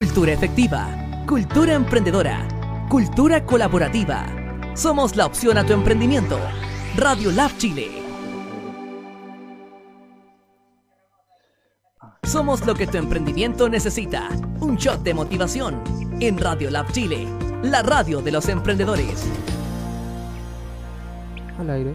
Cultura 0.00 0.32
efectiva, 0.32 1.24
cultura 1.26 1.72
emprendedora, 1.72 2.46
cultura 2.90 3.46
colaborativa. 3.46 4.26
Somos 4.74 5.16
la 5.16 5.24
opción 5.24 5.56
a 5.56 5.64
tu 5.64 5.72
emprendimiento. 5.72 6.38
Radio 6.96 7.32
Lab 7.32 7.56
Chile. 7.56 7.88
Somos 12.22 12.66
lo 12.66 12.74
que 12.74 12.86
tu 12.86 12.98
emprendimiento 12.98 13.70
necesita. 13.70 14.28
Un 14.60 14.76
shot 14.76 15.02
de 15.02 15.14
motivación 15.14 15.82
en 16.20 16.36
Radio 16.36 16.70
Lab 16.70 16.92
Chile, 16.92 17.26
la 17.62 17.82
radio 17.82 18.20
de 18.20 18.32
los 18.32 18.48
emprendedores. 18.48 19.24
Al 21.64 21.70
aire. 21.70 21.94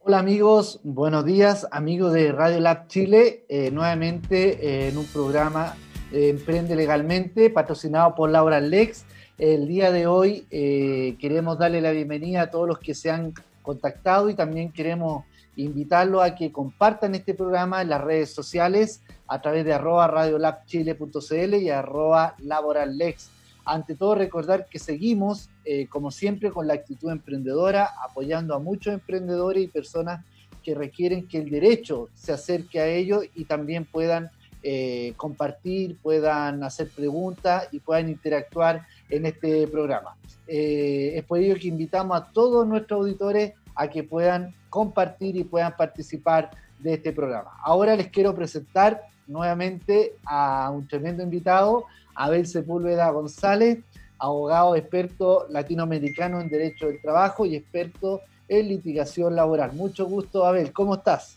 Hola 0.00 0.18
amigos, 0.18 0.80
buenos 0.82 1.24
días 1.24 1.68
amigos 1.70 2.12
de 2.12 2.32
Radio 2.32 2.58
Lab 2.58 2.88
Chile, 2.88 3.44
eh, 3.48 3.70
nuevamente 3.70 4.66
eh, 4.66 4.88
en 4.88 4.98
un 4.98 5.06
programa 5.06 5.76
eh, 6.10 6.30
Emprende 6.30 6.74
Legalmente, 6.74 7.48
patrocinado 7.48 8.16
por 8.16 8.28
Laura 8.28 8.58
Lex. 8.60 9.04
El 9.38 9.68
día 9.68 9.92
de 9.92 10.08
hoy 10.08 10.46
eh, 10.50 11.16
queremos 11.20 11.58
darle 11.58 11.80
la 11.80 11.92
bienvenida 11.92 12.42
a 12.42 12.50
todos 12.50 12.66
los 12.66 12.80
que 12.80 12.92
se 12.92 13.08
han 13.08 13.34
contactado 13.62 14.28
y 14.30 14.34
también 14.34 14.72
queremos 14.72 15.24
invitarlos 15.54 16.24
a 16.24 16.34
que 16.34 16.50
compartan 16.50 17.14
este 17.14 17.34
programa 17.34 17.82
en 17.82 17.90
las 17.90 18.00
redes 18.00 18.34
sociales 18.34 19.00
a 19.28 19.40
través 19.40 19.64
de 19.64 19.74
arroba 19.74 20.08
radiolabchile.cl 20.08 21.54
y 21.54 21.70
arroba 21.70 22.34
laborallex. 22.38 23.30
Ante 23.64 23.94
todo, 23.94 24.14
recordar 24.14 24.66
que 24.66 24.78
seguimos, 24.78 25.48
eh, 25.64 25.86
como 25.88 26.10
siempre, 26.10 26.50
con 26.50 26.66
la 26.66 26.74
actitud 26.74 27.10
emprendedora, 27.10 27.90
apoyando 28.04 28.54
a 28.54 28.58
muchos 28.58 28.94
emprendedores 28.94 29.64
y 29.64 29.68
personas 29.68 30.24
que 30.62 30.74
requieren 30.74 31.26
que 31.26 31.38
el 31.38 31.50
derecho 31.50 32.08
se 32.14 32.32
acerque 32.32 32.80
a 32.80 32.86
ellos 32.86 33.24
y 33.34 33.44
también 33.44 33.84
puedan 33.84 34.30
eh, 34.62 35.14
compartir, 35.16 35.96
puedan 36.02 36.62
hacer 36.62 36.88
preguntas 36.88 37.68
y 37.72 37.80
puedan 37.80 38.10
interactuar 38.10 38.86
en 39.08 39.24
este 39.24 39.66
programa. 39.68 40.16
Eh, 40.46 41.12
es 41.16 41.24
por 41.24 41.38
ello 41.38 41.54
que 41.54 41.68
invitamos 41.68 42.20
a 42.20 42.26
todos 42.26 42.66
nuestros 42.66 43.00
auditores 43.00 43.54
a 43.74 43.88
que 43.88 44.02
puedan 44.02 44.54
compartir 44.68 45.36
y 45.36 45.44
puedan 45.44 45.74
participar 45.76 46.50
de 46.78 46.94
este 46.94 47.12
programa. 47.12 47.52
Ahora 47.62 47.96
les 47.96 48.08
quiero 48.08 48.34
presentar 48.34 49.02
nuevamente 49.26 50.16
a 50.26 50.70
un 50.70 50.86
tremendo 50.86 51.22
invitado, 51.22 51.86
Abel 52.20 52.46
Sepúlveda 52.46 53.10
González, 53.10 53.78
abogado 54.18 54.76
experto 54.76 55.46
latinoamericano 55.48 56.38
en 56.40 56.50
Derecho 56.50 56.88
del 56.88 57.00
Trabajo 57.00 57.46
y 57.46 57.56
experto 57.56 58.20
en 58.46 58.68
litigación 58.68 59.34
laboral. 59.34 59.72
Mucho 59.72 60.04
gusto, 60.04 60.44
Abel. 60.44 60.70
¿Cómo 60.70 60.96
estás? 60.96 61.36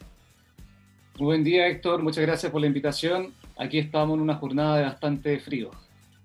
Muy 1.18 1.26
buen 1.28 1.44
día, 1.46 1.68
Héctor. 1.68 2.04
Muchas 2.04 2.26
gracias 2.26 2.52
por 2.52 2.60
la 2.60 2.68
invitación. 2.68 3.34
Aquí 3.58 3.80
estamos 3.80 4.16
en 4.16 4.22
una 4.24 4.36
jornada 4.36 4.78
de 4.78 4.84
bastante 4.84 5.40
frío. 5.40 5.72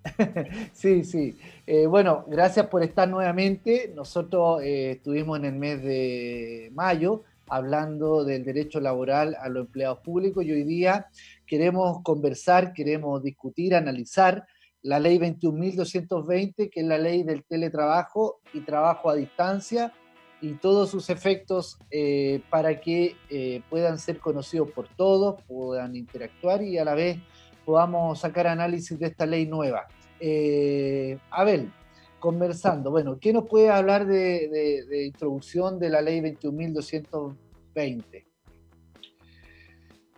sí, 0.72 1.04
sí. 1.04 1.38
Eh, 1.64 1.86
bueno, 1.86 2.24
gracias 2.26 2.66
por 2.66 2.82
estar 2.82 3.08
nuevamente. 3.08 3.92
Nosotros 3.94 4.60
eh, 4.62 4.92
estuvimos 4.92 5.38
en 5.38 5.44
el 5.44 5.54
mes 5.54 5.82
de 5.84 6.72
mayo 6.74 7.22
hablando 7.48 8.24
del 8.24 8.44
derecho 8.44 8.80
laboral 8.80 9.36
a 9.41 9.48
los 9.48 9.66
empleados 9.66 10.00
públicos 10.00 10.44
y 10.44 10.52
hoy 10.52 10.64
día 10.64 11.06
queremos 11.48 12.03
conversar, 12.03 12.72
queremos 12.72 13.22
discutir, 13.22 13.75
analizar 13.75 14.47
la 14.82 15.00
ley 15.00 15.19
21.220, 15.19 16.70
que 16.70 16.81
es 16.81 16.86
la 16.86 16.98
ley 16.98 17.25
del 17.25 17.42
teletrabajo 17.42 18.41
y 18.53 18.60
trabajo 18.60 19.10
a 19.10 19.16
distancia 19.16 19.92
y 20.41 20.53
todos 20.53 20.91
sus 20.91 21.10
efectos 21.10 21.78
eh, 21.91 22.42
para 22.48 22.81
que 22.81 23.16
eh, 23.28 23.62
puedan 23.69 23.98
ser 23.98 24.20
conocidos 24.20 24.70
por 24.70 24.86
todos, 24.88 25.42
puedan 25.48 25.97
interactuar 25.97 26.62
y 26.62 26.78
a 26.78 26.84
la 26.84 26.94
vez 26.94 27.19
podamos 27.65 28.20
sacar 28.20 28.47
análisis 28.47 28.97
de 28.98 29.06
esta 29.06 29.26
ley 29.26 29.47
nueva. 29.47 29.88
Eh, 30.20 31.19
Abel, 31.30 31.72
conversando, 32.20 32.92
bueno, 32.92 33.19
¿qué 33.19 33.32
nos 33.32 33.48
puede 33.48 33.70
hablar 33.70 34.06
de, 34.06 34.84
de 34.88 35.06
introducción 35.06 35.80
de 35.80 35.91
la 35.91 36.03
ley 36.03 36.20
21.220? 36.20 38.28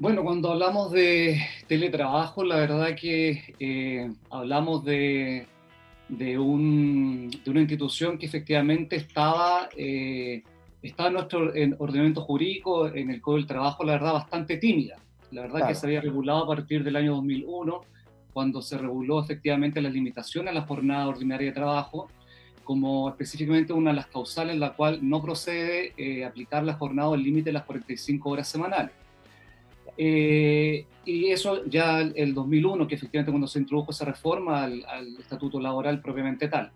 Bueno, 0.00 0.24
cuando 0.24 0.50
hablamos 0.50 0.92
de 0.92 1.42
teletrabajo, 1.66 2.42
la 2.42 2.56
verdad 2.56 2.96
que 2.98 3.54
eh, 3.60 4.10
hablamos 4.30 4.82
de, 4.82 5.46
de, 6.08 6.38
un, 6.38 7.30
de, 7.44 7.50
una 7.50 7.60
institución 7.60 8.16
que 8.16 8.24
efectivamente 8.24 8.96
estaba, 8.96 9.68
eh, 9.76 10.42
estaba 10.80 11.10
en 11.10 11.14
nuestro 11.16 11.54
en 11.54 11.76
ordenamiento 11.78 12.22
jurídico, 12.22 12.86
en 12.88 13.10
el 13.10 13.20
Código 13.20 13.36
del 13.40 13.46
Trabajo, 13.46 13.84
la 13.84 13.92
verdad, 13.92 14.14
bastante 14.14 14.56
tímida. 14.56 14.96
La 15.32 15.42
verdad 15.42 15.56
claro. 15.56 15.68
que 15.68 15.74
se 15.74 15.86
había 15.86 16.00
regulado 16.00 16.44
a 16.44 16.46
partir 16.46 16.82
del 16.82 16.96
año 16.96 17.16
2001, 17.16 17.82
cuando 18.32 18.62
se 18.62 18.78
reguló 18.78 19.22
efectivamente 19.22 19.82
las 19.82 19.92
limitaciones 19.92 20.52
a 20.52 20.54
la 20.54 20.62
jornada 20.62 21.08
ordinaria 21.08 21.48
de 21.48 21.52
trabajo, 21.52 22.08
como 22.64 23.10
específicamente 23.10 23.74
una 23.74 23.90
de 23.90 23.96
las 23.96 24.06
causales 24.06 24.54
en 24.54 24.60
la 24.60 24.72
cual 24.72 25.00
no 25.02 25.20
procede 25.20 25.92
eh, 25.98 26.24
aplicar 26.24 26.64
la 26.64 26.72
jornada 26.72 27.10
o 27.10 27.14
el 27.14 27.22
límite 27.22 27.50
de 27.50 27.52
las 27.52 27.64
45 27.64 28.30
horas 28.30 28.48
semanales. 28.48 28.92
Eh, 30.02 30.86
y 31.04 31.26
eso 31.26 31.62
ya 31.66 32.00
el 32.00 32.32
2001, 32.32 32.88
que 32.88 32.94
efectivamente 32.94 33.30
cuando 33.30 33.46
se 33.46 33.58
introdujo 33.58 33.90
esa 33.90 34.06
reforma 34.06 34.64
al, 34.64 34.82
al 34.86 35.14
estatuto 35.18 35.60
laboral 35.60 36.00
propiamente 36.00 36.48
tal. 36.48 36.72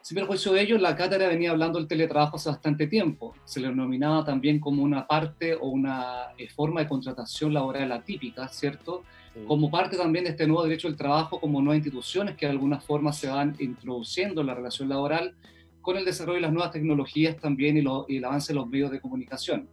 Sin 0.00 0.14
perjuicio 0.14 0.52
de 0.52 0.62
ello, 0.62 0.78
la 0.78 0.96
cátedra 0.96 1.28
venía 1.28 1.50
hablando 1.50 1.78
del 1.78 1.86
teletrabajo 1.86 2.36
hace 2.36 2.48
bastante 2.48 2.86
tiempo. 2.86 3.34
Se 3.44 3.60
le 3.60 3.68
denominaba 3.68 4.24
también 4.24 4.58
como 4.58 4.82
una 4.82 5.06
parte 5.06 5.54
o 5.54 5.68
una 5.68 6.28
eh, 6.38 6.48
forma 6.48 6.80
de 6.80 6.88
contratación 6.88 7.52
laboral 7.52 7.92
atípica, 7.92 8.48
¿cierto? 8.48 9.02
Sí. 9.34 9.40
Como 9.46 9.70
parte 9.70 9.98
también 9.98 10.24
de 10.24 10.30
este 10.30 10.46
nuevo 10.46 10.62
derecho 10.62 10.88
del 10.88 10.96
trabajo, 10.96 11.38
como 11.40 11.60
nuevas 11.60 11.84
instituciones 11.84 12.36
que 12.36 12.46
de 12.46 12.52
alguna 12.52 12.80
forma 12.80 13.12
se 13.12 13.28
van 13.28 13.54
introduciendo 13.58 14.40
en 14.40 14.46
la 14.46 14.54
relación 14.54 14.88
laboral 14.88 15.34
con 15.82 15.98
el 15.98 16.06
desarrollo 16.06 16.36
de 16.36 16.42
las 16.42 16.52
nuevas 16.52 16.72
tecnologías 16.72 17.36
también 17.36 17.76
y, 17.76 17.82
lo, 17.82 18.06
y 18.08 18.16
el 18.16 18.24
avance 18.24 18.54
de 18.54 18.58
los 18.58 18.66
medios 18.66 18.90
de 18.90 19.00
comunicación. 19.00 19.68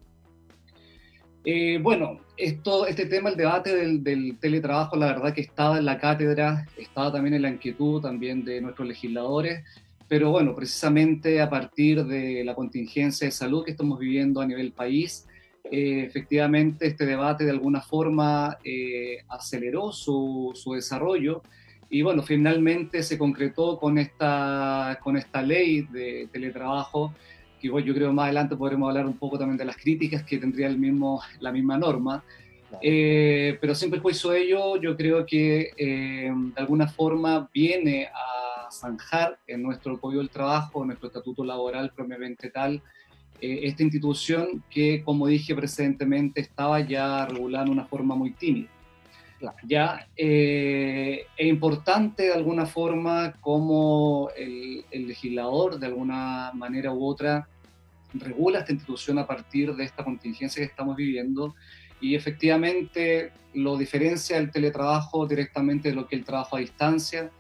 Eh, 1.50 1.80
bueno, 1.81 2.19
esto, 2.35 2.85
este 2.88 3.06
tema, 3.06 3.30
el 3.30 3.38
debate 3.38 3.74
del, 3.74 4.38
teletrabajo, 4.38 4.97
la 4.97 5.06
verdad 5.06 5.34
que 5.34 5.40
estaba 5.40 5.78
en 5.78 5.85
la 5.85 5.97
cátedra, 5.97 6.68
estaba 6.75 7.09
también 7.09 7.35
en 7.35 7.44
la 7.44 7.50
inquietud 7.50 8.02
también 8.02 8.44
de 8.44 8.59
nuestros 8.59 8.85
legisladores, 8.85 9.63
pero 10.09 10.30
bueno, 10.30 10.53
precisamente 10.53 11.40
a 11.40 11.50
partir 11.50 12.03
de 12.03 12.44
la 12.44 12.53
contingencia 12.53 13.28
de 13.28 13.32
salud 13.32 13.64
que 13.64 13.72
estamos 13.72 13.97
viviendo 13.97 14.41
a 14.41 14.46
nivel 14.46 14.73
país, 14.73 15.26
eh, 15.72 16.03
efectivamente 16.05 16.85
este 16.85 17.05
debate 17.05 17.46
de 17.46 17.52
alguna 17.52 17.79
forma 17.79 18.58
eh, 18.66 19.20
aceleró 19.29 19.94
su, 19.94 20.52
su, 20.53 20.73
desarrollo 20.73 21.44
y 21.90 22.02
bueno, 22.02 22.23
finalmente 22.23 23.03
se 23.03 23.17
concretó 23.17 23.79
con 23.79 23.97
esta, 23.97 24.99
con 25.02 25.16
esta 25.16 25.41
ley 25.41 25.84
de 25.84 26.28
teletrabajo 26.29 27.14
que 27.59 27.68
igual 27.68 27.84
yo 27.84 27.94
creo 27.94 28.14
más 28.14 28.26
adelante 28.26 28.56
podremos 28.56 28.90
hablar 28.90 29.06
un 29.06 29.18
poco 29.18 29.38
también 29.38 29.58
de 29.58 29.66
las 29.66 29.78
críticas 29.78 30.24
que 30.24 30.38
tendría 30.38 30.68
el 30.68 30.78
mismo, 30.78 31.22
la 31.40 31.52
misma 31.52 31.78
norma. 31.78 32.24
Claro. 32.70 32.80
Eh, 32.84 33.58
pero 33.62 33.74
sin 33.74 33.90
perjuicio 33.90 34.32
de 34.32 34.42
ello, 34.42 34.78
yo 34.82 34.96
creo 34.98 35.26
que 35.26 35.72
eh, 35.78 36.32
de 36.34 36.62
alguna 36.62 36.88
forma 36.88 37.50
viene 37.54 38.08
a 38.08 38.70
zanjar 38.72 39.40
en 39.48 39.64
nuestro 39.64 40.00
Código 40.00 40.22
del 40.22 40.30
Trabajo, 40.30 40.82
en 40.82 40.88
nuestro 40.88 41.08
estatuto 41.08 41.44
laboral 41.46 41.92
propiamente 41.96 42.50
tal, 42.50 42.82
eh, 43.40 43.59
esta 43.64 43.84
institución 43.84 44.64
que, 44.70 45.04
como 45.04 45.28
dije 45.28 45.56
precedentemente, 45.56 46.42
estaba 46.42 46.80
ya 46.82 47.26
regulada 47.26 47.66
de 47.66 47.72
una 47.72 47.86
forma 47.86 48.16
muy 48.16 48.32
tímida. 48.32 48.70
Claro. 49.39 49.57
Ya 49.63 50.07
es 50.16 51.25
importante 51.37 52.23
de 52.23 52.34
alguna 52.34 52.66
forma 52.66 53.34
como 53.39 54.29
el, 54.35 54.84
el, 54.89 55.07
legislador 55.07 55.78
de 55.78 55.85
alguna 55.85 56.51
manera 56.55 56.91
u 56.91 57.05
otra 57.05 57.47
regula 58.13 58.59
esta 58.59 58.73
institución 58.73 59.19
a 59.19 59.28
partir 59.28 59.75
de 59.75 59.84
esta 59.84 60.03
contingencia 60.03 60.61
que 60.61 60.69
estamos 60.69 60.95
viviendo 60.95 61.53
y 61.99 62.16
efectivamente 62.16 63.31
lo 63.53 63.78
diferencia 63.78 64.37
el 64.37 64.51
teletrabajo 64.51 65.25
directamente 65.25 65.89
de 65.89 65.95
lo 65.95 66.07
que 66.07 66.16
el 66.16 66.23
trabajo 66.23 66.57
a 66.57 66.59
distancia, 66.59 67.31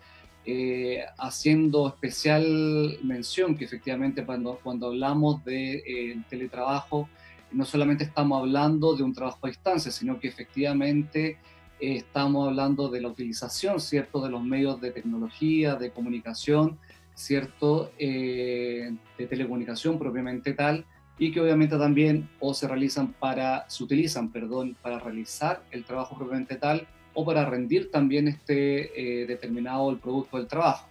eh, 0.45 1.03
haciendo 1.17 1.87
especial 1.87 2.97
mención 3.03 3.55
que 3.55 3.65
efectivamente 3.65 4.25
cuando, 4.25 4.59
cuando 4.63 4.87
hablamos 4.87 5.43
de 5.43 5.83
eh, 5.85 6.17
teletrabajo 6.29 7.09
no 7.51 7.65
solamente 7.65 8.03
estamos 8.03 8.39
hablando 8.39 8.95
de 8.95 9.03
un 9.03 9.13
trabajo 9.13 9.39
a 9.43 9.47
distancia, 9.47 9.91
sino 9.91 10.19
que 10.19 10.27
efectivamente 10.27 11.37
eh, 11.79 11.97
estamos 11.97 12.47
hablando 12.47 12.89
de 12.89 13.01
la 13.01 13.09
utilización, 13.09 13.79
¿cierto?, 13.79 14.21
de 14.21 14.29
los 14.29 14.43
medios 14.43 14.79
de 14.81 14.91
tecnología, 14.91 15.75
de 15.75 15.91
comunicación, 15.91 16.77
¿cierto?, 17.15 17.91
eh, 17.97 18.95
de 19.17 19.27
telecomunicación 19.27 19.97
propiamente 19.97 20.53
tal, 20.53 20.85
y 21.19 21.31
que 21.31 21.41
obviamente 21.41 21.77
también 21.77 22.29
o 22.39 22.53
se 22.53 22.67
realizan 22.67 23.13
para, 23.13 23.67
se 23.69 23.83
utilizan, 23.83 24.31
perdón, 24.31 24.77
para 24.81 24.99
realizar 24.99 25.63
el 25.71 25.83
trabajo 25.83 26.15
propiamente 26.15 26.57
tal 26.57 26.87
o 27.13 27.25
para 27.25 27.43
rendir 27.45 27.89
también 27.89 28.27
este 28.27 29.23
eh, 29.23 29.25
determinado 29.25 29.89
el 29.89 29.97
producto 29.97 30.37
del 30.37 30.47
trabajo. 30.47 30.87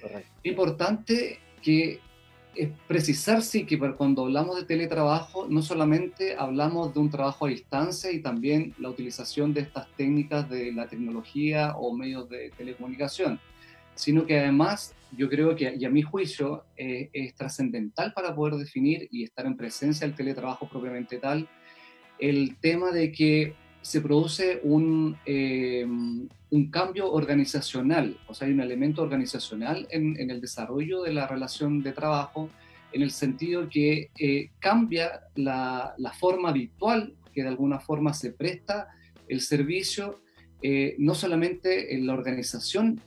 Correcto. 0.00 0.30
Importante 0.44 1.40
que 1.60 2.00
es 2.56 2.70
precisar, 2.88 3.42
sí, 3.42 3.64
que 3.64 3.78
cuando 3.78 4.24
hablamos 4.24 4.56
de 4.56 4.64
teletrabajo, 4.64 5.46
no 5.48 5.62
solamente 5.62 6.36
hablamos 6.36 6.94
de 6.94 7.00
un 7.00 7.10
trabajo 7.10 7.46
a 7.46 7.48
distancia 7.48 8.10
y 8.10 8.20
también 8.20 8.74
la 8.78 8.90
utilización 8.90 9.52
de 9.52 9.60
estas 9.60 9.86
técnicas 9.96 10.48
de 10.48 10.72
la 10.72 10.88
tecnología 10.88 11.74
o 11.76 11.94
medios 11.94 12.28
de 12.28 12.50
telecomunicación, 12.56 13.38
sino 13.94 14.26
que 14.26 14.38
además 14.38 14.94
yo 15.16 15.28
creo 15.28 15.54
que, 15.54 15.74
y 15.78 15.84
a 15.84 15.90
mi 15.90 16.02
juicio, 16.02 16.64
eh, 16.76 17.10
es 17.12 17.34
trascendental 17.34 18.12
para 18.12 18.34
poder 18.34 18.54
definir 18.54 19.08
y 19.10 19.24
estar 19.24 19.46
en 19.46 19.56
presencia 19.56 20.06
del 20.06 20.16
teletrabajo 20.16 20.68
propiamente 20.68 21.18
tal, 21.18 21.48
el 22.18 22.56
tema 22.56 22.90
de 22.92 23.12
que 23.12 23.54
se 23.86 24.00
produce 24.00 24.58
un, 24.64 25.16
eh, 25.26 25.86
un 25.86 26.70
cambio 26.72 27.12
organizacional, 27.12 28.18
o 28.26 28.34
sea, 28.34 28.48
hay 28.48 28.52
un 28.52 28.60
elemento 28.60 29.00
organizacional 29.00 29.86
en, 29.90 30.18
en 30.18 30.28
el 30.32 30.40
desarrollo 30.40 31.04
de 31.04 31.12
la 31.12 31.28
relación 31.28 31.84
de 31.84 31.92
trabajo, 31.92 32.50
en 32.92 33.02
el 33.02 33.12
sentido 33.12 33.68
que 33.68 34.10
eh, 34.18 34.50
cambia 34.58 35.20
la, 35.36 35.94
la, 35.98 36.12
forma 36.12 36.48
habitual 36.48 37.14
que 37.32 37.42
de 37.42 37.48
alguna 37.48 37.78
forma 37.78 38.12
se 38.12 38.32
presta 38.32 38.88
el 39.28 39.40
servicio, 39.40 40.20
eh, 40.62 40.96
no 40.98 41.14
solamente 41.14 41.94
en 41.94 42.08
la 42.08 42.14
organización 42.14 43.00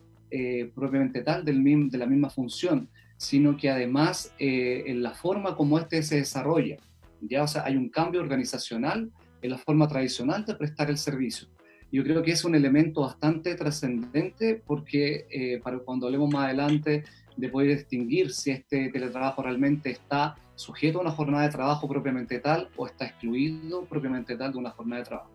propiamente 0.75 1.23
tal 1.23 1.43
del, 1.43 1.89
de 1.89 1.97
la 1.97 2.05
misma 2.05 2.29
función, 2.29 2.87
sino 3.17 3.57
que 3.57 3.69
además 3.69 4.31
en 4.37 5.01
la 5.01 5.11
forma 5.11 5.55
como 5.55 5.79
éste 5.79 6.03
se 6.03 6.17
desarrolla. 6.17 6.77
Ya, 7.19 7.41
o 7.41 7.47
sea, 7.47 7.65
hay 7.65 7.75
un 7.75 7.89
cambio 7.89 8.21
organizacional 8.21 9.11
en 9.41 9.51
la 9.51 9.57
forma 9.57 9.87
tradicional 9.87 10.45
de 10.45 10.55
prestar 10.55 10.89
el 10.89 10.97
servicio. 10.97 11.47
Yo 11.91 12.03
creo 12.03 12.21
que 12.21 12.31
es 12.31 12.45
un 12.45 12.53
elemento 12.53 13.01
bastante 13.01 13.55
trascendente 13.55 14.61
porque 14.65 15.25
eh, 15.31 15.59
para 15.63 15.79
cuando 15.79 16.05
hablemos 16.05 16.31
más 16.31 16.45
adelante 16.45 17.03
de 17.35 17.49
poder 17.49 17.77
distinguir 17.77 18.31
si 18.31 18.51
este 18.51 18.89
teletrabajo 18.89 19.41
realmente 19.41 19.89
está 19.89 20.35
sujeto 20.55 20.99
a 20.99 21.01
una 21.01 21.11
jornada 21.11 21.45
de 21.45 21.51
trabajo 21.51 21.87
propiamente 21.87 22.39
tal 22.39 22.69
o 22.75 22.85
está 22.85 23.05
excluido 23.05 23.85
propiamente 23.85 24.35
tal 24.35 24.51
de 24.51 24.57
una 24.57 24.71
jornada 24.71 25.01
de 25.01 25.07
trabajo. 25.07 25.31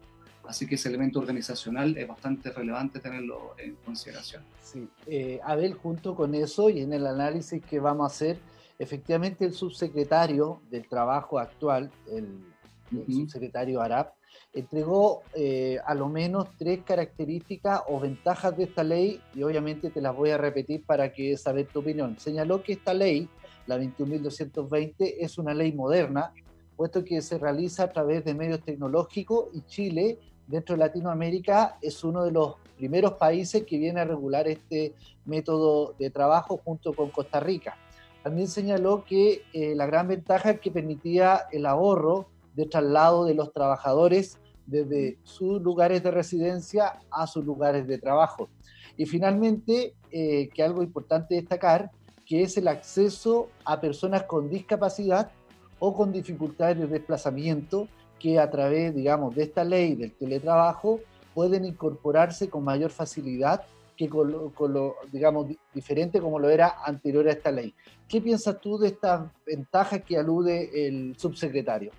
Así 0.46 0.66
que 0.66 0.74
ese 0.74 0.90
elemento 0.90 1.18
organizacional 1.18 1.96
es 1.96 2.06
bastante 2.06 2.50
relevante 2.50 3.00
tenerlo 3.00 3.54
en 3.58 3.76
consideración. 3.76 4.42
Sí, 4.60 4.86
eh, 5.06 5.40
Abel, 5.42 5.74
junto 5.74 6.14
con 6.14 6.34
eso 6.34 6.68
y 6.68 6.80
en 6.80 6.92
el 6.92 7.06
análisis 7.06 7.62
que 7.64 7.80
vamos 7.80 8.04
a 8.04 8.14
hacer, 8.14 8.38
efectivamente 8.78 9.46
el 9.46 9.54
subsecretario 9.54 10.60
del 10.70 10.86
trabajo 10.86 11.38
actual, 11.38 11.90
el 12.12 12.53
el 12.92 13.12
subsecretario 13.12 13.80
Arap, 13.80 14.14
entregó 14.52 15.22
eh, 15.34 15.78
a 15.84 15.94
lo 15.94 16.08
menos 16.08 16.48
tres 16.56 16.80
características 16.84 17.82
o 17.88 18.00
ventajas 18.00 18.56
de 18.56 18.64
esta 18.64 18.84
ley 18.84 19.20
y 19.34 19.42
obviamente 19.42 19.90
te 19.90 20.00
las 20.00 20.14
voy 20.14 20.30
a 20.30 20.38
repetir 20.38 20.84
para 20.84 21.12
que 21.12 21.36
saber 21.36 21.66
tu 21.66 21.80
opinión. 21.80 22.18
Señaló 22.18 22.62
que 22.62 22.74
esta 22.74 22.94
ley, 22.94 23.28
la 23.66 23.78
21.220, 23.78 25.16
es 25.18 25.38
una 25.38 25.54
ley 25.54 25.72
moderna, 25.72 26.32
puesto 26.76 27.04
que 27.04 27.20
se 27.22 27.38
realiza 27.38 27.84
a 27.84 27.92
través 27.92 28.24
de 28.24 28.34
medios 28.34 28.62
tecnológicos 28.62 29.46
y 29.52 29.62
Chile, 29.62 30.18
dentro 30.46 30.74
de 30.74 30.80
Latinoamérica, 30.80 31.78
es 31.80 32.04
uno 32.04 32.24
de 32.24 32.32
los 32.32 32.54
primeros 32.76 33.14
países 33.14 33.64
que 33.64 33.78
viene 33.78 34.00
a 34.00 34.04
regular 34.04 34.46
este 34.48 34.94
método 35.24 35.94
de 35.98 36.10
trabajo 36.10 36.60
junto 36.64 36.92
con 36.92 37.10
Costa 37.10 37.40
Rica. 37.40 37.76
También 38.22 38.48
señaló 38.48 39.04
que 39.04 39.42
eh, 39.52 39.74
la 39.74 39.86
gran 39.86 40.08
ventaja 40.08 40.50
es 40.52 40.60
que 40.60 40.70
permitía 40.70 41.42
el 41.52 41.66
ahorro 41.66 42.28
de 42.54 42.66
traslado 42.66 43.24
de 43.24 43.34
los 43.34 43.52
trabajadores 43.52 44.38
desde 44.66 45.18
sus 45.22 45.60
lugares 45.60 46.02
de 46.02 46.10
residencia 46.10 47.00
a 47.10 47.26
sus 47.26 47.44
lugares 47.44 47.86
de 47.86 47.98
trabajo. 47.98 48.48
Y 48.96 49.06
finalmente, 49.06 49.94
eh, 50.10 50.48
que 50.54 50.62
algo 50.62 50.82
importante 50.82 51.34
destacar, 51.34 51.90
que 52.26 52.42
es 52.42 52.56
el 52.56 52.68
acceso 52.68 53.48
a 53.64 53.80
personas 53.80 54.24
con 54.24 54.48
discapacidad 54.48 55.30
o 55.78 55.94
con 55.94 56.12
dificultades 56.12 56.78
de 56.78 56.86
desplazamiento 56.86 57.88
que 58.18 58.38
a 58.38 58.50
través, 58.50 58.94
digamos, 58.94 59.34
de 59.34 59.42
esta 59.42 59.64
ley 59.64 59.94
del 59.96 60.12
teletrabajo 60.12 61.00
pueden 61.34 61.64
incorporarse 61.64 62.48
con 62.48 62.64
mayor 62.64 62.90
facilidad 62.90 63.62
que 63.96 64.08
con 64.08 64.32
lo, 64.32 64.96
digamos, 65.12 65.46
diferente 65.72 66.20
como 66.20 66.38
lo 66.38 66.48
era 66.48 66.76
anterior 66.84 67.28
a 67.28 67.32
esta 67.32 67.52
ley. 67.52 67.74
¿Qué 68.08 68.20
piensas 68.20 68.60
tú 68.60 68.78
de 68.78 68.88
estas 68.88 69.30
ventajas 69.46 70.02
que 70.02 70.16
alude 70.16 70.88
el 70.88 71.16
subsecretario? 71.16 71.92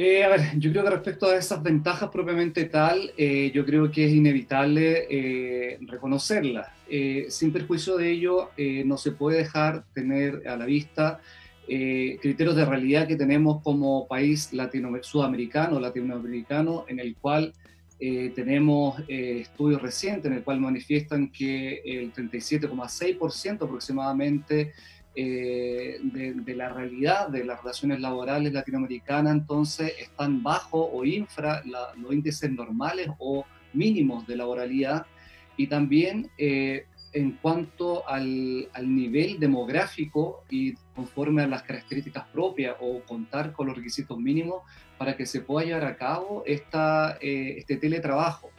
Eh, 0.00 0.22
a 0.22 0.28
ver, 0.28 0.56
yo 0.56 0.70
creo 0.70 0.84
que 0.84 0.90
respecto 0.90 1.26
a 1.26 1.34
esas 1.34 1.60
ventajas 1.60 2.08
propiamente 2.10 2.66
tal, 2.66 3.12
eh, 3.16 3.50
yo 3.52 3.66
creo 3.66 3.90
que 3.90 4.04
es 4.04 4.12
inevitable 4.12 5.08
eh, 5.10 5.78
reconocerlas. 5.80 6.68
sin 7.30 7.52
perjuicio 7.52 7.96
de 7.96 8.12
ello, 8.12 8.50
no 8.84 8.96
se 8.96 9.10
puede 9.10 9.38
dejar 9.38 9.84
tener 9.92 10.46
a 10.46 10.56
la 10.56 10.66
vista 10.66 11.20
criterios 11.66 12.54
de 12.54 12.64
realidad 12.64 13.08
que 13.08 13.16
tenemos 13.16 13.60
como 13.62 14.06
país 14.06 14.52
latino 14.52 14.90
sudamericano, 15.02 15.80
latinoamericano, 15.80 16.84
en 16.88 17.00
el 17.00 17.16
cual 17.16 17.52
tenemos 17.98 19.02
estudios 19.08 19.82
recientes 19.82 20.26
en 20.30 20.38
el 20.38 20.44
cual 20.44 20.60
manifiestan 20.60 21.30
que 21.30 21.82
el 21.84 22.12
37,6% 22.14 23.64
aproximadamente 23.64 24.72
eh, 25.20 25.98
de, 26.00 26.54
la 26.54 26.68
realidad 26.68 27.28
de 27.28 27.44
las 27.44 27.60
relaciones 27.60 27.98
laborales 27.98 28.52
latinoamericanas, 28.52 29.32
entonces 29.32 29.92
están 29.98 30.44
bajo 30.44 30.88
o 30.92 31.04
infra 31.04 31.60
los 31.64 32.12
índices 32.12 32.48
normales 32.52 33.08
o 33.18 33.44
mínimos 33.72 34.28
de 34.28 34.36
laboralidad 34.36 35.06
y 35.56 35.66
también 35.66 36.30
eh, 36.38 36.86
en 37.12 37.32
cuanto 37.32 38.08
al, 38.08 38.68
nivel 38.84 39.40
demográfico 39.40 40.44
y 40.50 40.74
conforme 40.94 41.42
a 41.42 41.48
las 41.48 41.64
características 41.64 42.28
propias 42.28 42.76
o 42.78 43.00
contar 43.00 43.52
con 43.52 43.66
los 43.66 43.76
requisitos 43.76 44.16
mínimos 44.18 44.62
para 44.98 45.16
que 45.16 45.26
se 45.26 45.40
pueda 45.40 45.66
llevar 45.66 45.86
a 45.86 45.96
cabo 45.96 46.44
esta, 46.46 47.18
eh, 47.20 47.56
este 47.58 47.76
teletrabajo. 47.76 48.50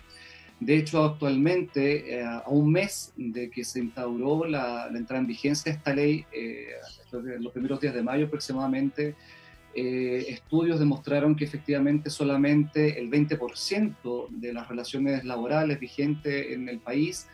De 0.59 0.75
hecho, 0.75 1.03
actualmente, 1.03 2.15
eh, 2.15 2.23
a 2.23 2.43
un 2.47 2.71
mes 2.71 3.13
de 3.15 3.49
que 3.49 3.63
se 3.63 3.79
instauró 3.79 4.45
la, 4.45 4.89
entrada 4.93 5.21
en 5.21 5.27
vigencia 5.27 5.71
de 5.71 5.77
esta 5.77 5.93
ley, 5.93 6.25
eh, 6.33 6.67
los 7.39 7.53
primeros 7.53 7.79
días 7.79 7.93
de 7.93 8.03
mayo 8.03 8.25
aproximadamente, 8.25 9.15
eh, 9.73 10.25
estudios 10.27 10.79
demostraron 10.79 11.35
que 11.35 11.45
efectivamente 11.45 12.09
solamente 12.09 12.99
el 12.99 13.09
20% 13.09 14.27
de 14.29 14.51
las 14.51 14.67
relaciones 14.67 15.23
laborales 15.23 15.79
vigentes 15.79 16.47
en 16.51 16.67
el 16.67 16.79
país 16.79 17.27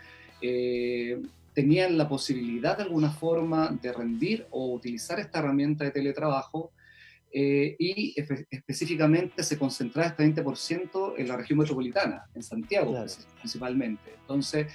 tenían 1.53 1.98
la 1.98 2.08
posibilidad 2.08 2.77
de 2.77 2.84
alguna 2.84 3.10
forma 3.10 3.75
de 3.82 3.91
rendir 3.91 4.46
o 4.51 4.74
utilizar 4.74 5.20
esta 5.20 5.39
herramienta 5.39 5.86
de 5.86 5.91
teletrabajo 5.91 6.72
eh, 7.38 7.75
y 7.77 8.15
específicamente 8.50 9.44
se 9.44 9.60
concentra 9.60 10.06
este 10.06 10.24
20% 10.24 11.15
en 11.18 11.27
la 11.27 11.36
región 11.36 11.60
metropolitana, 11.60 12.24
en 12.34 12.42
Santiago 12.42 12.96
principalmente. 13.42 14.13
Entonces, 14.22 14.68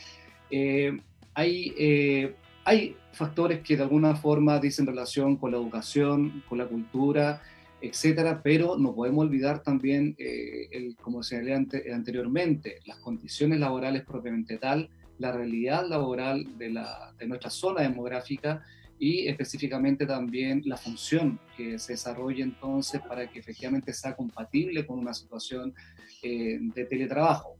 eh, 0.51 1.01
hay, 1.33 1.73
eh, 1.79 2.35
hay 2.67 2.97
factores 3.13 3.61
que 3.61 3.79
de 3.79 3.83
alguna 3.85 4.15
forma 4.15 4.59
dicen 4.59 4.87
relación 4.87 5.37
con 5.37 5.53
la 5.53 5.57
educación, 5.57 6.45
con 6.51 6.59
la 6.59 6.67
cultura, 6.67 7.41
etcétera, 7.81 8.43
pero 8.45 8.77
no 8.77 8.95
podemos 8.95 9.25
olvidar 9.25 9.63
también, 9.63 10.15
el, 10.19 10.97
como 11.01 11.23
señalé 11.23 11.55
anteriormente, 11.55 12.81
las 12.85 12.99
condiciones 12.99 13.59
laborales 13.59 14.05
propiamente 14.05 14.59
tal, 14.59 14.91
la 15.17 15.33
realidad 15.33 15.89
laboral 15.89 16.59
de, 16.59 16.69
la, 16.69 17.15
de 17.19 17.27
nuestra 17.27 17.49
zona 17.49 17.81
demográfica, 17.81 18.63
y 19.01 19.27
específicamente 19.27 20.05
también 20.05 20.63
la 20.67 20.77
función 20.77 21.41
que 21.57 21.79
se 21.79 21.95
desarrolle 21.95 22.43
entonces 22.43 23.01
para 23.01 23.29
que 23.29 23.39
efectivamente 23.39 23.95
sea 23.95 24.15
compatible 24.15 24.87
con 24.87 24.99
una 24.99 25.15
situación 25.15 25.75
eh, 26.23 26.59
de 26.61 26.85
teletrabajo. 26.85 27.57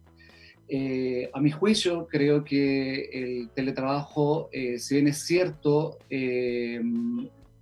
Eh, 0.69 1.31
a 1.33 1.41
mi 1.41 1.51
juicio, 1.51 2.07
creo 2.09 2.45
que 2.45 3.09
el 3.11 3.49
teletrabajo, 3.55 4.51
eh, 4.53 4.79
si 4.79 4.97
bien 4.97 5.09
es 5.09 5.25
cierto, 5.25 5.99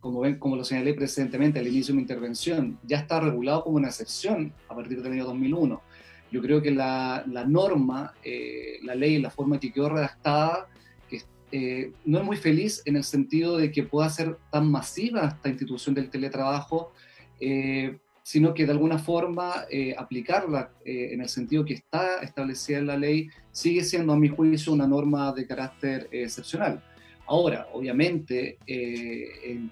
como, 0.00 0.20
ven, 0.20 0.40
como 0.40 0.56
lo 0.56 0.64
señalé 0.64 0.92
precedentemente 0.94 1.60
al 1.60 1.68
inicio 1.68 1.92
de 1.92 1.96
mi 1.96 2.02
intervención, 2.02 2.80
ya 2.82 2.98
está 2.98 3.20
regulado 3.20 3.62
como 3.62 3.76
una 3.76 3.88
excepción 3.88 4.52
a 4.68 4.74
partir 4.74 5.00
del 5.00 5.12
año 5.12 5.24
2001. 5.24 5.80
Yo 6.32 6.42
creo 6.42 6.60
que 6.60 6.72
la, 6.72 7.24
la 7.28 7.46
norma, 7.46 8.12
la 8.82 8.94
ley, 8.96 9.18
la 9.18 9.30
forma 9.30 9.60
que 9.60 9.72
quedó 9.72 9.88
redactada, 9.88 10.68
eh, 11.50 11.92
no 12.04 12.18
es 12.18 12.24
muy 12.24 12.36
feliz 12.36 12.82
en 12.84 12.96
el 12.96 13.04
sentido 13.04 13.56
de 13.56 13.70
que 13.72 13.82
pueda 13.82 14.10
ser 14.10 14.36
tan 14.50 14.70
masiva 14.70 15.28
esta 15.28 15.48
institución 15.48 15.94
del 15.94 16.10
teletrabajo, 16.10 16.92
eh, 17.40 17.98
sino 18.22 18.52
que 18.52 18.66
de 18.66 18.72
alguna 18.72 18.98
forma 18.98 19.64
eh, 19.70 19.94
aplicarla 19.96 20.70
en 20.84 21.22
el 21.22 21.28
sentido 21.30 21.64
que 21.64 21.74
está 21.74 22.18
establecida 22.20 22.78
en 22.78 22.86
la 22.86 22.96
ley 22.98 23.30
sigue 23.52 23.82
siendo, 23.82 24.12
a 24.12 24.18
mi 24.18 24.28
juicio, 24.28 24.72
una 24.72 24.86
norma 24.86 25.32
de 25.32 25.46
carácter 25.46 26.08
excepcional. 26.12 26.82
Ahora, 27.26 27.68
obviamente, 27.72 28.58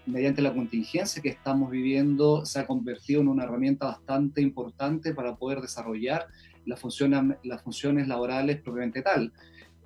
mediante 0.07 0.43
la 0.43 0.53
contingencia 0.53 1.23
que 1.23 1.31
estamos 1.31 1.71
viviendo, 1.71 2.45
se 2.45 2.61
ha 2.61 2.67
convertido 2.67 3.23
en 3.23 3.29
una 3.29 3.45
herramienta 3.45 3.87
bastante 3.87 4.43
importante 4.43 5.15
para 5.15 5.37
poder 5.37 5.61
desarrollar 5.61 6.27
las 6.67 6.81
funciones, 6.81 7.37
las 7.45 7.63
funciones 7.63 8.09
laborales 8.09 8.61
propiamente 8.61 9.03
tal. 9.03 9.33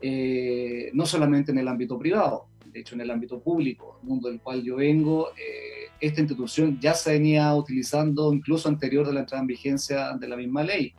Eh, 0.02 0.90
no 0.94 1.04
solamente 1.04 1.52
en 1.52 1.58
el 1.58 1.68
ámbito 1.68 1.98
privado. 1.98 2.46
de 2.64 2.80
hecho 2.80 2.94
en 2.94 3.00
el 3.00 3.10
ámbito 3.10 3.40
público, 3.40 3.98
el 4.00 4.08
mundo 4.08 4.28
del 4.28 4.40
cual 4.40 4.62
yo 4.62 4.76
vengo, 4.76 5.30
eh, 5.30 5.90
esta 6.00 6.20
institución 6.20 6.78
ya 6.80 6.94
se 6.94 7.10
venía 7.10 7.52
utilizando 7.52 8.32
incluso 8.32 8.68
anterior 8.68 9.04
de 9.04 9.12
la 9.12 9.20
entrada 9.20 9.40
en 9.40 9.48
vigencia 9.48 10.16
de 10.16 10.28
la 10.28 10.36
misma 10.36 10.62
ley. 10.62 10.94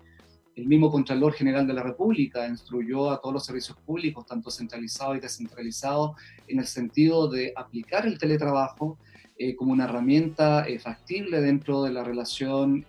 El 0.54 0.68
mismo 0.68 0.92
Contralor 0.92 1.32
General 1.32 1.66
de 1.66 1.74
la 1.74 1.82
República 1.82 2.46
instruyó 2.46 3.10
a 3.10 3.22
todos 3.22 3.34
los 3.34 3.46
servicios 3.46 3.78
públicos, 3.86 4.26
tanto 4.26 4.52
centralizados 4.52 5.18
y 5.18 5.22
descentralizados, 5.22 6.12
en 6.50 6.60
el 6.60 6.68
sentido 6.68 7.30
de 7.30 7.54
aplicar 7.56 8.06
el 8.06 8.20
teletrabajo 8.20 8.98
eh, 9.38 9.56
como 9.56 9.72
una 9.72 9.86
herramienta 9.86 10.66
factible 10.84 11.40
dentro 11.40 11.84
de 11.84 11.92
la 11.94 12.04
relación 12.04 12.86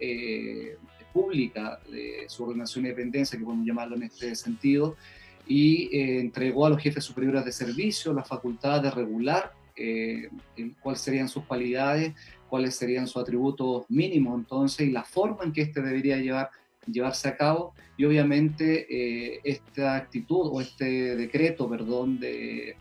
pública 1.12 1.78
de 1.88 2.24
subordinación 2.26 2.84
y 2.84 2.88
dependencia, 2.88 3.38
que 3.38 3.44
podemos 3.44 3.64
llamarlo 3.66 3.94
en 3.94 4.02
este 4.04 4.34
sentido, 4.34 4.96
y 5.46 5.88
entregó 5.92 6.66
a 6.66 6.70
los 6.70 6.80
jefes 6.80 7.04
superiores 7.04 7.44
de 7.44 7.52
servicio 7.52 8.12
la 8.12 8.24
facultad 8.24 8.82
de 8.82 8.90
regular 8.90 9.52
cuáles 10.80 11.00
serían 11.00 11.28
sus 11.28 11.44
cualidades, 11.44 12.14
cuáles 12.48 12.76
serían 12.76 13.06
sus 13.06 13.22
atributos 13.22 13.84
mínimos, 13.88 14.38
entonces, 14.38 14.86
y 14.86 14.92
la 14.92 15.02
forma 15.02 15.44
en 15.44 15.52
que 15.52 15.62
éste 15.62 15.80
debería 15.80 16.18
llevar 16.18 16.50
llevarse 16.86 17.28
a 17.28 17.36
cabo. 17.36 17.74
Y 17.96 18.04
obviamente 18.04 18.86
eh, 18.90 19.40
esta 19.44 19.96
actitud 19.96 20.48
o 20.52 20.60
este 20.60 21.16
decreto, 21.16 21.68
perdón, 21.68 22.18
de, 22.18 22.76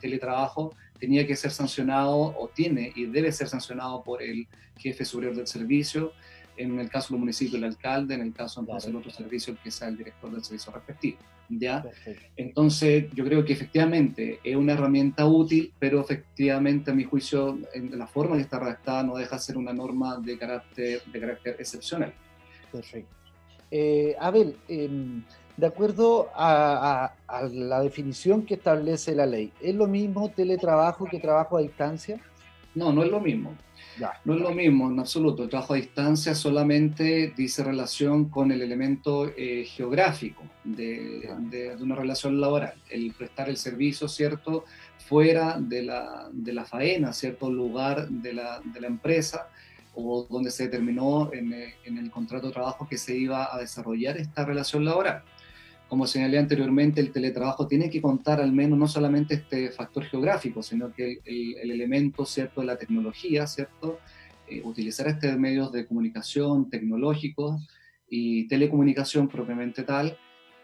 teletrabajo 0.00 0.74
tenía 0.98 1.26
que 1.26 1.34
ser 1.34 1.50
sancionado 1.50 2.16
o 2.16 2.48
tiene 2.54 2.92
y 2.94 3.06
debe 3.06 3.32
ser 3.32 3.48
sancionado 3.48 4.04
por 4.04 4.22
el 4.22 4.46
jefe 4.78 5.04
superior 5.04 5.34
del 5.34 5.48
servicio, 5.48 6.12
en 6.62 6.78
el 6.78 6.88
caso 6.90 7.14
del 7.14 7.20
municipio 7.20 7.58
el 7.58 7.64
alcalde, 7.64 8.14
en 8.14 8.22
el 8.22 8.32
caso 8.32 8.62
del 8.62 8.96
otro 8.96 9.10
servicio 9.10 9.52
el 9.52 9.58
que 9.58 9.70
sea 9.70 9.88
el 9.88 9.96
director 9.96 10.30
del 10.30 10.44
servicio 10.44 10.72
respectivo. 10.72 11.18
¿ya? 11.48 11.84
Entonces 12.36 13.06
yo 13.12 13.24
creo 13.24 13.44
que 13.44 13.52
efectivamente 13.52 14.40
es 14.44 14.56
una 14.56 14.74
herramienta 14.74 15.26
útil, 15.26 15.72
pero 15.78 16.00
efectivamente 16.00 16.90
a 16.90 16.94
mi 16.94 17.04
juicio 17.04 17.58
en 17.72 17.98
la 17.98 18.06
forma 18.06 18.36
que 18.36 18.42
está 18.42 18.58
redactada 18.58 19.02
no 19.02 19.16
deja 19.16 19.36
de 19.36 19.42
ser 19.42 19.56
una 19.56 19.72
norma 19.72 20.18
de 20.18 20.38
carácter, 20.38 21.02
de 21.04 21.20
carácter 21.20 21.56
excepcional. 21.58 22.12
Perfecto. 22.70 23.14
Eh, 23.70 24.16
Abel, 24.18 24.56
em, 24.68 25.22
de 25.56 25.66
acuerdo 25.66 26.28
a, 26.34 27.12
la 27.52 27.80
definición 27.82 28.44
que 28.44 28.54
establece 28.54 29.14
la 29.14 29.26
ley, 29.26 29.52
¿es 29.60 29.74
lo 29.74 29.86
mismo 29.86 30.30
teletrabajo 30.30 31.06
que 31.06 31.20
trabajo 31.20 31.56
a 31.56 31.60
distancia? 31.60 32.20
No, 32.74 32.92
no 32.92 33.02
es 33.02 33.10
lo 33.10 33.20
mismo. 33.20 33.54
No 34.24 34.34
es 34.34 34.40
lo 34.40 34.50
mismo 34.52 34.90
en 34.90 34.98
absoluto. 34.98 35.42
El 35.42 35.48
trabajo 35.48 35.74
a 35.74 35.76
distancia 35.76 36.34
solamente 36.34 37.32
dice 37.36 37.64
relación 37.64 38.28
con 38.28 38.52
el 38.52 38.62
elemento 38.62 39.30
eh, 39.36 39.64
geográfico 39.64 40.42
de, 40.64 41.28
una 41.80 41.94
relación 41.94 42.40
laboral. 42.40 42.74
El 42.88 43.12
prestar 43.12 43.48
el 43.48 43.56
servicio, 43.56 44.08
¿cierto? 44.08 44.64
Fuera 45.08 45.58
de 45.58 45.82
la, 45.82 46.28
de 46.32 46.52
la 46.52 46.64
faena, 46.64 47.12
¿cierto? 47.12 47.50
Lugar 47.50 48.08
de 48.08 48.32
la, 48.32 48.60
de 48.64 48.80
la 48.80 48.86
empresa 48.86 49.48
o 49.94 50.26
donde 50.30 50.50
se 50.50 50.64
determinó 50.64 51.32
en, 51.32 51.52
eh, 51.52 51.74
en, 51.84 51.98
el 51.98 52.10
contrato 52.10 52.46
de 52.46 52.52
trabajo 52.52 52.86
que 52.88 52.96
se 52.96 53.16
iba 53.16 53.54
a 53.54 53.58
desarrollar 53.58 54.16
esta 54.16 54.44
relación 54.44 54.84
laboral. 54.84 55.22
Como 55.90 56.06
señalé 56.06 56.38
anteriormente, 56.38 57.00
el 57.00 57.10
teletrabajo 57.10 57.66
tiene 57.66 57.90
que 57.90 58.00
contar 58.00 58.40
al 58.40 58.52
menos 58.52 58.78
no 58.78 58.86
solamente 58.86 59.34
este 59.34 59.70
factor 59.70 60.04
geográfico, 60.04 60.62
sino 60.62 60.92
que 60.94 61.20
el, 61.24 61.56
el, 61.60 61.70
elemento 61.72 62.24
cierto 62.24 62.60
de 62.60 62.68
la 62.68 62.76
tecnología, 62.76 63.44
cierto, 63.48 63.98
eh, 64.48 64.62
utilizar 64.64 65.08
estos 65.08 65.36
medios 65.36 65.72
de 65.72 65.86
comunicación 65.86 66.70
tecnológicos 66.70 67.66
y 68.08 68.46
telecomunicación 68.46 69.26
propiamente 69.26 69.82
tal 69.82 70.16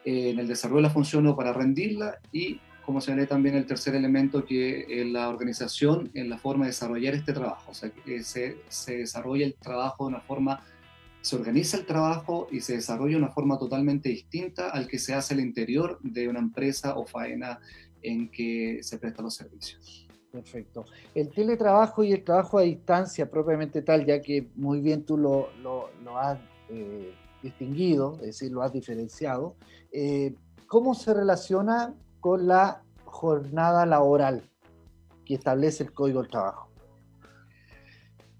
eh, 0.04 0.30
en 0.30 0.38
el 0.38 0.46
desarrollo 0.46 0.82
de 0.82 0.88
la 0.88 0.94
función 0.94 1.26
o 1.26 1.34
para 1.34 1.52
rendirla 1.52 2.20
y 2.30 2.60
como 2.84 3.00
señalé 3.00 3.26
también 3.26 3.56
el 3.56 3.66
tercer 3.66 3.96
elemento, 3.96 4.44
que 4.44 4.86
es 4.88 5.06
la 5.08 5.28
organización 5.28 6.08
en 6.14 6.30
la 6.30 6.38
forma 6.38 6.66
de 6.66 6.70
desarrollar 6.70 7.14
este 7.14 7.32
trabajo. 7.32 7.72
O 7.72 7.74
sea, 7.74 7.90
que 7.90 8.22
se, 8.22 8.58
se 8.68 8.98
desarrolla 8.98 9.44
el 9.44 9.54
trabajo 9.54 10.04
de 10.04 10.14
una 10.14 10.20
forma, 10.20 10.62
se 11.26 11.34
organiza 11.34 11.76
el 11.76 11.86
trabajo 11.86 12.46
y 12.52 12.60
se 12.60 12.74
desarrolla 12.76 13.16
de 13.16 13.24
una 13.24 13.32
forma 13.32 13.58
totalmente 13.58 14.08
distinta 14.08 14.70
al 14.70 14.86
que 14.86 15.00
se 15.00 15.12
hace 15.12 15.34
al 15.34 15.40
interior 15.40 15.98
de 16.00 16.28
una 16.28 16.38
empresa 16.38 16.96
o 16.96 17.04
faena 17.04 17.58
en 18.00 18.30
que 18.30 18.78
se 18.84 18.96
prestan 18.96 19.24
los 19.24 19.34
servicios. 19.34 20.06
Perfecto. 20.30 20.84
El 21.16 21.30
teletrabajo 21.30 22.04
y 22.04 22.12
el 22.12 22.22
trabajo 22.22 22.58
a 22.58 22.62
distancia 22.62 23.28
propiamente 23.28 23.82
tal, 23.82 24.06
ya 24.06 24.22
que 24.22 24.46
muy 24.54 24.80
bien 24.80 25.04
tú 25.04 25.18
lo, 25.18 25.48
has 26.16 26.38
eh, 26.68 27.12
distinguido, 27.42 28.14
es 28.20 28.26
decir, 28.26 28.52
lo 28.52 28.62
has 28.62 28.72
diferenciado, 28.72 29.56
eh, 29.90 30.32
¿cómo 30.68 30.94
se 30.94 31.12
relaciona 31.12 31.92
con 32.20 32.46
la 32.46 32.84
jornada 33.04 33.84
laboral 33.84 34.48
que 35.24 35.34
establece 35.34 35.82
el 35.82 35.92
Código 35.92 36.22
del 36.22 36.30
Trabajo? 36.30 36.68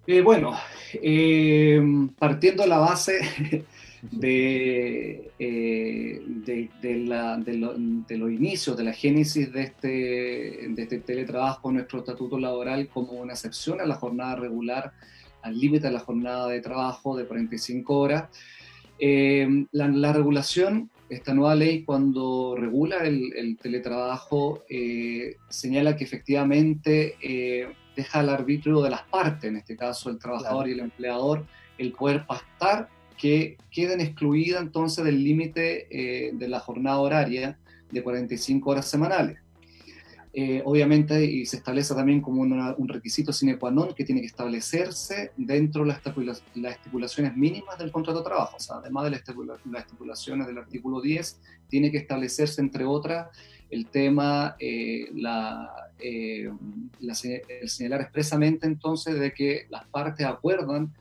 Eh, 0.08 0.20
bueno, 0.20 0.52
eh, 0.94 1.80
partiendo 2.16 2.62
de 2.62 2.68
la 2.68 2.78
base 2.78 3.64
de, 4.02 5.32
eh, 5.36 6.22
de, 6.44 8.16
los 8.16 8.30
inicios, 8.30 8.76
de 8.76 8.84
la 8.84 8.92
génesis 8.92 9.52
de 9.52 9.62
este, 9.62 9.88
de 9.88 10.82
este 10.82 11.00
teletrabajo, 11.00 11.72
nuestro 11.72 11.98
estatuto 11.98 12.38
laboral 12.38 12.88
como 12.88 13.14
una 13.14 13.32
excepción 13.32 13.80
a 13.80 13.86
la 13.86 13.96
jornada 13.96 14.36
regular, 14.36 14.92
al 15.42 15.58
límite 15.58 15.88
de 15.88 15.94
la 15.94 16.00
jornada 16.00 16.46
de 16.48 16.60
trabajo 16.60 17.16
de 17.16 17.24
45 17.24 17.98
horas, 17.98 18.28
la, 19.00 19.88
la 19.88 20.12
regulación 20.12 20.88
esta 21.08 21.34
nueva 21.34 21.54
ley 21.54 21.84
cuando 21.84 22.56
regula 22.56 22.98
el, 22.98 23.58
teletrabajo 23.60 24.64
señala 25.48 25.96
que 25.96 26.04
efectivamente 26.04 27.76
deja 27.96 28.20
al 28.20 28.28
arbitrio 28.28 28.82
de 28.82 28.90
las 28.90 29.02
partes, 29.02 29.44
en 29.44 29.56
este 29.56 29.76
caso 29.76 30.10
el 30.10 30.18
trabajador 30.18 30.68
y 30.68 30.72
el 30.72 30.80
empleador, 30.80 31.46
el 31.78 31.92
poder 31.92 32.26
pactar 32.26 32.88
que 33.16 33.56
queden 33.70 34.00
excluidas 34.00 34.60
entonces 34.60 35.04
del 35.04 35.24
límite 35.24 35.86
eh, 35.90 36.32
de 36.34 36.48
la 36.48 36.60
jornada 36.60 36.98
horaria 36.98 37.58
de 37.90 38.02
45 38.02 38.70
horas 38.70 38.86
semanales. 38.86 39.38
Eh, 40.38 40.60
obviamente, 40.66 41.24
y 41.24 41.46
se 41.46 41.56
establece 41.56 41.94
también 41.94 42.20
como 42.20 42.42
un 42.42 42.88
requisito 42.88 43.32
sine 43.32 43.56
qua 43.56 43.70
non 43.70 43.94
que 43.94 44.04
tiene 44.04 44.20
que 44.20 44.26
establecerse 44.26 45.32
dentro 45.34 45.82
de 45.82 45.96
las, 46.26 46.42
estipulaciones 46.76 47.34
mínimas 47.34 47.78
del 47.78 47.90
contrato 47.90 48.18
de 48.18 48.26
trabajo. 48.26 48.56
O 48.58 48.60
sea, 48.60 48.76
además 48.76 49.04
de 49.04 49.10
las, 49.12 49.20
estipulaciones 49.20 50.46
del 50.46 50.58
artículo 50.58 51.00
10, 51.00 51.40
tiene 51.68 51.90
que 51.90 51.96
establecerse, 51.96 52.60
entre 52.60 52.84
otras, 52.84 53.28
el 53.70 53.86
tema, 53.86 54.56
eh, 54.60 55.08
eh, 55.98 56.50
el 57.00 57.68
señalar 57.68 58.02
expresamente 58.02 58.66
entonces 58.66 59.18
de 59.18 59.32
que 59.32 59.66
las 59.70 59.86
partes 59.86 60.26
acuerdan 60.26 60.92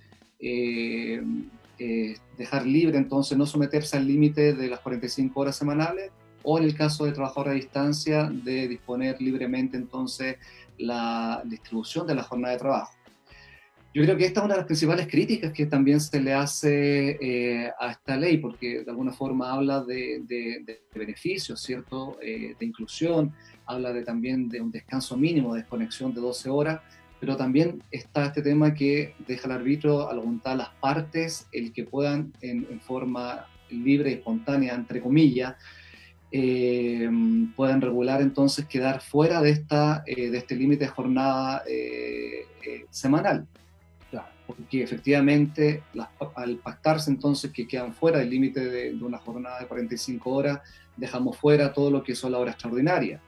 dejar 2.38 2.66
libre, 2.66 2.98
entonces 2.98 3.38
no 3.38 3.46
someterse 3.46 3.98
al 3.98 4.08
límite 4.08 4.54
de 4.54 4.68
las 4.68 4.80
45 4.82 5.40
horas 5.40 5.56
semanales 5.56 6.12
o 6.46 6.58
en 6.60 6.66
el 6.66 6.76
caso 6.76 7.06
de 7.06 7.12
trabajador 7.12 7.50
a 7.50 7.54
distancia, 7.54 8.30
de 8.32 8.68
disponer 8.68 9.22
libremente 9.22 9.76
entonces 9.78 10.38
la 10.78 11.42
distribución 11.46 12.06
de 12.08 12.16
la 12.16 12.24
jornada 12.24 12.54
de 12.54 12.60
trabajo. 12.60 12.94
Yo 13.94 14.04
creo 14.04 14.18
que 14.18 14.26
esta 14.26 14.42
es 14.42 14.46
una 14.46 14.56
de 14.56 14.60
las 14.60 14.68
principales 14.68 15.08
críticas 15.08 15.54
que 15.54 15.68
también 15.68 16.02
se 16.02 16.20
le 16.20 16.34
hace 16.34 17.18
eh, 17.22 17.72
a 17.80 17.92
esta 17.92 18.18
ley, 18.18 18.40
porque 18.40 18.84
de 18.84 18.92
alguna 18.92 19.14
forma 19.14 19.54
habla 19.54 19.86
de, 19.86 20.22
beneficios, 20.94 21.62
¿cierto? 21.62 22.18
Eh, 22.22 22.56
de 22.60 22.66
inclusión, 22.66 23.34
habla 23.66 23.94
de, 23.94 24.04
también 24.04 24.50
de 24.50 24.62
un 24.62 24.72
descanso 24.72 25.18
mínimo, 25.18 25.54
de 25.54 25.62
desconexión 25.62 26.14
de 26.14 26.22
12 26.22 26.50
horas, 26.50 26.82
pero 27.20 27.38
también 27.38 27.82
está 27.92 28.26
este 28.26 28.42
tema 28.42 28.74
que 28.74 29.16
deja 29.28 29.48
al 29.48 29.54
arbitro 29.54 30.10
a 30.10 30.14
la 30.14 30.20
voluntad 30.20 30.52
de 30.52 30.58
las 30.58 30.70
partes 30.82 31.48
el 31.52 31.72
que 31.74 31.84
puedan 31.84 32.34
en, 32.42 32.68
en 32.70 32.80
forma 32.82 33.48
libre 33.70 34.12
y 34.12 34.14
espontánea, 34.14 34.76
entre 34.76 35.02
comillas, 35.02 35.56
eh, 36.32 37.10
puedan 37.56 37.80
regular 37.80 38.22
entonces 38.22 38.66
quedar 38.66 39.02
fuera 39.02 39.42
de, 39.42 39.52
esta, 39.52 40.04
eh, 40.06 40.30
de 40.30 40.38
este 40.38 40.56
límite 40.56 40.86
de 40.86 40.90
jornada 40.90 41.64
eh, 41.68 42.46
semanal. 42.90 43.48
Porque 44.46 44.84
efectivamente 44.84 45.82
al 46.36 46.58
pactarse 46.58 47.10
entonces 47.10 47.52
que 47.52 47.68
quedan 47.68 47.96
fuera 47.96 48.20
del 48.20 48.30
límite 48.30 48.60
de, 48.60 48.94
una 49.04 49.18
jornada 49.18 49.60
de 49.60 49.66
45 49.66 50.30
horas, 50.30 50.60
dejamos 50.96 51.36
fuera 51.38 51.74
todo 51.74 51.90
lo 51.90 52.04
que 52.04 52.14
son 52.14 52.34
la 52.34 52.38
hora 52.38 52.52
extraordinaria, 52.52 53.20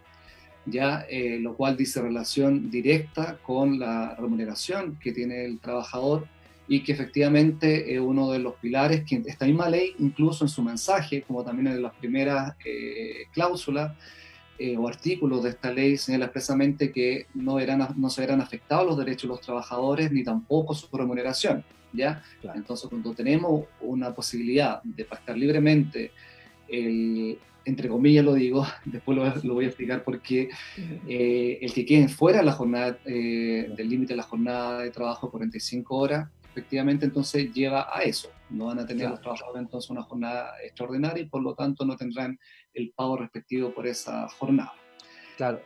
ya 0.67 1.05
lo 1.39 1.55
cual 1.55 1.77
dice 1.77 2.01
relación 2.01 2.69
directa 2.69 3.39
con 3.41 3.79
la 3.79 4.15
remuneración 4.15 4.97
que 5.01 5.11
tiene 5.11 5.45
el 5.45 5.59
trabajador 5.59 6.27
y 6.67 6.83
que 6.83 6.91
efectivamente 6.91 7.93
es 7.93 7.99
uno 7.99 8.31
de 8.31 8.39
los 8.39 8.55
pilares 8.55 9.03
que 9.05 9.23
esta 9.25 9.45
misma 9.45 9.69
ley, 9.69 9.95
incluso 9.99 10.43
en 10.43 10.49
su 10.49 10.61
mensaje, 10.61 11.21
como 11.21 11.43
también 11.43 11.67
en 11.67 11.81
las 11.81 11.93
primeras 11.95 12.55
eh, 12.65 13.25
cláusulas 13.31 13.93
eh, 14.59 14.75
o 14.75 14.87
artículos 14.87 15.43
de 15.43 15.51
esta 15.51 15.71
ley, 15.71 15.97
señala 15.97 16.25
expresamente 16.25 16.91
que 16.91 17.27
no, 17.33 17.59
eran, 17.59 17.87
no 17.95 18.09
se 18.09 18.21
verán 18.21 18.41
afectados 18.41 18.85
los 18.85 18.97
derechos 18.97 19.23
de 19.23 19.27
los 19.29 19.41
trabajadores 19.41 20.11
ni 20.11 20.23
tampoco 20.23 20.73
su 20.73 20.95
remuneración. 20.95 21.63
¿ya? 21.93 22.21
Entonces, 22.53 22.89
cuando 22.89 23.13
tenemos 23.13 23.65
una 23.79 24.13
posibilidad 24.13 24.81
de 24.83 25.05
pactar 25.05 25.37
libremente 25.37 26.11
el, 26.67 27.39
entre 27.67 27.89
comillas 27.89 28.23
lo 28.23 28.33
digo, 28.33 28.65
después 28.85 29.17
lo, 29.43 29.53
voy 29.53 29.65
a 29.65 29.67
explicar 29.67 30.03
porque 30.03 30.49
eh, 31.07 31.59
el 31.61 31.73
que 31.73 31.85
quede 31.85 32.07
fuera 32.07 32.41
la 32.41 32.53
jornada, 32.53 32.97
eh, 33.05 33.69
del 33.75 33.89
límite 33.89 34.13
de 34.13 34.17
la 34.17 34.23
jornada 34.23 34.79
de 34.79 34.89
trabajo 34.89 35.29
45 35.29 35.95
horas, 35.95 36.29
efectivamente 36.49 37.05
entonces 37.05 37.53
lleva 37.53 37.87
a 37.91 38.01
eso. 38.03 38.29
No 38.49 38.67
van 38.67 38.79
a 38.79 38.85
tener 38.85 39.09
los 39.09 39.19
trabajadores 39.19 39.61
entonces 39.61 39.89
una 39.89 40.03
jornada 40.03 40.53
extraordinaria 40.63 41.23
y 41.23 41.27
por 41.27 41.43
lo 41.43 41.53
tanto 41.53 41.85
no 41.85 41.97
tendrán 41.97 42.39
el 42.73 42.93
pago 42.95 43.17
respectivo 43.17 43.73
por 43.73 43.85
esa 43.85 44.29
jornada. 44.29 44.73
Claro. 45.35 45.59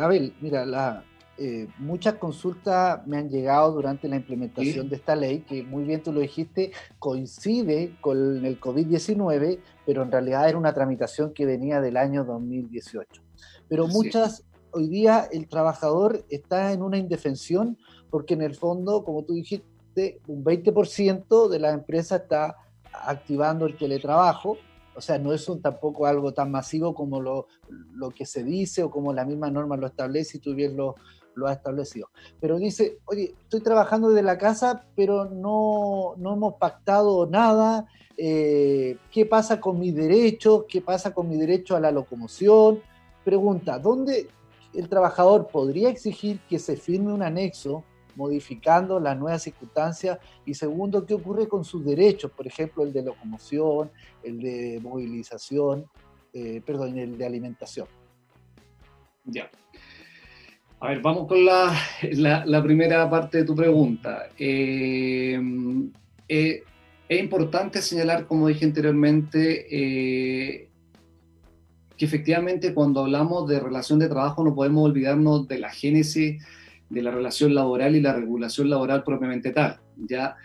Abel, 0.00 0.32
mira, 0.40 0.64
la, 0.64 1.04
eh, 1.42 1.68
muchas 1.78 2.16
consultas 2.16 3.06
me 3.06 3.16
han 3.16 3.30
llegado 3.30 3.72
durante 3.72 4.06
la 4.08 4.16
implementación 4.16 4.90
de 4.90 4.96
esta 4.96 5.16
ley, 5.16 5.40
que 5.40 5.62
muy 5.62 5.84
bien 5.84 6.02
tú 6.02 6.12
lo 6.12 6.20
dijiste, 6.20 6.70
coincide 6.98 7.96
con 8.02 8.44
el 8.44 8.60
COVID-19, 8.60 9.58
pero 9.86 10.02
en 10.02 10.12
realidad 10.12 10.50
era 10.50 10.58
una 10.58 10.74
tramitación 10.74 11.32
que 11.32 11.46
venía 11.46 11.80
del 11.80 11.96
año 11.96 12.26
2018. 12.26 13.22
Pero 13.70 13.88
muchas, 13.88 14.44
hoy 14.72 14.90
día 14.90 15.30
el 15.32 15.48
trabajador 15.48 16.26
está 16.28 16.74
en 16.74 16.82
una 16.82 16.98
indefensión 16.98 17.78
porque 18.10 18.34
en 18.34 18.42
el 18.42 18.54
fondo, 18.54 19.02
como 19.02 19.24
tú 19.24 19.32
dijiste, 19.32 20.20
un 20.26 20.44
20% 20.44 21.48
de 21.48 21.58
la 21.58 21.70
empresa 21.70 22.16
está 22.16 22.56
activando 22.92 23.64
el 23.64 23.78
teletrabajo, 23.78 24.58
o 24.94 25.00
sea, 25.00 25.18
no 25.18 25.32
es 25.32 25.48
un, 25.48 25.62
tampoco 25.62 26.04
algo 26.04 26.34
tan 26.34 26.50
masivo 26.50 26.94
como 26.94 27.22
lo, 27.22 27.46
lo, 27.94 28.10
que 28.10 28.26
se 28.26 28.44
dice 28.44 28.82
o 28.82 28.90
como 28.90 29.14
la 29.14 29.24
misma 29.24 29.50
norma 29.50 29.78
lo 29.78 29.86
establece 29.86 30.36
y 30.36 30.40
tú 30.40 30.54
bien 30.54 30.76
lo, 30.76 30.96
lo 31.34 31.46
ha 31.46 31.52
establecido. 31.52 32.10
Pero 32.40 32.58
dice, 32.58 32.98
oye, 33.06 33.34
estoy 33.42 33.60
trabajando 33.60 34.10
desde 34.10 34.22
la 34.22 34.38
casa, 34.38 34.86
pero 34.96 35.26
no, 35.26 36.14
no 36.16 36.34
hemos 36.34 36.54
pactado 36.54 37.26
nada. 37.26 37.86
Eh, 38.16 38.98
¿Qué 39.10 39.26
pasa 39.26 39.60
con 39.60 39.78
mis 39.78 39.94
derechos? 39.94 40.64
¿Qué 40.68 40.80
pasa 40.80 41.12
con 41.14 41.28
mi 41.28 41.36
derecho 41.36 41.76
a 41.76 41.80
la 41.80 41.90
locomoción? 41.90 42.80
Pregunta, 43.24 43.78
¿dónde 43.78 44.28
el 44.74 44.88
trabajador 44.88 45.48
podría 45.48 45.88
exigir 45.88 46.40
que 46.48 46.58
se 46.58 46.76
firme 46.76 47.12
un 47.12 47.22
anexo 47.22 47.84
modificando 48.16 49.00
las 49.00 49.16
nuevas 49.18 49.42
circunstancias? 49.42 50.18
Y 50.44 50.54
segundo, 50.54 51.06
¿qué 51.06 51.14
ocurre 51.14 51.48
con 51.48 51.64
sus 51.64 51.84
derechos? 51.84 52.30
Por 52.30 52.46
ejemplo, 52.46 52.82
el 52.82 52.92
de 52.92 53.02
locomoción, 53.02 53.90
el 54.22 54.40
de 54.40 54.80
movilización, 54.82 55.86
eh, 56.32 56.62
perdón, 56.64 56.98
el 56.98 57.16
de 57.16 57.26
alimentación. 57.26 57.88
Ya. 59.24 59.50
A 60.82 60.88
ver, 60.88 61.02
vamos 61.02 61.28
con 61.28 61.44
la, 61.44 61.76
la, 62.46 62.62
primera 62.62 63.08
parte 63.10 63.38
de 63.38 63.44
tu 63.44 63.54
pregunta. 63.54 64.28
Eh, 64.38 65.38
eh, 66.26 66.62
es 67.06 67.20
importante 67.20 67.82
señalar, 67.82 68.26
como 68.26 68.48
dije 68.48 68.64
anteriormente, 68.64 69.66
eh, 69.70 70.70
que 71.98 72.04
efectivamente 72.06 72.72
cuando 72.72 73.00
hablamos 73.00 73.46
de 73.46 73.60
relación 73.60 73.98
de 73.98 74.08
trabajo 74.08 74.42
no 74.42 74.54
podemos 74.54 74.86
olvidarnos 74.86 75.46
de 75.48 75.58
la 75.58 75.68
génesis 75.68 76.42
de 76.88 77.02
la 77.02 77.10
relación 77.10 77.54
laboral 77.54 77.94
y 77.94 78.00
la 78.00 78.14
regulación 78.14 78.70
laboral 78.70 79.04
propiamente 79.04 79.50
tal. 79.50 79.80
¿ya? 79.96 80.36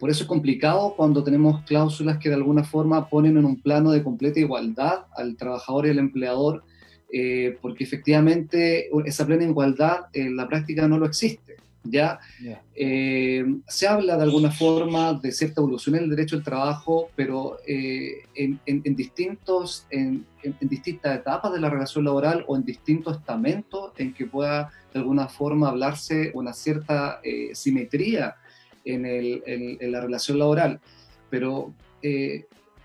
por 0.00 0.10
eso 0.10 0.24
es 0.24 0.28
complicado 0.28 0.94
cuando 0.96 1.22
tenemos 1.22 1.62
cláusulas 1.62 2.18
que 2.18 2.28
de 2.28 2.34
alguna 2.34 2.64
forma 2.64 3.08
ponen 3.08 3.36
en 3.36 3.44
un 3.44 3.60
plano 3.60 3.92
de 3.92 4.02
completa 4.02 4.40
igualdad 4.40 5.04
al 5.14 5.36
trabajador 5.36 5.86
y 5.86 5.90
al 5.90 5.98
empleador 5.98 6.64
eh, 7.14 7.58
porque 7.60 7.84
efectivamente 7.84 8.88
esa 9.04 9.26
plena 9.26 9.44
igualdad 9.44 10.06
en 10.14 10.34
la 10.34 10.48
práctica 10.48 10.88
no 10.88 10.96
lo 10.96 11.04
existe. 11.04 11.56
¿ya? 11.84 12.20
Eh, 12.74 13.44
se 13.68 13.86
habla 13.86 14.16
de 14.16 14.22
alguna 14.22 14.50
forma 14.50 15.12
de 15.12 15.30
cierta 15.30 15.60
evolución 15.60 15.96
en 15.96 16.04
el 16.04 16.10
derecho 16.10 16.36
al 16.36 16.42
trabajo, 16.42 17.10
pero 17.14 17.58
eh, 17.66 18.22
en, 18.34 18.60
distintos, 18.96 19.86
en, 19.90 20.24
distintas 20.62 21.18
etapas 21.18 21.52
de 21.52 21.60
la 21.60 21.68
relación 21.68 22.04
laboral 22.06 22.46
o 22.48 22.56
en 22.56 22.64
distintos 22.64 23.18
estamentos 23.18 23.92
en 23.98 24.14
que 24.14 24.24
pueda 24.24 24.70
de 24.94 25.00
alguna 25.00 25.28
forma 25.28 25.68
hablarse 25.68 26.30
una 26.32 26.54
cierta 26.54 27.20
simetría 27.52 28.36
en, 28.86 29.04
el, 29.04 29.42
en, 29.44 29.92
la 29.92 30.00
relación 30.00 30.38
laboral. 30.38 30.80
Pero 31.28 31.74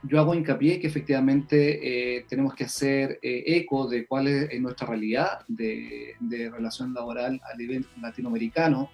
yo 0.03 0.19
hago 0.19 0.35
hincapié 0.35 0.79
que 0.79 0.87
efectivamente 0.87 2.17
eh, 2.17 2.25
tenemos 2.29 2.53
que 2.53 2.65
hacer 2.65 3.19
eh, 3.21 3.43
eco 3.47 3.87
de 3.87 4.05
cuál 4.05 4.27
es, 4.27 4.61
nuestra 4.61 4.87
realidad 4.87 5.39
de, 5.47 6.15
relación 6.51 6.93
laboral 6.93 7.41
a 7.51 7.57
nivel 7.57 7.85
latinoamericano 8.01 8.89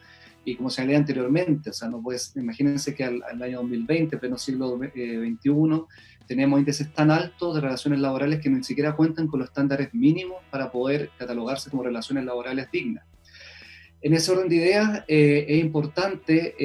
y 0.46 0.56
como 0.56 0.70
se 0.70 0.82
hablé 0.82 0.98
anteriormente, 0.98 1.70
o 1.70 1.74
sea, 1.74 1.88
no 1.88 2.02
puedes, 2.02 2.36
imagínense 2.36 2.94
que 2.94 3.06
al, 3.06 3.22
año 3.42 3.60
2020, 3.60 4.18
pleno 4.18 4.38
siglo 4.38 4.78
XXI, 4.78 4.92
eh, 4.94 5.82
tenemos 6.28 6.60
índices 6.60 6.94
tan 6.94 7.12
altos 7.12 7.56
de 7.56 7.62
relaciones 7.62 8.00
laborales 8.00 8.42
que 8.42 8.50
ni 8.50 8.64
siquiera 8.64 8.96
cuentan 8.96 9.28
con 9.28 9.40
los 9.40 9.50
estándares 9.50 9.94
mínimos 9.94 10.38
para 10.50 10.72
poder 10.72 11.12
catalogarse 11.18 11.70
como 11.70 11.84
relaciones 11.84 12.26
laborales 12.26 12.70
dignas. 12.72 13.06
En 14.02 14.14
ese 14.14 14.32
orden 14.34 14.50
de 14.50 14.56
ideas, 14.56 15.04
es 15.08 15.64
importante 15.64 16.56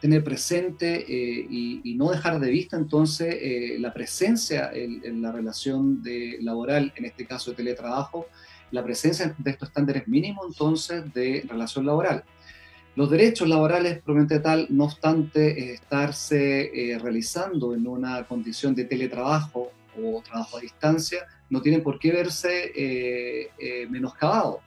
tener 0.00 0.24
presente 0.24 1.04
eh, 1.06 1.46
y, 1.50 1.94
no 1.94 2.10
dejar 2.10 2.40
de 2.40 2.50
vista 2.50 2.76
entonces 2.76 3.36
eh, 3.38 3.76
la 3.78 3.92
presencia 3.92 4.70
en, 4.72 5.20
la 5.20 5.30
relación 5.30 6.02
de 6.02 6.38
laboral, 6.40 6.92
en 6.96 7.04
este 7.04 7.26
caso 7.26 7.50
de 7.50 7.58
teletrabajo, 7.58 8.26
la 8.70 8.82
presencia 8.82 9.34
de 9.36 9.50
estos 9.50 9.68
estándares 9.68 10.08
mínimos 10.08 10.46
entonces 10.48 11.12
de 11.12 11.44
relación 11.46 11.84
laboral. 11.84 12.24
Los 12.96 13.10
derechos 13.10 13.48
laborales, 13.48 13.98
probablemente 14.02 14.40
tal, 14.40 14.66
no 14.70 14.84
obstante 14.84 15.74
estarse 15.74 16.92
eh, 16.92 16.98
realizando 16.98 17.74
en 17.74 17.86
una 17.86 18.26
condición 18.26 18.74
de 18.74 18.84
teletrabajo 18.84 19.70
o 20.02 20.22
trabajo 20.22 20.56
a 20.56 20.60
distancia, 20.60 21.26
no 21.50 21.60
tienen 21.60 21.82
por 21.82 21.98
qué 21.98 22.12
verse 22.12 23.50
menoscabados 23.90 24.60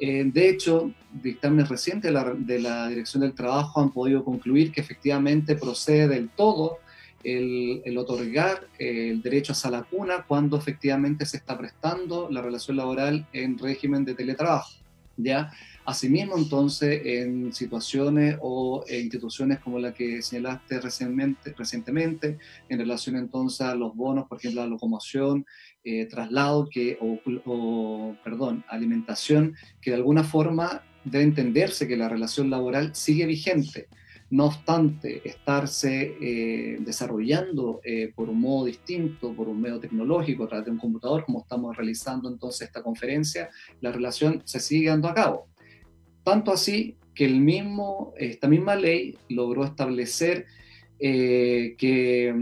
eh, 0.00 0.24
de 0.24 0.48
hecho, 0.48 0.92
dictámenes 1.12 1.68
recientes 1.68 2.10
de 2.38 2.58
la, 2.58 2.88
Dirección 2.88 3.20
del 3.20 3.34
Trabajo 3.34 3.80
han 3.80 3.90
podido 3.90 4.24
concluir 4.24 4.72
que 4.72 4.80
efectivamente 4.80 5.56
procede 5.56 6.08
del 6.08 6.30
todo 6.30 6.78
el, 7.22 7.98
otorgar 7.98 8.66
eh, 8.78 9.10
el 9.10 9.20
derecho 9.20 9.52
a 9.52 9.54
sala 9.54 9.82
cuna 9.82 10.24
cuando 10.26 10.56
efectivamente 10.56 11.26
se 11.26 11.36
está 11.36 11.58
prestando 11.58 12.30
la 12.30 12.40
relación 12.40 12.78
laboral 12.78 13.26
en 13.34 13.58
régimen 13.58 14.06
de 14.06 14.14
teletrabajo. 14.14 14.79
¿Ya? 15.22 15.50
Asimismo, 15.84 16.36
entonces, 16.36 17.00
en 17.04 17.52
situaciones 17.52 18.36
o 18.40 18.84
instituciones 18.88 19.58
como 19.58 19.78
la 19.78 19.92
que 19.92 20.22
señalaste 20.22 20.80
recientemente, 20.80 21.54
recientemente, 21.56 22.38
en 22.68 22.78
relación 22.78 23.16
entonces 23.16 23.62
a 23.62 23.74
los 23.74 23.96
bonos, 23.96 24.28
por 24.28 24.38
ejemplo, 24.38 24.60
la 24.60 24.68
locomoción, 24.68 25.46
eh, 25.82 26.06
traslado 26.06 26.68
que, 26.68 26.98
o, 27.00 28.14
perdón, 28.22 28.64
alimentación, 28.68 29.54
que 29.80 29.90
de 29.90 29.96
alguna 29.96 30.22
forma 30.22 30.84
debe 31.04 31.24
entenderse 31.24 31.88
que 31.88 31.96
la 31.96 32.08
relación 32.08 32.50
laboral 32.50 32.94
sigue 32.94 33.26
vigente. 33.26 33.88
No 34.30 34.46
obstante, 34.46 35.28
estarse 35.28 36.16
eh, 36.20 36.78
desarrollando 36.80 37.80
eh, 37.84 38.12
por 38.14 38.28
un 38.28 38.40
modo 38.40 38.66
distinto, 38.66 39.34
por 39.34 39.48
un 39.48 39.60
medio 39.60 39.80
tecnológico, 39.80 40.44
a 40.44 40.48
través 40.48 40.66
de 40.66 40.70
un 40.70 40.78
computador, 40.78 41.24
como 41.24 41.40
estamos 41.40 41.76
realizando 41.76 42.28
entonces 42.28 42.68
esta 42.68 42.82
conferencia, 42.82 43.50
la 43.80 43.90
relación 43.90 44.42
se 44.44 44.60
sigue 44.60 44.88
dando 44.88 45.08
a 45.08 45.14
cabo. 45.14 45.48
Tanto 46.22 46.52
así 46.52 46.96
que 47.12 47.24
el 47.24 47.40
mismo, 47.40 48.14
esta 48.16 48.46
misma 48.46 48.76
ley 48.76 49.18
logró 49.28 49.64
establecer 49.64 50.46
que 50.98 52.34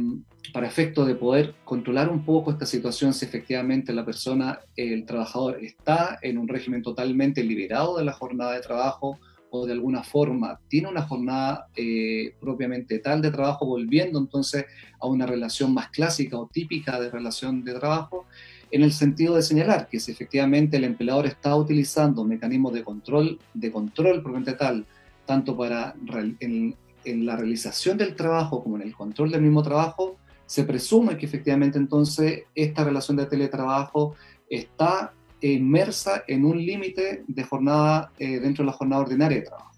para 0.52 0.66
efecto 0.66 1.04
de 1.04 1.14
poder 1.14 1.54
controlar 1.64 2.08
un 2.10 2.24
poco 2.24 2.50
esta 2.50 2.66
situación, 2.66 3.14
si 3.14 3.24
efectivamente 3.24 3.92
la 3.92 4.04
persona, 4.04 4.60
el 4.76 5.04
trabajador, 5.04 5.62
está 5.62 6.18
en 6.22 6.38
un 6.38 6.48
régimen 6.48 6.82
totalmente 6.82 7.42
liberado 7.44 7.98
de 7.98 8.04
la 8.04 8.12
jornada 8.12 8.54
de 8.54 8.60
trabajo 8.60 9.18
o 9.50 9.66
de 9.66 9.72
alguna 9.72 10.02
forma 10.02 10.60
tiene 10.68 10.88
una 10.88 11.02
jornada 11.02 11.68
eh, 11.76 12.34
propiamente 12.40 12.98
tal 12.98 13.22
de 13.22 13.30
trabajo, 13.30 13.66
volviendo 13.66 14.18
entonces 14.18 14.66
a 15.00 15.06
una 15.06 15.26
relación 15.26 15.72
más 15.74 15.90
clásica 15.90 16.38
o 16.38 16.46
típica 16.46 17.00
de 17.00 17.10
relación 17.10 17.64
de 17.64 17.74
trabajo, 17.74 18.26
en 18.70 18.82
el 18.82 18.92
sentido 18.92 19.36
de 19.36 19.42
señalar 19.42 19.88
que 19.88 20.00
si 20.00 20.12
efectivamente 20.12 20.76
el 20.76 20.84
empleador 20.84 21.26
está 21.26 21.56
utilizando 21.56 22.24
mecanismos 22.24 22.74
de 22.74 22.84
control, 22.84 23.38
de 23.54 23.72
control 23.72 24.22
propiamente 24.22 24.52
tal, 24.52 24.86
tanto 25.24 25.56
para 25.56 25.94
en 26.40 26.76
la 27.04 27.36
realización 27.36 27.96
del 27.96 28.14
trabajo 28.14 28.62
como 28.62 28.76
en 28.76 28.82
el 28.82 28.94
control 28.94 29.30
del 29.30 29.42
mismo 29.42 29.62
trabajo, 29.62 30.16
se 30.48 30.64
presume 30.64 31.16
que 31.16 31.26
efectivamente 31.26 31.78
entonces 31.78 32.44
esta 32.54 32.82
relación 32.82 33.18
de 33.18 33.26
teletrabajo 33.26 34.14
está 34.48 35.12
inmersa 35.40 36.24
en 36.26 36.44
un 36.44 36.58
límite 36.58 37.24
de 37.26 37.42
jornada 37.44 38.12
eh, 38.18 38.40
dentro 38.40 38.64
de 38.64 38.66
la 38.66 38.76
jornada 38.76 39.02
ordinaria 39.02 39.38
de 39.38 39.44
trabajo. 39.44 39.72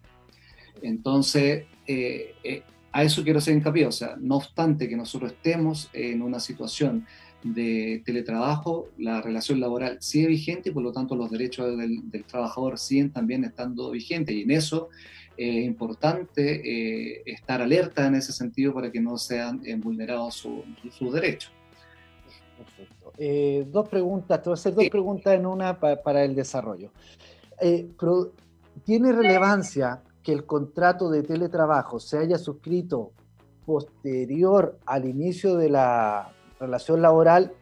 Entonces, 0.83 1.65
eh, 1.87 2.35
eh, 2.43 2.63
a 2.93 3.05
eso 3.05 3.23
quiero 3.23 3.39
hacer 3.39 3.55
hincapié, 3.55 3.87
o 3.87 3.93
sea, 3.93 4.17
no 4.19 4.37
obstante 4.37 4.89
que 4.89 4.97
nosotros 4.97 5.33
estemos 5.33 5.91
en 5.93 6.23
una 6.23 6.41
situación 6.41 7.07
de 7.43 8.03
teletrabajo, 8.05 8.91
la 8.99 9.23
relación 9.23 9.61
laboral 9.61 9.99
sigue 10.01 10.29
vigente 10.29 10.71
y 10.71 10.73
por 10.73 10.83
lo 10.83 10.93
tanto 10.93 11.17
los 11.17 11.31
derechos 11.31 11.77
del, 11.79 12.25
trabajador 12.25 12.79
siguen 12.79 13.11
también 13.11 13.45
estando 13.45 13.91
vigentes 13.91 14.35
y 14.35 14.43
en 14.43 14.51
eso 14.51 14.89
es 15.37 15.65
importante 15.65 16.61
eh, 16.65 17.23
estar 17.25 17.63
alerta 17.63 18.07
en 18.07 18.17
ese 18.17 18.33
sentido 18.33 18.75
para 18.75 18.91
que 18.91 19.01
no 19.01 19.17
sean 19.17 19.63
eh, 19.65 19.75
vulnerados 19.77 20.35
sus 20.35 21.13
derechos. 21.13 21.53
Perfecto. 22.59 23.00
Eh, 23.23 23.67
dos 23.71 23.87
preguntas, 23.87 24.41
te 24.41 24.49
voy 24.49 24.55
a 24.55 24.55
hacer 24.55 24.75
dos 24.75 24.89
preguntas 24.89 25.35
en 25.35 25.45
una 25.45 25.79
para 25.79 26.25
el 26.25 26.35
desarrollo. 26.35 26.91
¿Tiene 28.85 29.13
relevancia 29.13 30.03
que 30.23 30.33
el 30.33 30.47
contrato 30.47 31.11
de 31.11 31.23
teletrabajo 31.23 32.01
se 32.01 32.17
haya 32.17 32.39
suscrito 32.39 33.13
posterior 33.67 34.79
al 34.87 35.05
inicio 35.05 35.57
de 35.57 35.69
la 35.69 36.33
relación 36.59 37.03
laboral 37.03 37.53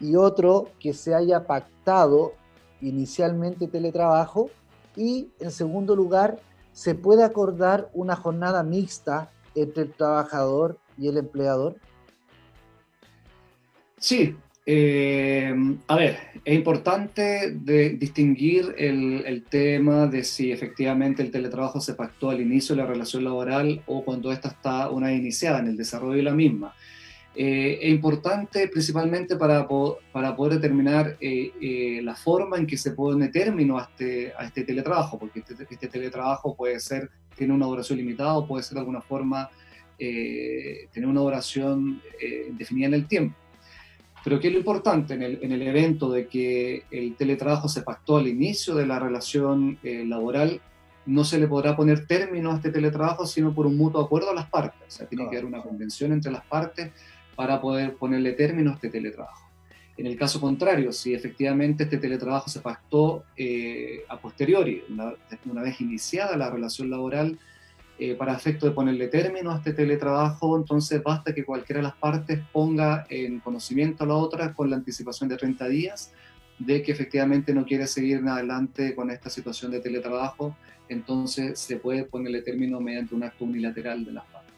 y 0.00 0.16
otro 0.16 0.68
que 0.78 0.92
se 0.92 1.14
haya 1.14 1.46
pactado 1.46 2.34
inicialmente 2.82 3.68
teletrabajo 3.68 4.50
y 4.96 5.30
en 5.38 5.50
segundo 5.50 5.96
lugar 5.96 6.40
se 6.72 6.94
puede 6.94 7.24
acordar 7.24 7.88
una 7.94 8.16
jornada 8.16 8.62
mixta 8.62 9.30
entre 9.54 9.84
el 9.84 9.94
trabajador 9.94 10.78
y 10.98 11.08
el 11.08 11.16
empleador? 11.16 11.76
Sí, 13.98 14.36
eh, 14.66 15.54
a 15.88 15.96
ver, 15.96 16.18
es 16.44 16.54
importante 16.54 17.50
distinguir 17.98 18.74
el, 18.76 19.44
tema 19.48 20.06
de 20.06 20.22
si 20.22 20.52
efectivamente 20.52 21.22
el 21.22 21.30
teletrabajo 21.30 21.80
se 21.80 21.94
pactó 21.94 22.30
al 22.30 22.40
inicio 22.40 22.76
de 22.76 22.82
la 22.82 22.88
relación 22.88 23.24
laboral 23.24 23.82
o 23.86 24.04
cuando 24.04 24.30
esta 24.30 24.48
está 24.48 24.90
una 24.90 25.12
iniciada 25.12 25.60
en 25.60 25.68
el 25.68 25.76
desarrollo 25.76 26.16
de 26.16 26.22
la 26.22 26.34
misma. 26.34 26.74
Eh, 27.34 27.78
es 27.82 27.90
importante 27.90 28.68
principalmente 28.68 29.36
para, 29.36 29.66
para 30.12 30.36
poder 30.36 30.54
determinar 30.54 31.16
eh, 31.20 32.00
la 32.02 32.14
forma 32.14 32.58
en 32.58 32.66
que 32.66 32.76
se 32.76 32.90
pone 32.90 33.28
término 33.28 33.78
a 33.78 33.84
este, 33.84 34.32
a 34.36 34.44
este 34.44 34.64
teletrabajo, 34.64 35.18
porque 35.18 35.40
este, 35.40 35.54
este 35.70 35.88
teletrabajo 35.88 36.54
puede 36.54 36.78
ser, 36.80 37.08
tiene 37.36 37.54
una 37.54 37.66
duración 37.66 37.98
limitada 37.98 38.34
o 38.34 38.46
puede 38.46 38.62
ser 38.62 38.74
de 38.74 38.80
alguna 38.80 39.00
forma 39.00 39.48
tener 39.98 41.06
una 41.06 41.20
duración 41.20 42.00
definida 42.56 42.86
en 42.86 42.94
el 42.94 43.06
tiempo. 43.06 43.36
Pero 44.22 44.38
¿qué 44.38 44.48
es 44.48 44.52
lo 44.52 44.58
importante 44.58 45.14
en 45.14 45.22
el, 45.22 45.38
en 45.42 45.52
el, 45.52 45.62
evento 45.62 46.10
de 46.10 46.26
que 46.26 46.84
el 46.90 47.14
teletrabajo 47.14 47.68
se 47.68 47.82
pactó 47.82 48.18
al 48.18 48.28
inicio 48.28 48.74
de 48.74 48.86
la 48.86 48.98
relación 48.98 49.78
eh, 49.82 50.04
laboral? 50.06 50.60
No 51.06 51.24
se 51.24 51.38
le 51.38 51.48
podrá 51.48 51.74
poner 51.74 52.06
término 52.06 52.52
a 52.52 52.56
este 52.56 52.70
teletrabajo 52.70 53.26
sino 53.26 53.54
por 53.54 53.66
un 53.66 53.76
mutuo 53.76 54.02
acuerdo 54.02 54.30
a 54.30 54.34
las 54.34 54.50
partes. 54.50 54.82
O 54.86 54.90
sea, 54.90 55.06
tiene 55.06 55.28
que 55.28 55.36
haber 55.36 55.46
una 55.46 55.62
convención 55.62 56.12
entre 56.12 56.30
las 56.30 56.44
partes 56.44 56.90
para 57.34 57.60
poder 57.60 57.94
ponerle 57.96 58.32
término 58.32 58.72
a 58.72 58.74
este 58.74 58.90
teletrabajo. 58.90 59.48
En 59.96 60.06
el 60.06 60.16
caso 60.16 60.40
contrario, 60.40 60.92
si 60.92 61.14
efectivamente 61.14 61.84
este 61.84 61.98
teletrabajo 61.98 62.48
se 62.48 62.60
pactó 62.60 63.24
eh, 63.36 64.04
a 64.08 64.18
posteriori, 64.18 64.82
una, 64.88 65.12
una 65.44 65.62
vez 65.62 65.80
iniciada 65.80 66.36
la 66.36 66.50
relación 66.50 66.90
laboral, 66.90 67.38
eh, 68.02 68.14
para 68.14 68.32
efecto 68.34 68.64
de 68.64 68.72
ponerle 68.72 69.08
término 69.08 69.50
a 69.50 69.58
este 69.58 69.74
teletrabajo, 69.74 70.56
entonces 70.56 71.02
basta 71.02 71.34
que 71.34 71.44
cualquiera 71.44 71.80
de 71.80 71.82
las 71.82 71.96
partes 71.96 72.40
ponga 72.50 73.06
en 73.10 73.40
conocimiento 73.40 74.04
a 74.04 74.06
la 74.06 74.14
otra 74.14 74.54
con 74.54 74.70
la 74.70 74.76
anticipación 74.76 75.28
de 75.28 75.36
30 75.36 75.68
días 75.68 76.10
de 76.58 76.82
que 76.82 76.92
efectivamente 76.92 77.52
no 77.52 77.66
quiere 77.66 77.86
seguir 77.86 78.22
adelante 78.26 78.94
con 78.94 79.10
esta 79.10 79.28
situación 79.28 79.70
de 79.70 79.80
teletrabajo, 79.80 80.56
entonces 80.88 81.58
se 81.58 81.76
puede 81.76 82.04
ponerle 82.04 82.40
término 82.40 82.80
mediante 82.80 83.14
un 83.14 83.22
acto 83.22 83.44
unilateral 83.44 84.02
de 84.02 84.12
las 84.12 84.24
partes. 84.24 84.54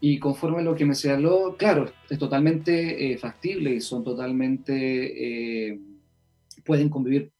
Y 0.00 0.18
conforme 0.18 0.60
a 0.60 0.62
lo 0.62 0.74
que 0.74 0.86
me 0.86 0.94
señaló, 0.94 1.54
claro, 1.58 1.92
es 2.08 2.18
totalmente 2.18 3.12
eh, 3.12 3.18
factible 3.18 3.74
y 3.74 3.82
son 3.82 4.04
totalmente, 4.04 5.68
eh, 5.68 5.78
pueden 6.64 6.88
convivir 6.88 7.30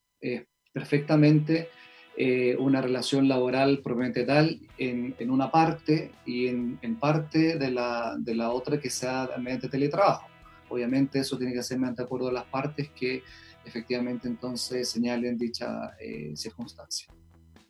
perfectamente 0.70 1.68
eh, 2.16 2.56
una 2.58 2.82
relación 2.82 3.26
laboral 3.26 3.80
propiamente 3.82 4.24
tal 4.24 4.60
en, 4.76 5.14
en 5.18 5.30
una 5.30 5.50
parte 5.50 6.12
y 6.26 6.48
en, 6.48 6.78
en 6.82 6.96
parte 6.96 7.56
de 7.56 7.70
la, 7.70 8.16
de 8.18 8.34
la, 8.34 8.50
otra 8.50 8.78
que 8.78 8.90
sea 8.90 9.30
mediante 9.38 9.68
teletrabajo. 9.68 10.26
Obviamente 10.68 11.20
eso 11.20 11.38
tiene 11.38 11.54
que 11.54 11.62
ser 11.62 11.78
mediante 11.78 12.02
acuerdo 12.02 12.26
de 12.26 12.34
las 12.34 12.44
partes 12.44 12.90
que 12.90 13.22
efectivamente 13.64 14.28
entonces 14.28 14.90
señalen 14.90 15.38
dicha 15.38 15.96
eh, 16.00 16.32
circunstancia. 16.36 17.08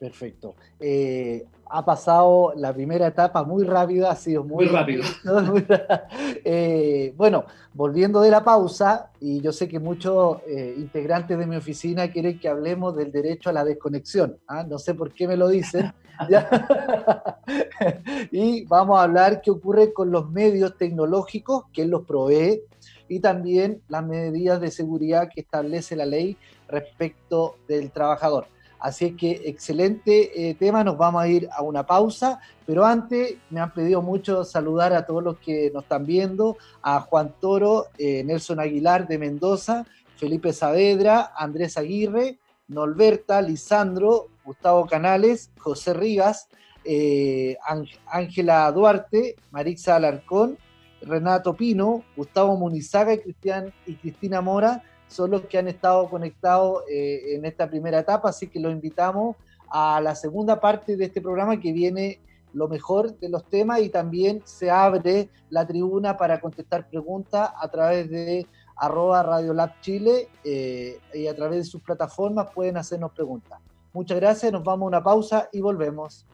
Perfecto. 0.02 0.56
Eh, 0.80 1.46
ha 1.66 1.84
pasado 1.84 2.54
la 2.56 2.74
primera 2.74 3.06
etapa 3.06 3.44
muy 3.44 3.62
rápida, 3.62 4.10
ha 4.10 4.16
sido 4.16 4.42
muy, 4.42 4.66
rápido. 4.66 5.04
Eh, 6.44 7.14
bueno, 7.16 7.44
volviendo 7.72 8.20
de 8.20 8.28
la 8.28 8.42
pausa, 8.42 9.12
y 9.20 9.40
yo 9.40 9.52
sé 9.52 9.68
que 9.68 9.78
muchos 9.78 10.38
eh, 10.48 10.74
integrantes 10.76 11.38
de 11.38 11.46
mi 11.46 11.54
oficina 11.54 12.10
quieren 12.10 12.40
que 12.40 12.48
hablemos 12.48 12.96
del 12.96 13.12
derecho 13.12 13.48
a 13.48 13.52
la 13.52 13.64
desconexión. 13.64 14.38
¿ah? 14.48 14.64
No 14.64 14.80
sé 14.80 14.94
por 14.94 15.12
qué 15.12 15.28
me 15.28 15.36
lo 15.36 15.46
dicen. 15.46 15.92
y 18.32 18.64
vamos 18.64 18.98
a 18.98 19.04
hablar 19.04 19.40
qué 19.40 19.52
ocurre 19.52 19.92
con 19.92 20.10
los 20.10 20.28
medios 20.32 20.76
tecnológicos, 20.76 21.66
quién 21.72 21.92
los 21.92 22.02
provee, 22.02 22.64
y 23.06 23.20
también 23.20 23.82
las 23.88 24.04
medidas 24.04 24.60
de 24.60 24.72
seguridad 24.72 25.28
que 25.32 25.42
establece 25.42 25.94
la 25.94 26.06
ley 26.06 26.36
respecto 26.66 27.54
del 27.68 27.92
trabajador. 27.92 28.48
Así 28.82 29.12
que 29.12 29.42
excelente 29.44 30.50
eh, 30.50 30.54
tema, 30.54 30.82
nos 30.82 30.98
vamos 30.98 31.22
a 31.22 31.28
ir 31.28 31.48
a 31.52 31.62
una 31.62 31.86
pausa, 31.86 32.40
pero 32.66 32.84
antes 32.84 33.36
me 33.48 33.60
han 33.60 33.72
pedido 33.72 34.02
mucho 34.02 34.42
saludar 34.42 34.92
a 34.92 35.06
todos 35.06 35.22
los 35.22 35.38
que 35.38 35.70
nos 35.72 35.84
están 35.84 36.04
viendo, 36.04 36.56
a 36.82 36.98
Juan 36.98 37.32
Toro, 37.40 37.86
eh, 37.96 38.24
Nelson 38.24 38.58
Aguilar 38.58 39.06
de 39.06 39.18
Mendoza, 39.18 39.86
Felipe 40.16 40.52
Saavedra, 40.52 41.32
Andrés 41.36 41.78
Aguirre, 41.78 42.40
Norberta, 42.66 43.40
Lisandro, 43.40 44.30
Gustavo 44.44 44.84
Canales, 44.88 45.52
José 45.60 45.94
Rivas, 45.94 46.48
eh, 46.84 47.56
Ángela 48.06 48.72
Duarte, 48.72 49.36
Marixa 49.52 49.94
Alarcón, 49.94 50.58
Renato 51.02 51.54
Pino, 51.54 52.02
Gustavo 52.16 52.56
Munizaga 52.56 53.14
y, 53.14 53.18
Cristian, 53.18 53.72
y 53.86 53.94
Cristina 53.94 54.40
Mora 54.40 54.82
son 55.12 55.30
los 55.30 55.42
que 55.42 55.58
han 55.58 55.68
estado 55.68 56.08
conectados 56.08 56.82
eh, 56.90 57.34
en 57.36 57.44
esta 57.44 57.68
primera 57.68 58.00
etapa, 58.00 58.30
así 58.30 58.48
que 58.48 58.58
los 58.58 58.72
invitamos 58.72 59.36
a 59.70 60.00
la 60.00 60.14
segunda 60.14 60.60
parte 60.60 60.96
de 60.96 61.04
este 61.06 61.20
programa 61.20 61.60
que 61.60 61.72
viene 61.72 62.20
lo 62.52 62.68
mejor 62.68 63.18
de 63.18 63.28
los 63.28 63.48
temas 63.48 63.80
y 63.80 63.88
también 63.88 64.42
se 64.44 64.70
abre 64.70 65.30
la 65.50 65.66
tribuna 65.66 66.16
para 66.16 66.40
contestar 66.40 66.88
preguntas 66.88 67.50
a 67.58 67.68
través 67.68 68.10
de 68.10 68.46
arroba 68.76 69.22
Radio 69.22 69.54
Lab 69.54 69.80
Chile 69.80 70.28
eh, 70.44 70.98
y 71.14 71.26
a 71.26 71.34
través 71.34 71.58
de 71.58 71.64
sus 71.64 71.82
plataformas 71.82 72.48
pueden 72.54 72.76
hacernos 72.76 73.12
preguntas. 73.12 73.58
Muchas 73.92 74.18
gracias, 74.18 74.52
nos 74.52 74.64
vamos 74.64 74.86
a 74.86 74.88
una 74.88 75.02
pausa 75.02 75.48
y 75.52 75.60
volvemos. 75.60 76.26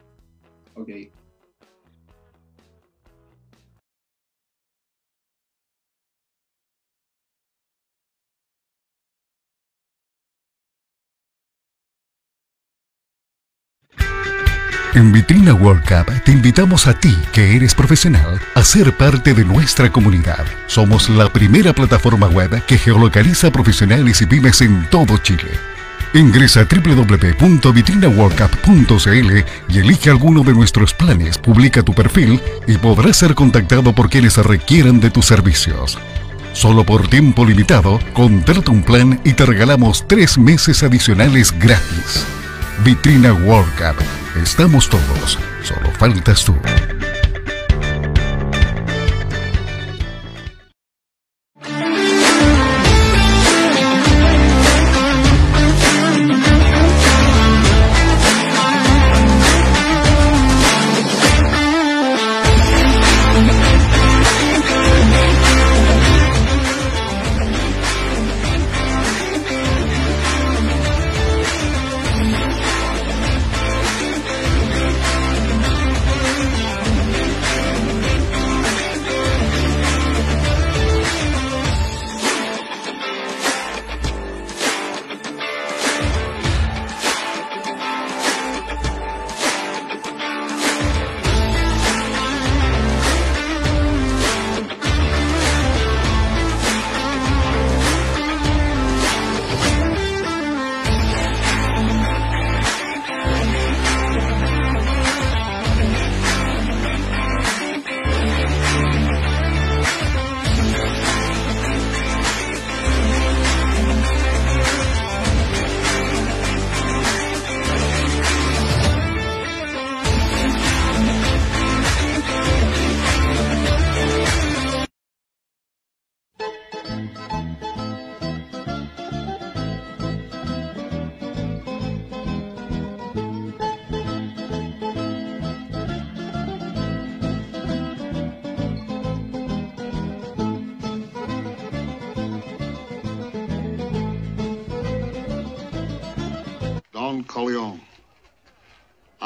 En 14.95 15.11
Vitrina 15.11 15.53
World 15.53 15.83
Cup 15.83 16.11
te 16.23 16.31
invitamos 16.31 16.87
a 16.87 16.95
ti, 16.95 17.15
que 17.31 17.55
eres 17.55 17.75
profesional, 17.75 18.41
a 18.55 18.63
ser 18.63 18.97
parte 18.97 19.35
de 19.35 19.45
nuestra 19.45 19.91
comunidad. 19.91 20.43
Somos 20.65 21.09
la 21.09 21.31
primera 21.31 21.73
plataforma 21.73 22.25
web 22.27 22.65
que 22.65 22.79
geolocaliza 22.79 23.51
profesionales 23.51 24.19
y 24.23 24.25
pymes 24.25 24.61
en 24.61 24.89
todo 24.89 25.19
Chile. 25.19 25.51
Ingresa 26.15 26.61
a 26.61 26.65
www.vitrinaworldcup.cl 26.65 29.43
y 29.67 29.77
elige 29.77 30.09
alguno 30.09 30.41
de 30.41 30.53
nuestros 30.53 30.95
planes, 30.95 31.37
publica 31.37 31.83
tu 31.83 31.93
perfil 31.93 32.41
y 32.65 32.79
podrás 32.79 33.17
ser 33.17 33.35
contactado 33.35 33.93
por 33.93 34.09
quienes 34.09 34.37
requieran 34.37 34.99
de 34.99 35.11
tus 35.11 35.27
servicios. 35.27 35.99
Solo 36.53 36.83
por 36.83 37.07
tiempo 37.07 37.45
limitado, 37.45 37.99
contrata 38.13 38.71
un 38.71 38.81
plan 38.81 39.21
y 39.23 39.33
te 39.33 39.45
regalamos 39.45 40.07
tres 40.07 40.39
meses 40.39 40.81
adicionales 40.81 41.53
gratis. 41.59 42.25
Vitrina 42.83 43.33
World 43.33 43.69
Cup 43.75 44.03
Estamos 44.43 44.89
todos, 44.89 45.37
solo 45.63 45.91
faltas 45.91 46.45
tú. 46.45 46.55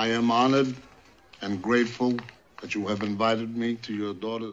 I 0.03 0.07
am 0.07 0.31
honored 0.31 0.75
and 1.41 1.61
grateful 1.61 2.17
that 2.61 2.75
you 2.75 2.85
have 2.87 3.03
invited 3.03 3.55
me 3.55 3.75
to 3.83 3.93
your 3.93 4.13
daughter. 4.13 4.51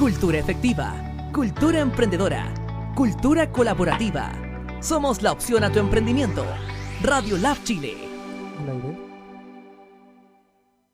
Cultura 0.00 0.38
efectiva, 0.38 0.94
cultura 1.30 1.80
emprendedora, 1.80 2.54
cultura 2.96 3.52
colaborativa. 3.52 4.32
Somos 4.80 5.20
la 5.20 5.30
opción 5.30 5.62
a 5.62 5.70
tu 5.70 5.78
emprendimiento. 5.78 6.42
Radio 7.02 7.36
Lab 7.36 7.62
Chile. 7.64 7.96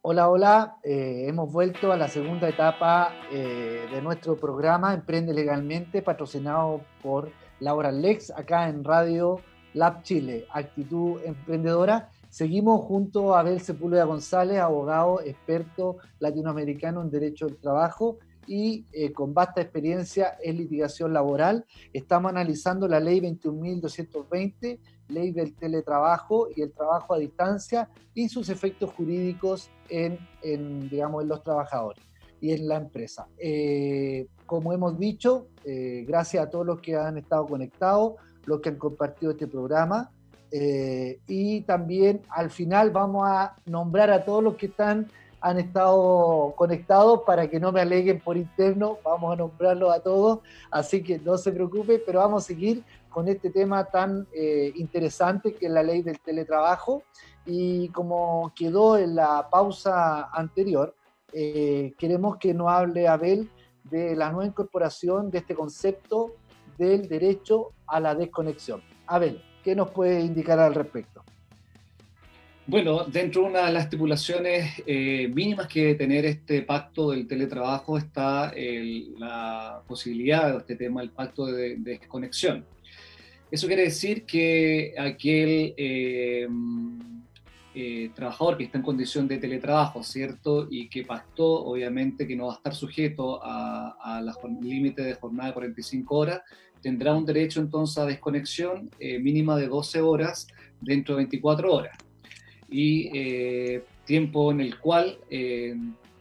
Hola, 0.03 0.29
hola. 0.29 0.79
Eh, 0.83 1.27
hemos 1.29 1.53
vuelto 1.53 1.92
a 1.92 1.97
la 1.97 2.09
segunda 2.09 2.49
etapa 2.49 3.14
eh, 3.31 3.87
de 3.92 4.03
nuestro 4.03 4.37
programa 4.37 4.92
Emprende 4.92 5.33
Legalmente, 5.33 6.03
patrocinado 6.03 6.81
por 7.01 7.31
Laura 7.61 7.92
Lex, 7.92 8.33
acá 8.33 8.69
en 8.69 8.83
Radio 8.83 9.38
Lab 9.75 10.03
Chile, 10.03 10.49
Actitud 10.51 11.21
Emprendedora. 11.25 12.11
Seguimos 12.29 12.85
junto 12.85 13.37
a 13.37 13.40
Abel 13.40 13.61
Sepúlveda 13.61 14.03
González, 14.03 14.59
abogado 14.59 15.21
experto 15.21 15.99
latinoamericano 16.19 17.03
en 17.03 17.11
Derecho 17.12 17.47
del 17.47 17.59
Trabajo 17.59 18.19
y 18.47 18.85
eh, 18.93 19.13
con 19.13 19.35
vasta 19.35 19.61
experiencia 19.61 20.37
en 20.43 20.59
litigación 20.59 21.13
laboral. 21.13 21.65
Estamos 21.93 22.31
analizando 22.31 22.89
la 22.89 23.01
ley 23.01 23.21
21.220, 23.21 24.79
ley 25.09 25.33
del 25.33 25.55
teletrabajo 25.55 26.49
y 26.55 26.63
el 26.63 26.73
trabajo 26.73 27.15
a 27.15 27.19
distancia 27.19 27.89
y 28.15 28.29
sus 28.29 28.49
efectos 28.49 28.93
jurídicos 28.93 29.71
en, 29.89 30.19
digamos, 30.89 31.23
en 31.23 31.29
los 31.29 31.43
trabajadores 31.43 32.03
y 32.41 32.53
en 32.53 32.69
la 32.69 32.77
empresa. 32.77 33.29
Eh, 33.39 34.27
como 34.47 34.73
hemos 34.73 34.99
dicho, 34.99 35.49
eh, 35.65 36.05
gracias 36.07 36.47
a 36.47 36.51
todos 36.51 36.67
los 36.67 36.81
que 36.81 36.97
han 36.97 37.19
estado 37.19 37.47
conectados, 37.47 38.15
los 38.45 38.61
que 38.61 38.71
han 38.71 38.77
compartido 38.77 39.33
este 39.33 39.47
programa. 39.47 40.11
y 41.29 41.63
también 41.63 42.23
al 42.31 42.51
final 42.51 42.91
vamos 42.91 43.29
a 43.29 43.57
nombrar 43.67 44.11
a 44.11 44.25
todos 44.25 44.43
los 44.43 44.55
que 44.55 44.67
están 44.67 45.09
han 45.40 45.59
estado 45.59 46.55
conectados 46.57 47.22
para 47.27 47.49
que 47.49 47.61
no 47.61 47.72
me 47.72 47.81
aleguen 47.81 48.20
por 48.20 48.37
interno, 48.37 48.99
vamos 49.05 49.33
a 49.33 49.37
nombrarlos 49.37 49.94
a 49.94 50.01
todos, 50.01 50.40
así 50.70 51.03
que 51.03 51.18
no 51.18 51.37
se 51.38 51.53
preocupe, 51.53 51.99
pero 52.05 52.20
vamos 52.20 52.44
a 52.44 52.46
seguir 52.46 52.83
con 53.11 53.29
este 53.29 53.51
tema 53.51 53.85
tan 53.85 54.27
eh, 54.33 54.72
interesante 54.77 55.55
que 55.55 55.66
es 55.66 55.72
la 55.72 55.83
ley 55.83 56.03
del 56.03 56.20
teletrabajo 56.20 57.03
y 57.46 57.88
como 57.90 58.53
quedó 58.55 58.99
en 58.99 59.14
la 59.14 59.49
pausa 59.49 60.29
anterior, 60.33 60.94
eh, 61.33 61.94
queremos 61.99 62.37
que 62.38 62.53
nos 62.53 62.68
hable 62.68 63.09
Abel 63.09 63.51
de 63.85 64.16
la 64.16 64.31
nueva 64.31 64.46
incorporación 64.46 65.31
de 65.31 65.38
este 65.38 65.55
concepto 65.55 66.35
del 66.77 67.09
derecho 67.09 67.72
a 67.87 68.01
la 68.01 68.14
desconexión. 68.14 68.83
Abel, 69.07 69.42
¿qué 69.62 69.75
nos 69.75 69.90
puede 69.90 70.20
indicar 70.20 70.59
al 70.59 70.75
respecto? 70.75 71.22
Bueno, 72.69 73.05
dentro 73.05 73.43
de 73.43 73.49
una 73.51 73.67
de 73.67 73.73
las 73.73 73.85
estipulaciones 73.85 74.83
eh, 74.87 75.31
mínimas 75.33 75.69
que 75.69 75.83
debe 75.83 75.95
tener 75.95 76.25
este 76.25 76.63
pacto 76.63 77.13
del 77.13 77.29
teletrabajo 77.29 77.97
está 77.97 78.53
la 79.19 79.83
posibilidad 79.87 80.51
de 80.51 80.59
este 80.59 80.75
tema, 80.75 81.01
el 81.01 81.11
pacto 81.11 81.47
de, 81.47 81.77
desconexión. 81.77 82.65
Eso 83.53 83.69
quiere 83.69 83.83
decir 83.83 84.25
que 84.25 84.95
aquel 84.99 85.75
eh, 85.77 86.49
eh, 87.73 88.11
trabajador 88.17 88.57
que 88.57 88.65
está 88.65 88.79
en 88.79 88.85
condición 88.85 89.29
de 89.29 89.39
teletrabajo, 89.39 90.03
¿cierto? 90.03 90.67
Y 90.69 90.89
que 90.89 91.05
pactó, 91.05 91.67
obviamente, 91.67 92.27
que 92.27 92.35
no 92.35 92.47
va 92.47 92.55
a 92.55 92.57
estar 92.57 92.75
sujeto 92.75 93.39
a, 93.45 93.97
al 94.01 94.35
límite 94.61 95.03
de 95.03 95.15
jornada 95.15 95.51
de 95.51 95.55
45 95.55 96.17
horas, 96.17 96.41
tendrá 96.83 97.15
un 97.15 97.25
derecho 97.25 97.61
entonces 97.61 97.97
a 97.99 98.07
desconexión 98.07 98.91
mínima 99.21 99.57
de 99.57 99.69
12 99.69 100.01
horas 100.01 100.49
dentro 100.81 101.15
de 101.15 101.19
24 101.19 101.73
horas 101.73 102.06
y 102.69 103.11
eh, 103.15 103.85
tiempo 104.05 104.51
en 104.51 104.61
el 104.61 104.79
cual 104.79 105.19
eh, 105.31 105.77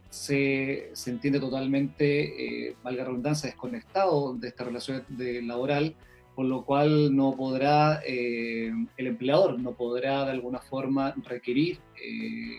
se, 0.09 0.91
se, 0.93 1.11
entiende 1.11 1.39
totalmente, 1.39 2.67
eh, 2.67 2.75
valga 2.83 3.05
redundancia, 3.05 3.49
desconectado 3.49 4.35
de 4.35 4.47
esta 4.47 4.63
relación 4.63 5.03
de 5.09 5.41
laboral, 5.41 5.95
por 6.35 6.45
lo 6.45 6.65
cual 6.65 7.15
no 7.15 7.33
podrá, 7.33 8.01
el 8.05 8.87
empleador 8.97 9.57
no 9.57 9.71
podrá 9.71 10.25
de 10.25 10.31
alguna 10.31 10.59
forma 10.59 11.15
requerir 11.23 11.79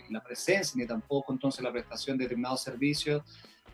la 0.09 0.23
presencia 0.23 0.73
ni 0.81 0.87
tampoco 0.87 1.31
entonces 1.31 1.63
la 1.63 1.71
prestación 1.71 2.17
de 2.17 2.23
determinados 2.23 2.63
servicios 2.63 3.21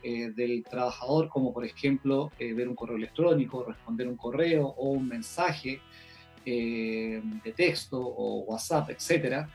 del 0.03 0.65
trabajador, 0.69 1.29
como 1.29 1.53
por 1.53 1.63
ejemplo 1.63 2.33
ver 2.37 2.67
un 2.67 2.75
correo 2.75 2.97
electrónico, 2.97 3.63
responder 3.63 4.09
un 4.09 4.17
correo 4.17 4.67
o 4.67 4.89
un 4.89 5.07
mensaje 5.07 5.79
de 6.43 7.53
texto 7.55 7.97
o 7.97 8.39
WhatsApp, 8.41 8.89
etcétera, 8.89 9.49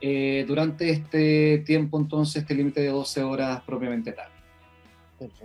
eh, 0.00 0.44
durante 0.46 0.90
este 0.90 1.62
tiempo, 1.64 1.98
entonces, 1.98 2.42
este 2.42 2.54
límite 2.54 2.80
de 2.80 2.88
12 2.88 3.22
horas 3.22 3.62
propiamente 3.62 4.12
tal. 4.12 4.28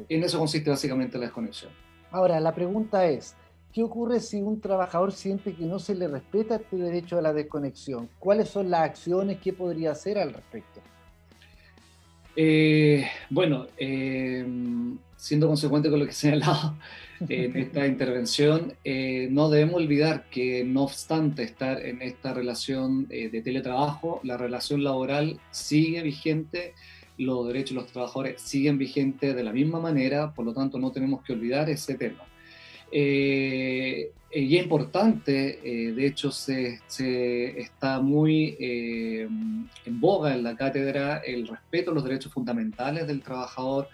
En 0.09 0.23
eso 0.23 0.39
consiste 0.39 0.69
básicamente 0.69 1.17
la 1.17 1.25
desconexión. 1.25 1.71
Ahora, 2.11 2.39
la 2.39 2.53
pregunta 2.53 3.05
es, 3.05 3.35
¿qué 3.71 3.83
ocurre 3.83 4.19
si 4.19 4.41
un 4.41 4.59
trabajador 4.59 5.11
siente 5.11 5.53
que 5.53 5.65
no 5.65 5.79
se 5.79 5.95
le 5.95 6.07
respeta 6.07 6.55
este 6.55 6.75
derecho 6.75 7.17
a 7.17 7.21
la 7.21 7.33
desconexión? 7.33 8.09
¿Cuáles 8.19 8.49
son 8.49 8.69
las 8.69 8.81
acciones 8.81 9.39
que 9.39 9.53
podría 9.53 9.91
hacer 9.91 10.17
al 10.17 10.33
respecto? 10.33 10.81
Eh, 12.35 13.07
bueno, 13.29 13.67
eh, 13.77 14.45
siendo 15.15 15.47
consecuente 15.47 15.89
con 15.89 15.99
lo 15.99 16.05
que 16.05 16.11
he 16.11 16.15
señalado 16.15 16.75
en 17.29 17.57
esta 17.57 17.87
intervención, 17.87 18.73
eh, 18.83 19.27
no 19.31 19.49
debemos 19.49 19.75
olvidar 19.75 20.29
que 20.29 20.63
no 20.63 20.83
obstante 20.83 21.43
estar 21.43 21.85
en 21.85 22.01
esta 22.01 22.33
relación 22.33 23.07
de 23.07 23.41
teletrabajo, 23.41 24.21
la 24.23 24.37
relación 24.37 24.83
laboral 24.83 25.39
sigue 25.51 26.01
vigente, 26.01 26.73
los 27.17 27.47
derechos 27.47 27.75
de 27.75 27.81
los 27.81 27.91
trabajadores 27.91 28.41
siguen 28.41 28.77
vigentes 28.77 29.35
de 29.35 29.43
la 29.43 29.51
misma 29.51 29.79
manera, 29.79 30.33
por 30.33 30.45
lo 30.45 30.53
tanto 30.53 30.79
no 30.79 30.91
tenemos 30.91 31.21
que 31.23 31.33
olvidar 31.33 31.69
ese 31.69 31.95
tema. 31.95 32.23
Eh, 32.91 34.11
y 34.31 34.57
es 34.57 34.63
importante, 34.63 35.59
eh, 35.63 35.91
de 35.91 36.05
hecho 36.05 36.31
se, 36.31 36.79
está 37.57 37.99
muy 37.99 38.55
eh, 38.59 39.27
en 39.85 39.99
boga 39.99 40.35
en 40.35 40.43
la 40.43 40.55
cátedra 40.55 41.17
el 41.17 41.47
respeto 41.47 41.91
a 41.91 41.93
los 41.95 42.03
derechos 42.03 42.31
fundamentales 42.31 43.07
del 43.07 43.21
trabajador 43.21 43.89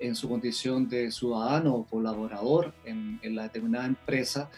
en 0.00 0.14
su 0.14 0.28
condición 0.28 0.88
de 0.88 1.10
ciudadano 1.10 1.74
o 1.74 1.86
colaborador 1.86 2.74
en, 2.84 3.18
en 3.22 3.34
la 3.34 3.44
determinada 3.44 3.86
empresa 3.86 4.50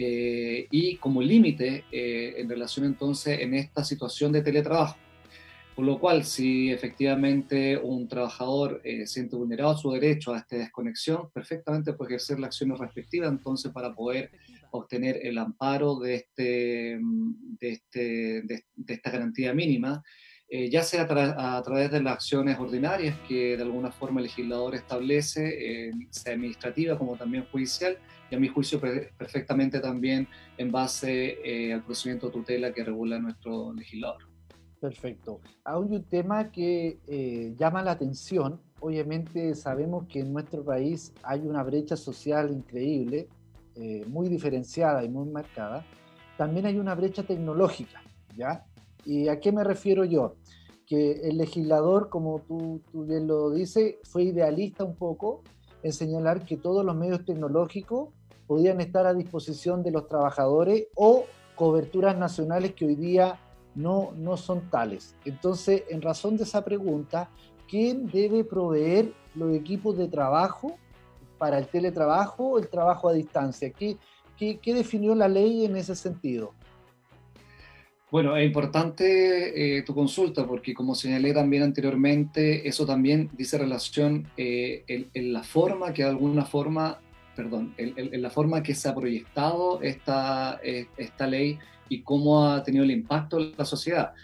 y 0.00 0.94
como 0.98 1.20
límite 1.20 1.84
en 1.90 2.48
relación 2.48 2.86
entonces 2.86 3.40
en 3.40 3.54
esta 3.54 3.82
situación 3.82 4.30
de 4.30 4.42
teletrabajo. 4.42 4.96
Por 5.78 5.86
lo 5.86 6.00
cual, 6.00 6.24
si 6.24 6.72
efectivamente 6.72 7.76
un 7.76 8.08
trabajador 8.08 8.80
eh, 8.82 9.06
siente 9.06 9.36
vulnerado 9.36 9.78
su 9.78 9.92
derecho 9.92 10.34
a 10.34 10.38
esta 10.38 10.56
desconexión, 10.56 11.30
perfectamente 11.32 11.92
puede 11.92 12.14
ejercer 12.14 12.40
la 12.40 12.48
acción 12.48 12.76
respectiva 12.76 13.28
entonces 13.28 13.70
para 13.70 13.94
poder 13.94 14.32
obtener 14.72 15.20
el 15.22 15.38
amparo 15.38 16.00
de, 16.00 16.16
este, 16.16 16.98
de, 17.00 17.70
este, 17.70 18.42
de, 18.42 18.64
esta 18.88 19.12
garantía 19.12 19.54
mínima, 19.54 20.02
eh, 20.48 20.70
ya 20.70 20.82
sea 20.82 21.02
a, 21.02 21.62
través 21.62 21.90
de 21.90 22.02
las 22.02 22.14
acciones 22.14 22.58
ordinarias 22.58 23.16
que 23.28 23.56
de 23.56 23.62
alguna 23.62 23.90
forma 23.90 24.20
el 24.20 24.26
legislador 24.26 24.74
establece, 24.74 25.88
eh, 25.88 25.92
sea 26.10 26.34
administrativa 26.34 26.96
como 26.96 27.16
también 27.16 27.46
judicial, 27.50 27.98
y 28.30 28.34
a 28.34 28.38
mi 28.38 28.48
juicio 28.48 28.80
perfectamente 28.80 29.80
también 29.80 30.28
en 30.58 30.70
base 30.70 31.72
al 31.72 31.82
procedimiento 31.82 32.26
de 32.26 32.32
tutela 32.32 32.72
que 32.72 32.84
regula 32.84 33.18
nuestro 33.18 33.72
legislador. 33.72 34.28
Perfecto. 34.80 35.40
Hay 35.64 35.76
un 35.76 36.04
tema 36.04 36.50
que 36.50 36.98
eh, 37.08 37.54
llama 37.58 37.82
la 37.82 37.92
atención. 37.92 38.60
Obviamente 38.80 39.54
sabemos 39.54 40.06
que 40.06 40.20
en 40.20 40.32
nuestro 40.32 40.64
país 40.64 41.12
hay 41.24 41.40
una 41.40 41.64
brecha 41.64 41.96
social 41.96 42.50
increíble, 42.52 43.28
eh, 43.74 44.04
muy 44.06 44.28
diferenciada 44.28 45.02
y 45.04 45.08
muy 45.08 45.28
marcada. 45.28 45.84
También 46.36 46.66
hay 46.66 46.78
una 46.78 46.94
brecha 46.94 47.24
tecnológica, 47.24 48.02
¿ya? 48.36 48.64
¿Y 49.04 49.28
a 49.28 49.40
qué 49.40 49.52
me 49.52 49.64
refiero 49.64 50.04
yo? 50.04 50.36
Que 50.86 51.28
el 51.28 51.38
legislador, 51.38 52.08
como 52.08 52.40
tú, 52.40 52.80
tú 52.90 53.04
bien 53.04 53.26
lo 53.26 53.50
dices, 53.50 53.96
fue 54.04 54.24
idealista 54.24 54.84
un 54.84 54.96
poco 54.96 55.42
en 55.82 55.92
señalar 55.92 56.44
que 56.44 56.56
todos 56.56 56.84
los 56.84 56.96
medios 56.96 57.24
tecnológicos 57.24 58.10
podían 58.46 58.80
estar 58.80 59.06
a 59.06 59.14
disposición 59.14 59.82
de 59.82 59.90
los 59.90 60.08
trabajadores 60.08 60.86
o 60.94 61.24
coberturas 61.54 62.16
nacionales 62.16 62.72
que 62.74 62.86
hoy 62.86 62.94
día 62.94 63.38
no, 63.74 64.12
no 64.16 64.36
son 64.36 64.70
tales. 64.70 65.14
Entonces, 65.24 65.84
en 65.88 66.02
razón 66.02 66.36
de 66.36 66.44
esa 66.44 66.64
pregunta, 66.64 67.30
quién 67.68 68.06
debe 68.08 68.44
proveer 68.44 69.12
los 69.34 69.54
equipos 69.54 69.96
de 69.96 70.08
trabajo 70.08 70.76
para 71.38 71.58
el 71.58 71.68
teletrabajo 71.68 72.52
o 72.52 72.58
el 72.58 72.68
trabajo 72.68 73.08
a 73.08 73.12
distancia. 73.12 73.70
¿Qué, 73.70 73.96
qué, 74.36 74.74
definió 74.74 75.14
la 75.14 75.28
ley 75.28 75.64
en 75.64 75.76
ese 75.76 75.94
sentido? 75.94 76.52
Bueno, 78.10 78.36
es 78.36 78.46
importante 78.46 79.78
eh, 79.78 79.82
tu 79.82 79.94
consulta 79.94 80.46
porque 80.46 80.72
como 80.72 80.94
señalé 80.94 81.34
también 81.34 81.62
anteriormente, 81.62 82.66
eso 82.66 82.86
también 82.86 83.28
dice 83.36 83.58
relación 83.58 84.26
eh, 84.38 85.06
en, 85.12 85.32
la 85.32 85.42
forma 85.42 85.92
que 85.92 86.04
de 86.04 86.08
alguna 86.08 86.46
forma, 86.46 87.00
perdón, 87.36 87.74
en, 87.76 88.22
la 88.22 88.30
forma 88.30 88.62
que 88.62 88.74
se 88.74 88.88
ha 88.88 88.94
proyectado 88.94 89.82
esta, 89.82 90.58
eh, 90.62 90.86
esta 90.96 91.26
ley 91.26 91.58
y 91.90 92.00
cómo 92.00 92.48
ha 92.48 92.62
tenido 92.62 92.84
el 92.84 92.92
impacto 92.92 93.40
en 93.40 93.52
la 93.58 93.66
sociedad. 93.66 94.14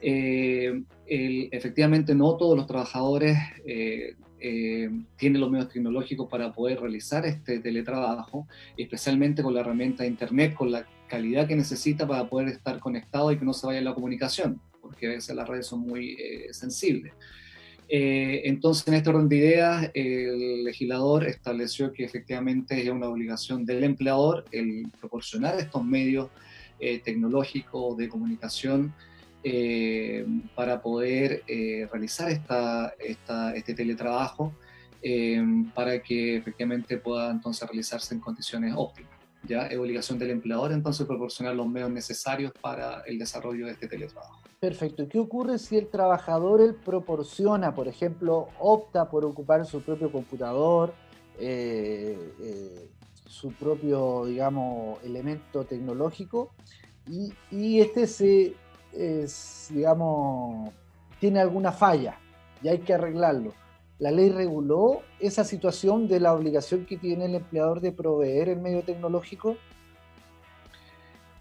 efectivamente, 0.00 2.14
no 2.14 2.36
todos 2.36 2.56
los 2.56 2.66
trabajadores 2.66 3.36
eh, 4.40 4.88
tiene 5.16 5.38
los 5.38 5.50
medios 5.50 5.68
tecnológicos 5.68 6.28
para 6.28 6.52
poder 6.52 6.80
realizar 6.80 7.26
este 7.26 7.58
teletrabajo, 7.58 8.46
especialmente 8.76 9.42
con 9.42 9.52
la 9.52 9.60
herramienta 9.60 10.04
de 10.04 10.10
Internet, 10.10 10.54
con 10.54 10.70
la 10.70 10.86
calidad 11.08 11.48
que 11.48 11.56
necesita 11.56 12.06
para 12.06 12.28
poder 12.28 12.48
estar 12.48 12.78
conectado 12.78 13.32
y 13.32 13.38
que 13.38 13.44
no 13.44 13.52
se 13.52 13.66
vaya 13.66 13.80
la 13.80 13.94
comunicación, 13.94 14.60
porque 14.80 15.06
a 15.06 15.10
veces 15.10 15.34
las 15.34 15.48
redes 15.48 15.66
son 15.66 15.80
muy 15.80 16.12
eh, 16.12 16.48
sensibles. 16.52 17.12
Eh, 17.88 18.42
entonces, 18.44 18.86
en 18.86 18.94
este 18.94 19.10
orden 19.10 19.28
de 19.28 19.36
ideas, 19.36 19.90
el 19.94 20.64
legislador 20.64 21.26
estableció 21.26 21.92
que 21.92 22.04
efectivamente 22.04 22.80
es 22.80 22.88
una 22.90 23.08
obligación 23.08 23.64
del 23.64 23.82
empleador 23.82 24.44
el 24.52 24.86
proporcionar 25.00 25.58
estos 25.58 25.84
medios 25.84 26.28
tecnológicos 26.78 27.96
de 27.96 28.08
comunicación 28.08 28.94
eh, 29.44 30.26
para 30.56 30.82
poder 30.82 31.44
eh, 31.46 31.88
realizar 31.92 32.28
esta, 32.28 32.92
este 32.98 33.72
teletrabajo 33.72 34.52
eh, 35.00 35.40
para 35.72 36.02
que 36.02 36.36
efectivamente 36.36 36.98
pueda 36.98 37.30
entonces 37.30 37.68
realizarse 37.68 38.14
en 38.14 38.20
condiciones 38.20 38.74
óptimas. 38.76 39.17
¿Ya? 39.46 39.66
Es 39.66 39.78
obligación 39.78 40.18
del 40.18 40.30
empleador 40.30 40.72
entonces 40.72 41.06
proporcionar 41.06 41.54
los 41.54 41.66
medios 41.66 41.90
necesarios 41.90 42.52
para 42.60 43.02
el 43.06 43.18
desarrollo 43.18 43.66
de 43.66 43.72
este 43.72 43.88
teletrabajo. 43.88 44.40
Perfecto. 44.60 45.04
¿Y 45.04 45.06
qué 45.06 45.18
ocurre 45.18 45.58
si 45.58 45.76
el 45.76 45.88
trabajador 45.88 46.60
él 46.60 46.74
proporciona, 46.74 47.74
por 47.74 47.86
ejemplo, 47.86 48.48
opta 48.58 49.08
por 49.08 49.24
ocupar 49.24 49.64
su 49.64 49.82
propio 49.82 50.10
computador, 50.10 50.92
su 53.26 53.52
propio, 53.52 54.26
digamos, 54.26 55.02
elemento 55.04 55.64
tecnológico 55.64 56.50
y, 57.06 57.32
y 57.52 57.80
este 57.80 58.08
se 58.08 58.56
digamos, 59.70 60.70
tiene 61.20 61.40
alguna 61.40 61.72
falla 61.72 62.18
y 62.62 62.68
hay 62.68 62.78
que 62.78 62.94
arreglarlo. 62.94 63.52
La 63.98 64.10
ley 64.10 64.30
reguló 64.30 65.02
esa 65.18 65.44
situación 65.44 66.06
de 66.06 66.20
la 66.20 66.32
obligación 66.32 66.86
que 66.86 66.96
tiene 66.96 67.26
el 67.26 67.34
empleador 67.34 67.80
de 67.80 67.92
proveer 67.92 68.48
el 68.48 68.60
medio 68.60 68.82
tecnológico. 68.82 69.56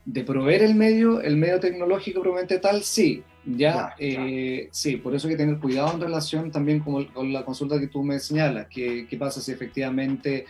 De 0.06 0.24
proveer 0.24 0.63
el 0.63 0.74
medio, 0.74 1.22
el 1.22 1.38
medio 1.38 1.60
tecnológico 1.60 2.22
probablemente 2.22 2.60
tal, 2.60 2.82
sí. 2.82 3.24
Ya, 3.46 3.96
eh, 4.00 4.67
sí, 4.72 4.98
por 4.98 5.15
eso 5.15 5.28
hay 5.28 5.36
que 5.36 5.38
tener 5.38 5.60
cuidado 5.60 5.93
en 5.93 6.02
relación 6.02 6.52
también 6.52 6.80
con, 6.80 7.06
con 7.06 7.32
la 7.32 7.46
consulta 7.46 7.80
que 7.80 7.88
tú 7.88 8.04
me 8.04 8.20
señalas, 8.20 8.67
que 8.67 9.08
qué 9.08 9.17
pasa 9.17 9.39
si 9.39 9.52
efectivamente 9.52 10.46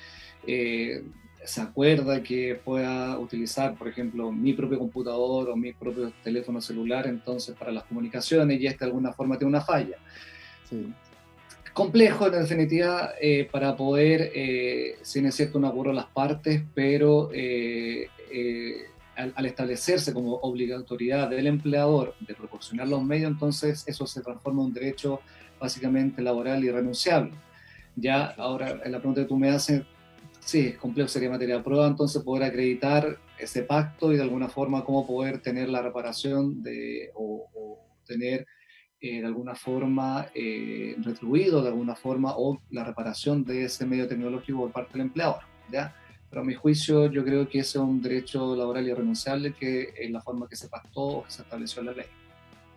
eh, 0.48 1.04
se 1.43 1.62
acuerda 1.62 2.24
que 2.24 2.56
pueda 2.56 3.20
utilizar, 3.20 3.76
por 3.76 3.88
ejemplo, 3.88 4.32
mi 4.32 4.54
propio 4.54 4.80
computador 4.80 5.50
o 5.50 5.56
mi 5.56 5.74
propio 5.74 6.12
teléfono 6.24 6.60
celular, 6.60 7.06
entonces 7.06 7.56
para 7.56 7.72
las 7.72 7.84
comunicaciones 7.84 8.60
y 8.60 8.65
este 8.65 8.80
de 8.80 8.86
alguna 8.86 9.13
forma 9.13 9.38
tiene 9.38 9.50
una 9.50 9.62
falla. 9.62 9.98
Complejo, 11.78 12.26
en 12.26 12.42
definitiva, 12.42 13.12
eh, 13.22 13.48
para 13.52 13.76
poder, 13.78 14.32
eh, 14.34 14.98
si 15.04 15.24
es 15.24 15.36
cierto, 15.36 15.60
un 15.60 15.66
apuro 15.66 15.92
a 15.92 15.94
las 15.94 16.08
partes, 16.08 16.63
pero 16.74 17.30
eh, 17.32 18.08
al, 19.16 19.46
establecerse 19.46 20.12
como 20.12 20.38
obligatoriedad 20.38 21.30
del 21.30 21.46
empleador 21.46 22.16
de 22.20 22.34
proporcionar 22.34 22.88
los 22.88 23.04
medios, 23.04 23.32
entonces 23.32 23.84
eso 23.86 24.08
se 24.08 24.22
transforma 24.22 24.63
en 24.63 24.70
un 24.70 24.74
derecho 24.74 25.22
básicamente 25.60 26.24
laboral 26.24 26.63
irrenunciable. 26.63 27.34
Ya 27.96 28.26
ahora, 28.26 28.82
en 28.84 28.92
la 28.92 28.98
pregunta 28.98 29.22
que 29.22 29.28
tú 29.28 29.38
me 29.38 29.50
haces, 29.50 29.84
Sí, 30.48 30.68
es 30.68 30.78
complejo, 30.78 31.10
sería 31.10 31.30
materia 31.30 31.58
de 31.58 31.63
prueba, 31.63 31.86
entonces 31.86 32.24
poder 32.24 32.44
acreditar 32.46 33.18
ese 33.38 33.63
pacto 33.63 34.13
y 34.13 34.16
de 34.16 34.24
alguna 34.24 34.48
forma 34.48 34.86
cómo 34.86 35.06
poder 35.06 35.42
tener 35.42 35.68
la 35.68 35.82
reparación 35.82 36.63
de, 36.63 37.12
o, 37.16 37.84
tener 38.06 38.48
eh, 39.00 39.22
de 39.22 39.28
alguna 39.28 39.54
forma 39.54 40.28
eh, 40.34 40.96
retribuido 41.04 41.62
de 41.62 41.70
alguna 41.70 41.96
forma 41.96 42.34
o 42.36 42.60
la 42.72 42.84
reparación 42.84 43.44
de 43.44 43.66
ese 43.66 43.86
medio 43.86 44.08
tecnológico 44.08 44.60
por 44.60 44.72
parte 44.72 44.94
del 44.94 45.02
empleador. 45.02 45.42
¿ya? 45.72 45.94
Pero 46.30 46.42
a 46.42 46.46
mi 46.46 46.56
juicio 46.56 47.12
yo 47.12 47.24
creo 47.24 47.48
que 47.48 47.60
ese 47.60 47.78
es 47.78 47.84
un 47.84 48.02
derecho 48.02 48.56
laboral 48.56 48.88
irrenunciable 48.88 49.54
que 49.54 49.94
es 49.96 50.10
la 50.10 50.22
forma 50.22 50.48
que 50.48 50.56
se 50.56 50.68
pactó 50.68 51.02
o 51.02 51.24
que 51.24 51.32
se 51.32 51.43
estableció 51.43 51.82
en 51.82 51.86
la 51.86 51.91
ley. 51.93 52.06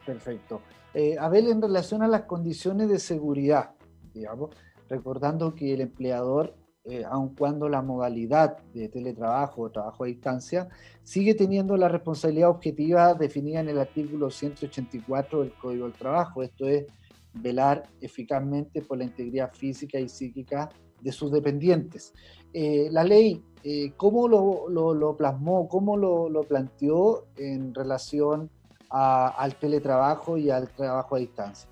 Perfecto. 0.05 0.61
Eh, 0.93 1.17
Abel, 1.19 1.49
en 1.49 1.63
relación 1.63 2.03
a 2.03 2.09
las 2.09 2.23
condiciones 2.23 2.89
de 2.89 2.99
seguridad, 2.99 3.71
digamos, 4.13 4.51
recordando 4.89 5.55
que 5.55 5.73
el 5.73 5.81
empleador 5.81 6.55
eh, 6.85 7.05
aun 7.05 7.35
cuando 7.35 7.69
la 7.69 7.83
modalidad 7.83 8.57
de 8.73 8.89
teletrabajo 8.89 9.63
o 9.63 9.71
trabajo 9.71 10.05
a 10.05 10.07
distancia 10.07 10.69
sigue 11.03 11.35
teniendo 11.35 11.77
la 11.77 11.89
responsabilidad 11.89 12.49
objetiva 12.49 13.13
definida 13.13 13.61
en 13.61 13.69
el 13.69 13.79
artículo 13.79 14.31
184 14.31 15.43
del 15.43 15.53
Código 15.53 15.85
del 15.85 15.93
Trabajo, 15.93 16.43
esto 16.43 16.67
es 16.67 16.87
velar 17.35 17.83
eficazmente 18.01 18.81
por 18.81 18.97
la 18.97 19.05
integridad 19.05 19.53
física 19.53 20.01
y 20.01 20.09
psíquica 20.09 20.71
de 21.03 21.13
sus 21.13 21.31
dependientes. 21.31 22.15
Eh, 22.55 22.89
la 22.91 23.05
ley, 23.05 23.43
eh, 23.63 23.93
¿cómo 23.97 24.27
lo, 24.27 25.17
plasmó, 25.19 25.69
cómo 25.69 25.99
lo, 25.99 26.43
planteó 26.49 27.27
en 27.37 27.75
relación 27.75 28.51
al 28.89 29.55
teletrabajo 29.57 30.39
y 30.39 30.51
al 30.51 30.69
trabajo 30.71 31.17
a 31.17 31.19
distancia? 31.19 31.69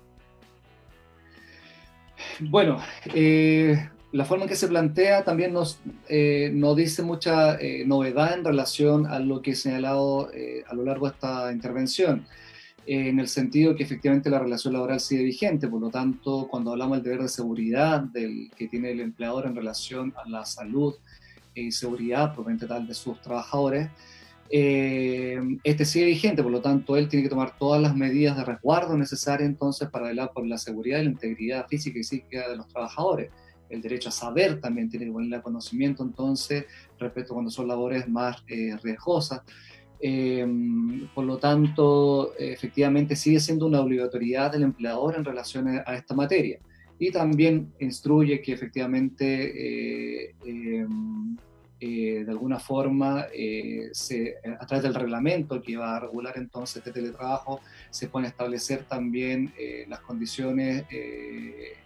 Bueno, 2.39 2.77
la 4.11 4.25
forma 4.25 4.45
en 4.45 4.49
que 4.49 4.55
se 4.55 4.67
plantea 4.67 5.23
también 5.23 5.53
nos, 5.53 5.79
eh, 6.07 6.51
dice 6.75 7.03
mucha 7.03 7.59
eh, 7.59 7.83
novedad 7.85 8.33
en 8.33 8.43
relación 8.43 9.05
a 9.05 9.19
lo 9.19 9.41
que 9.41 9.51
he 9.51 9.55
señalado 9.55 10.31
eh, 10.33 10.63
a 10.67 10.73
lo 10.73 10.83
largo 10.83 11.07
de 11.07 11.13
esta 11.13 11.51
intervención, 11.51 12.25
en 12.87 13.19
el 13.19 13.27
sentido 13.27 13.75
que 13.75 13.83
efectivamente 13.83 14.31
la 14.31 14.39
relación 14.39 14.73
laboral 14.73 14.99
sigue 14.99 15.23
vigente, 15.23 15.67
por 15.67 15.79
lo 15.79 15.91
tanto, 15.91 16.47
cuando 16.49 16.71
hablamos 16.71 16.97
del 16.97 17.03
deber 17.03 17.21
de 17.21 17.27
seguridad 17.27 18.01
del, 18.01 18.49
que 18.57 18.67
tiene 18.67 18.89
el 18.91 19.01
empleador 19.01 19.45
en 19.45 19.55
relación 19.55 20.11
a 20.17 20.27
la 20.27 20.43
salud 20.43 20.95
y 21.53 21.71
seguridad 21.71 22.33
propiamente 22.33 22.65
tal 22.65 22.87
de 22.87 22.95
sus 22.95 23.21
trabajadores, 23.21 23.89
este 24.49 25.85
sigue 25.85 26.05
vigente, 26.07 26.41
por 26.41 26.51
lo 26.51 26.61
tanto, 26.61 26.97
él 26.97 27.07
tiene 27.09 27.21
que 27.21 27.29
tomar 27.29 27.55
todas 27.59 27.79
las 27.79 27.95
medidas 27.95 28.35
de 28.35 28.43
resguardo 28.43 28.97
necesarias 28.97 29.47
entonces 29.47 29.87
para 29.89 30.07
velar 30.07 30.31
por 30.33 30.47
la 30.47 30.57
seguridad 30.57 30.97
y 30.97 31.03
la 31.03 31.11
integridad 31.11 31.67
física 31.67 31.99
y 31.99 32.03
psíquica 32.03 32.49
de 32.49 32.57
los 32.57 32.67
trabajadores 32.69 33.29
el 33.69 33.81
derecho 33.81 34.09
a 34.09 34.11
saber 34.11 34.59
también 34.59 34.89
tiene 34.89 35.05
que 35.05 35.11
ponerle 35.11 35.41
conocimiento 35.41 36.03
entonces 36.03 36.65
respecto 36.97 37.33
cuando 37.33 37.51
son 37.51 37.67
labores 37.67 38.07
más 38.07 38.43
eh, 38.47 38.75
riesgosas. 38.83 39.41
Em, 40.01 41.07
por 41.13 41.25
lo 41.25 41.37
tanto, 41.37 42.33
efectivamente 42.37 43.15
sigue 43.15 43.39
siendo 43.39 43.65
una 43.65 43.81
obligatoriedad 43.81 44.51
del 44.51 44.63
empleador 44.63 45.15
en 45.15 45.25
relación 45.25 45.67
a 45.67 45.95
esta 45.95 46.15
materia. 46.15 46.59
Y 46.97 47.11
también 47.11 47.73
instruye 47.79 48.41
que 48.41 48.53
efectivamente 48.53 50.25
eh, 50.25 50.35
em, 50.45 51.37
eh, 51.79 52.23
de 52.25 52.31
alguna 52.31 52.59
forma, 52.59 53.27
se, 53.91 54.35
a 54.59 54.65
través 54.65 54.83
del 54.83 54.93
reglamento 54.93 55.61
que 55.61 55.77
va 55.77 55.95
a 55.95 55.99
regular 55.99 56.33
entonces 56.37 56.77
este 56.77 56.91
teletrabajo, 56.91 57.61
se 57.89 58.07
pueden 58.07 58.27
establecer 58.27 58.83
también 58.83 59.53
las 59.87 59.99
condiciones 60.01 60.85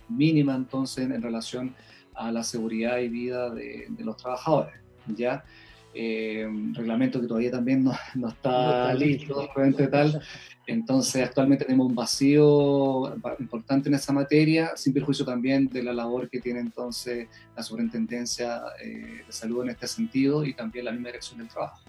mínima 0.10 0.56
entonces 0.56 1.10
en 1.10 1.22
relación 1.22 1.76
a 2.16 2.32
la 2.32 2.44
seguridad 2.44 2.98
y 3.00 3.10
vida 3.10 3.50
de, 3.50 3.88
los 4.00 4.18
trabajadores. 4.18 4.76
¿ya? 5.08 5.44
Eh, 5.94 6.48
reglamento 6.74 7.22
que 7.22 7.28
todavía 7.28 7.52
también 7.52 7.84
no, 7.84 7.94
no 8.16 8.30
está 8.30 8.94
listo, 8.94 9.48
tal. 9.92 10.22
Entonces, 10.66 11.24
actualmente 11.24 11.66
tenemos 11.66 11.88
un 11.88 11.96
vacío 11.96 13.14
importante 13.40 13.90
en 13.90 13.96
esa 13.96 14.14
materia, 14.14 14.72
sin 14.76 14.94
perjuicio 14.94 15.26
también 15.26 15.68
de 15.68 15.84
la 15.84 15.92
labor 15.92 16.30
que 16.30 16.40
tiene 16.40 16.62
entonces 16.62 17.28
la 17.56 17.62
Superintendencia 17.62 18.62
eh, 18.82 19.24
de 19.26 19.32
Salud 19.32 19.64
en 19.64 19.72
este 19.72 19.88
sentido 19.88 20.46
y 20.46 20.54
también 20.54 20.86
la 20.86 20.92
misma 20.92 21.10
Dirección 21.10 21.40
del 21.40 21.50
Trabajo. 21.50 21.82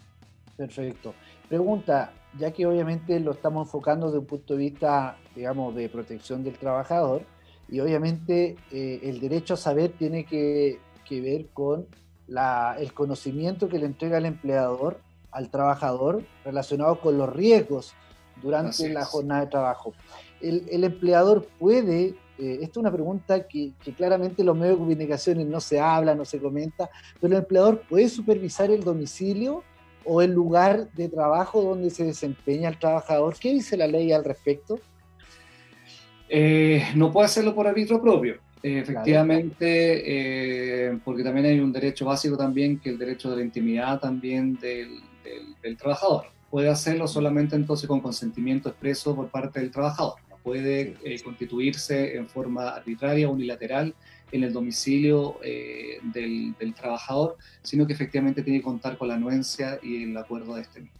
Perfecto. 0.56 1.14
Pregunta, 1.48 2.12
ya 2.38 2.50
que 2.52 2.66
obviamente 2.66 3.20
lo 3.20 3.32
estamos 3.32 3.68
enfocando 3.68 4.06
desde 4.06 4.18
un 4.18 4.26
punto 4.26 4.54
de 4.54 4.58
vista, 4.58 5.18
digamos, 5.36 5.74
de 5.74 5.88
protección 5.88 6.42
del 6.42 6.54
trabajador, 6.54 7.22
y 7.68 7.80
obviamente 7.80 8.56
eh, 8.70 9.00
el 9.02 9.20
derecho 9.20 9.54
a 9.54 9.56
saber 9.56 9.92
tiene 9.92 10.24
que, 10.24 10.80
ver 11.10 11.46
con 11.52 11.86
el 12.28 12.92
conocimiento 12.92 13.68
que 13.68 13.78
le 13.78 13.86
entrega 13.86 14.18
el 14.18 14.26
empleador 14.26 15.00
al 15.30 15.50
trabajador 15.50 16.24
relacionado 16.44 17.00
con 17.00 17.18
los 17.18 17.30
riesgos 17.32 17.94
durante 18.40 18.88
la 18.88 19.04
jornada 19.04 19.42
de 19.42 19.46
trabajo. 19.48 19.92
El, 20.40 20.84
empleador 20.84 21.46
puede 21.58 22.14
eh, 22.38 22.58
esta 22.62 22.72
es 22.72 22.76
una 22.78 22.92
pregunta 22.92 23.46
que, 23.46 23.72
claramente 23.96 24.42
los 24.42 24.56
medios 24.56 24.76
de 24.76 24.80
comunicaciones 24.80 25.46
no 25.46 25.60
se 25.60 25.78
habla, 25.78 26.14
no 26.14 26.24
se 26.24 26.40
comenta, 26.40 26.90
pero 27.20 27.34
el 27.34 27.42
empleador 27.42 27.82
puede 27.88 28.08
supervisar 28.08 28.70
el 28.70 28.82
domicilio 28.82 29.62
o 30.04 30.20
el 30.20 30.32
lugar 30.32 30.90
de 30.92 31.08
trabajo 31.08 31.62
donde 31.62 31.90
se 31.90 32.04
desempeña 32.04 32.68
el 32.68 32.78
trabajador. 32.78 33.36
¿Qué 33.38 33.52
dice 33.52 33.76
la 33.76 33.86
ley 33.86 34.12
al 34.12 34.24
respecto? 34.24 34.80
Eh, 36.28 36.82
no 36.96 37.12
puede 37.12 37.26
hacerlo 37.26 37.54
por 37.54 37.66
arbitro 37.66 38.02
propio. 38.02 38.43
Eh, 38.64 38.78
efectivamente, 38.78 40.98
porque 41.04 41.22
también 41.22 41.46
hay 41.46 41.60
un 41.60 41.72
derecho 41.72 42.06
básico 42.06 42.36
también, 42.36 42.80
que 42.80 42.90
el 42.90 42.98
derecho 42.98 43.30
de 43.30 43.36
la 43.36 43.42
intimidad 43.42 44.00
también 44.00 44.56
del, 44.56 45.00
del 45.62 45.76
trabajador. 45.76 46.26
Puede 46.50 46.68
hacerlo 46.68 47.06
solamente 47.06 47.54
entonces 47.56 47.86
con 47.86 48.00
consentimiento 48.00 48.70
expreso 48.70 49.14
por 49.14 49.28
parte 49.28 49.60
del 49.60 49.70
trabajador 49.70 50.14
puede 50.44 50.96
eh, 51.02 51.20
constituirse 51.24 52.16
en 52.16 52.28
forma 52.28 52.68
arbitraria, 52.68 53.28
unilateral, 53.28 53.94
en 54.30 54.44
el 54.44 54.52
domicilio 54.52 55.40
eh, 55.42 55.98
del, 56.12 56.54
trabajador, 56.74 57.38
sino 57.62 57.86
que 57.86 57.94
efectivamente 57.94 58.42
tiene 58.42 58.58
que 58.58 58.64
contar 58.64 58.98
con 58.98 59.08
la 59.08 59.14
anuencia 59.14 59.78
y 59.82 60.04
el 60.04 60.16
acuerdo 60.16 60.54
de 60.54 60.62
este 60.62 60.80
mismo. 60.80 60.98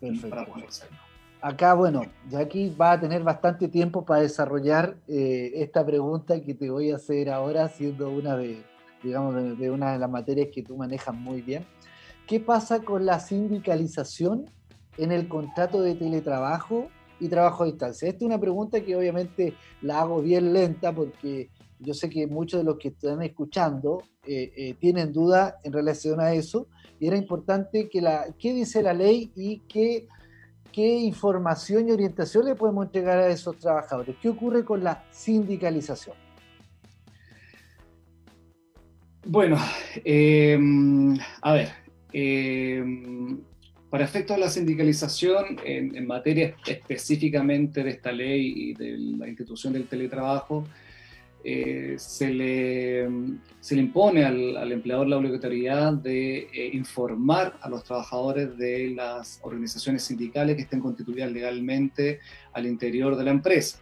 Perfecto. 0.00 1.11
Acá, 1.42 1.74
bueno, 1.74 2.02
aquí 2.38 2.72
va 2.80 2.92
a 2.92 3.00
tener 3.00 3.24
bastante 3.24 3.66
tiempo 3.66 4.04
para 4.04 4.22
desarrollar 4.22 4.96
eh, 5.08 5.50
esta 5.56 5.84
pregunta 5.84 6.40
que 6.40 6.54
te 6.54 6.70
voy 6.70 6.92
a 6.92 6.96
hacer 6.96 7.28
ahora, 7.30 7.68
siendo 7.68 8.10
una 8.10 8.36
de, 8.36 8.62
digamos, 9.02 9.58
de 9.58 9.68
una 9.68 9.92
de 9.92 9.98
las 9.98 10.08
materias 10.08 10.50
que 10.54 10.62
tú 10.62 10.76
manejas 10.76 11.12
muy 11.12 11.42
bien. 11.42 11.66
¿Qué 12.28 12.38
pasa 12.38 12.84
con 12.84 13.04
la 13.04 13.18
sindicalización 13.18 14.44
en 14.96 15.10
el 15.10 15.26
contrato 15.26 15.82
de 15.82 15.96
teletrabajo 15.96 16.86
y 17.18 17.26
trabajo 17.26 17.64
a 17.64 17.66
distancia? 17.66 18.08
Esta 18.08 18.18
es 18.18 18.26
una 18.26 18.38
pregunta 18.38 18.80
que 18.80 18.94
obviamente 18.94 19.54
la 19.80 20.00
hago 20.00 20.22
bien 20.22 20.52
lenta 20.52 20.94
porque 20.94 21.50
yo 21.80 21.92
sé 21.92 22.08
que 22.08 22.28
muchos 22.28 22.60
de 22.60 22.64
los 22.64 22.78
que 22.78 22.88
están 22.88 23.20
escuchando 23.20 24.04
eh, 24.24 24.52
eh, 24.56 24.74
tienen 24.74 25.12
dudas 25.12 25.56
en 25.64 25.72
relación 25.72 26.20
a 26.20 26.32
eso 26.34 26.68
y 27.00 27.08
era 27.08 27.16
importante 27.16 27.88
que 27.88 28.00
la, 28.00 28.26
qué 28.38 28.52
dice 28.52 28.80
la 28.80 28.94
ley 28.94 29.32
y 29.34 29.58
qué, 29.68 30.06
qué 30.72 30.96
información 30.98 31.88
y 31.88 31.92
orientación 31.92 32.46
le 32.46 32.54
podemos 32.54 32.86
entregar 32.86 33.18
a 33.18 33.28
esos 33.28 33.58
trabajadores. 33.58 34.16
¿Qué 34.20 34.28
ocurre 34.28 34.64
con 34.64 34.82
la 34.82 35.04
sindicalización? 35.10 36.16
Bueno, 39.24 39.56
eh, 40.04 40.58
a 41.42 41.52
ver, 41.52 41.68
para 43.92 44.04
efectos 44.04 44.36
de 44.36 44.40
la 44.40 44.48
sindicalización, 44.48 45.60
en, 45.64 46.06
materia 46.06 46.56
específicamente 46.66 47.84
de 47.84 47.90
esta 47.90 48.10
ley 48.10 48.70
y 48.70 48.74
de 48.74 48.96
la 49.18 49.28
institución 49.28 49.74
del 49.74 49.86
teletrabajo, 49.86 50.66
eh, 51.44 51.96
se, 51.98 52.30
le, 52.30 53.08
se, 53.58 53.74
le, 53.74 53.82
impone 53.82 54.24
al, 54.24 54.70
empleador 54.70 55.08
la 55.08 55.16
obligatoriedad 55.16 55.92
de 55.92 56.48
eh, 56.52 56.70
informar 56.72 57.58
a 57.60 57.68
los 57.68 57.82
trabajadores 57.82 58.56
de 58.56 58.90
las 58.90 59.40
organizaciones 59.42 60.04
sindicales 60.04 60.54
que 60.54 60.62
estén 60.62 60.78
constituidas 60.78 61.32
legalmente 61.32 62.20
al 62.52 62.66
interior 62.66 63.16
de 63.16 63.24
la 63.24 63.32
empresa. 63.32 63.80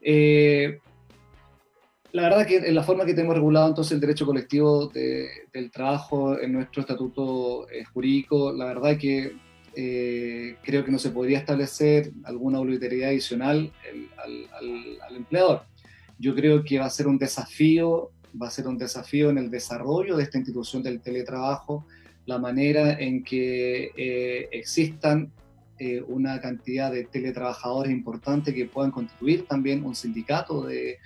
Eh, 0.00 0.78
la 2.12 2.22
verdad 2.22 2.46
que 2.46 2.58
en 2.58 2.74
la 2.76 2.84
forma 2.84 3.06
que 3.06 3.14
tenemos 3.14 3.34
regulado 3.34 3.68
entonces 3.68 3.92
el 3.94 4.00
derecho 4.00 4.26
colectivo 4.26 4.88
del 4.88 5.70
trabajo 5.72 6.38
en 6.38 6.52
nuestro 6.52 6.82
estatuto 6.82 7.66
jurídico, 7.92 8.52
la 8.52 8.66
verdad 8.66 8.98
que 8.98 9.32
creo 10.62 10.84
que 10.84 10.92
no 10.92 10.98
se 10.98 11.10
podría 11.10 11.38
establecer 11.38 12.12
alguna 12.24 12.60
obligatoriedad 12.60 13.08
adicional 13.08 13.72
al, 14.18 15.16
empleador. 15.16 15.71
Yo 16.22 16.34
creo 16.34 16.62
que 16.62 16.78
va 16.78 16.86
a 16.86 16.90
ser 16.90 17.06
un 17.08 17.18
desafío, 17.18 18.10
va 18.40 18.46
a 18.46 18.50
ser 18.50 18.68
un 18.68 18.78
desafío 18.78 19.30
en 19.30 19.38
el 19.38 19.50
desarrollo 19.50 20.16
de 20.16 20.22
esta 20.22 20.38
institución 20.38 20.82
del 20.82 21.00
teletrabajo, 21.00 21.84
la 22.26 22.38
manera 22.38 22.92
en 22.92 23.24
que 23.24 23.90
eh, 23.96 24.48
existan 24.52 25.32
una 26.06 26.40
cantidad 26.40 26.92
de 26.92 27.06
teletrabajadores 27.06 27.90
importantes 27.90 28.54
que 28.54 28.66
puedan 28.66 28.92
constituir 28.92 29.46
también 29.48 29.84
un 29.84 29.96
sindicato 29.96 30.64
de, 30.64 30.98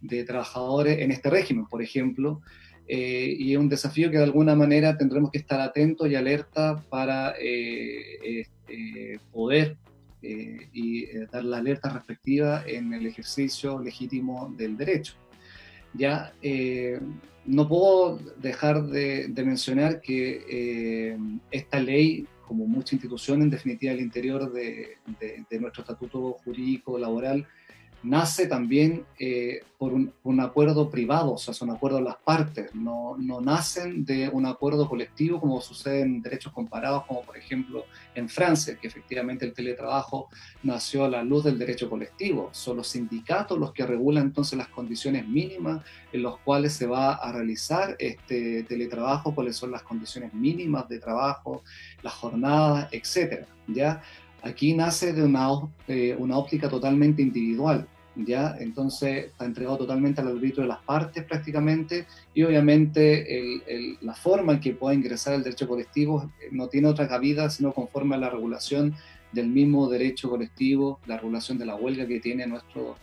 de 0.00 0.24
trabajadores 0.24 0.98
en 0.98 1.12
este 1.12 1.30
régimen, 1.30 1.66
por 1.66 1.82
ejemplo, 1.82 2.42
eh, 2.86 3.34
y 3.38 3.52
es 3.52 3.58
un 3.58 3.68
desafío 3.68 4.10
que 4.10 4.18
de 4.18 4.24
alguna 4.24 4.54
manera 4.54 4.96
tendremos 4.98 5.30
que 5.30 5.38
estar 5.38 5.60
atentos 5.60 6.08
y 6.08 6.14
alerta 6.14 6.84
para 6.90 7.34
eh, 7.40 8.40
este, 8.40 9.20
poder 9.32 9.78
eh, 10.24 10.68
y 10.72 11.06
dar 11.32 11.44
la 11.44 11.58
alerta 11.58 11.90
respectiva 11.90 12.64
en 12.66 12.92
el 12.92 13.06
ejercicio 13.06 13.78
legítimo 13.78 14.52
del 14.56 14.76
derecho. 14.76 15.14
Ya 15.92 16.32
no 17.46 17.68
puedo 17.68 18.18
dejar 18.38 18.86
de, 18.86 19.32
mencionar 19.44 20.00
que 20.00 21.16
esta 21.52 21.78
ley, 21.78 22.26
como 22.48 22.66
mucha 22.66 22.96
institución 22.96 23.42
en 23.42 23.50
definitiva 23.50 23.92
al 23.92 24.00
interior 24.00 24.52
de, 24.52 24.96
de 25.20 25.60
nuestro 25.60 25.82
estatuto 25.82 26.32
jurídico 26.44 26.98
laboral, 26.98 27.46
nace 28.04 28.46
también 28.46 29.06
eh, 29.18 29.62
por 29.78 29.92
un, 29.92 30.40
acuerdo 30.40 30.90
privado, 30.90 31.32
o 31.32 31.38
sea, 31.38 31.52
son 31.52 31.70
acuerdos 31.70 32.00
de 32.00 32.04
las 32.04 32.16
partes, 32.16 32.74
no, 32.74 33.16
no, 33.18 33.40
nacen 33.40 34.04
de 34.04 34.28
un 34.28 34.46
acuerdo 34.46 34.88
colectivo 34.88 35.40
como 35.40 35.60
sucede 35.60 36.02
en 36.02 36.22
derechos 36.22 36.52
comparados, 36.52 37.04
como 37.06 37.22
por 37.22 37.36
ejemplo 37.36 37.84
en 38.14 38.28
Francia, 38.28 38.78
que 38.80 38.86
efectivamente 38.86 39.44
el 39.44 39.52
teletrabajo 39.52 40.28
nació 40.62 41.04
a 41.04 41.08
la 41.08 41.22
luz 41.22 41.44
del 41.44 41.58
derecho 41.58 41.90
colectivo. 41.90 42.50
Son 42.52 42.76
los 42.76 42.88
sindicatos 42.88 43.58
los 43.58 43.72
que 43.72 43.86
regulan 43.86 44.24
entonces 44.24 44.58
las 44.58 44.68
condiciones 44.68 45.26
mínimas 45.26 45.82
en 46.12 46.22
las 46.22 46.36
cuales 46.44 46.74
se 46.74 46.86
va 46.86 47.14
a 47.14 47.32
realizar 47.32 47.96
este 47.98 48.62
teletrabajo, 48.64 49.34
cuáles 49.34 49.56
son 49.56 49.70
las 49.70 49.82
condiciones 49.82 50.32
mínimas 50.34 50.88
de 50.88 50.98
trabajo, 50.98 51.62
las 52.02 52.12
jornadas, 52.14 52.88
etcétera, 52.92 53.46
¿ya? 53.66 54.02
Aquí 54.42 54.74
nace 54.74 55.14
de 55.14 55.24
una, 55.24 55.48
eh, 55.88 56.14
una 56.18 56.36
óptica 56.36 56.68
totalmente 56.68 57.22
individual 57.22 57.88
¿ya? 58.16 58.56
Entonces 58.58 59.26
está 59.26 59.44
entregado 59.44 59.78
totalmente 59.78 60.20
al 60.20 60.28
arbitrio 60.28 60.62
de 60.62 60.68
las 60.68 60.82
partes 60.82 61.24
prácticamente 61.24 62.06
y 62.32 62.42
obviamente 62.42 63.96
la 64.00 64.14
forma 64.14 64.54
en 64.54 64.60
que 64.60 64.72
pueda 64.72 64.94
ingresar 64.94 65.34
el 65.34 65.42
derecho 65.42 65.68
colectivo 65.68 66.30
eh, 66.40 66.48
no 66.52 66.68
tiene 66.68 66.88
otra 66.88 67.08
cabida 67.08 67.50
sino 67.50 67.72
conforme 67.72 68.14
a 68.14 68.18
la 68.18 68.30
regulación 68.30 68.94
del 69.32 69.48
mismo 69.48 69.88
derecho 69.88 70.30
colectivo, 70.30 71.00
la 71.06 71.16
regulación 71.16 71.58
de 71.58 71.66
la 71.66 71.74
huelga 71.74 72.06
que 72.06 72.20
tiene 72.20 72.46
nuestro, 72.46 72.96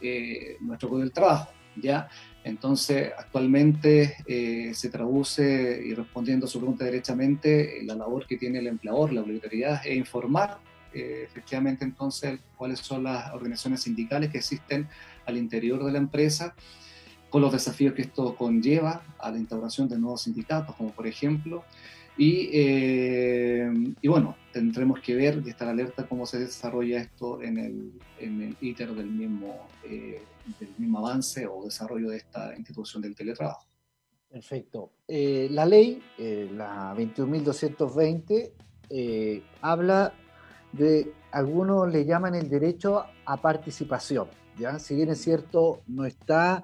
eh, 0.00 0.56
nuestro 0.60 0.88
Código 0.88 1.04
del 1.04 1.12
Trabajo, 1.12 1.50
¿ya? 1.76 2.08
Entonces, 2.42 3.12
actualmente 3.18 4.16
eh, 4.26 4.72
se 4.72 4.88
traduce, 4.88 5.82
y 5.84 5.92
respondiendo 5.92 6.46
a 6.46 6.48
su 6.48 6.58
pregunta 6.58 6.86
derechamente, 6.86 7.82
la 7.84 7.94
labor 7.94 8.26
que 8.26 8.38
tiene 8.38 8.60
el 8.60 8.66
empleador, 8.66 9.12
la 9.12 9.20
obligatoriedad 9.20 9.82
es 9.84 9.94
informar 9.94 10.58
eh, 10.94 11.24
efectivamente 11.24 11.84
entonces 11.84 12.38
cuáles 12.56 12.78
son 12.78 13.02
las 13.02 13.34
organizaciones 13.34 13.82
sindicales 13.82 14.30
que 14.30 14.38
existen 14.38 14.88
al 15.26 15.36
interior 15.36 15.84
de 15.84 15.90
la 15.90 15.98
empresa, 15.98 16.54
con 17.30 17.42
los 17.42 17.52
desafíos 17.52 17.94
que 17.94 18.02
esto 18.02 18.36
conlleva 18.36 19.02
a 19.18 19.30
la 19.32 19.38
instauración 19.38 19.88
de 19.88 19.98
nuevos 19.98 20.22
sindicatos, 20.22 20.76
como 20.76 20.92
por 20.92 21.08
ejemplo, 21.08 21.64
y, 22.16 22.48
eh, 22.52 23.72
y 24.00 24.06
bueno, 24.06 24.36
tendremos 24.52 25.00
que 25.00 25.16
ver 25.16 25.42
y 25.44 25.50
estar 25.50 25.66
alerta 25.68 26.06
cómo 26.06 26.26
se 26.26 26.38
desarrolla 26.38 27.00
esto 27.00 27.42
en 27.42 27.58
el, 27.58 27.92
en 28.20 28.40
el 28.40 28.56
ITER 28.60 28.94
del 28.94 29.10
mismo, 29.10 29.66
eh, 29.84 30.22
del 30.60 30.68
mismo 30.78 31.00
avance 31.00 31.44
o 31.48 31.64
desarrollo 31.64 32.10
de 32.10 32.18
esta 32.18 32.56
institución 32.56 33.02
del 33.02 33.16
teletrabajo. 33.16 33.66
Perfecto. 34.30 34.92
la 35.08 35.66
ley, 35.66 36.00
la 36.18 36.94
21.220, 36.96 38.52
habla 39.60 40.12
de 40.76 41.12
algunos 41.30 41.90
le 41.92 42.04
llaman 42.04 42.34
el 42.34 42.48
derecho 42.48 43.04
a 43.24 43.36
participación. 43.36 44.28
¿ya? 44.58 44.78
Si 44.78 44.94
bien 44.94 45.10
es 45.10 45.20
cierto, 45.20 45.80
no 45.86 46.04
está, 46.04 46.62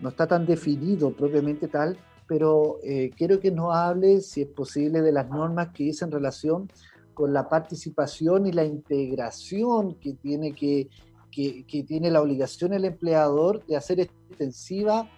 no 0.00 0.10
está 0.10 0.26
tan 0.26 0.46
definido 0.46 1.12
propiamente 1.12 1.68
tal, 1.68 1.98
pero 2.26 2.78
eh, 2.84 3.10
quiero 3.16 3.40
que 3.40 3.50
nos 3.50 3.74
hable, 3.74 4.20
si 4.20 4.42
es 4.42 4.48
posible, 4.48 5.02
de 5.02 5.12
las 5.12 5.28
normas 5.28 5.68
que 5.74 5.84
dicen 5.84 6.10
relación 6.10 6.70
con 7.12 7.32
la 7.32 7.48
participación 7.48 8.46
y 8.46 8.52
la 8.52 8.64
integración 8.64 9.96
que 9.96 10.14
tiene, 10.14 10.54
que, 10.54 10.88
que, 11.30 11.84
tiene 11.86 12.10
la 12.10 12.22
obligación 12.22 12.72
el 12.72 12.84
empleador 12.84 13.66
de 13.66 13.76
hacer 13.76 14.00
extensiva 14.00 15.10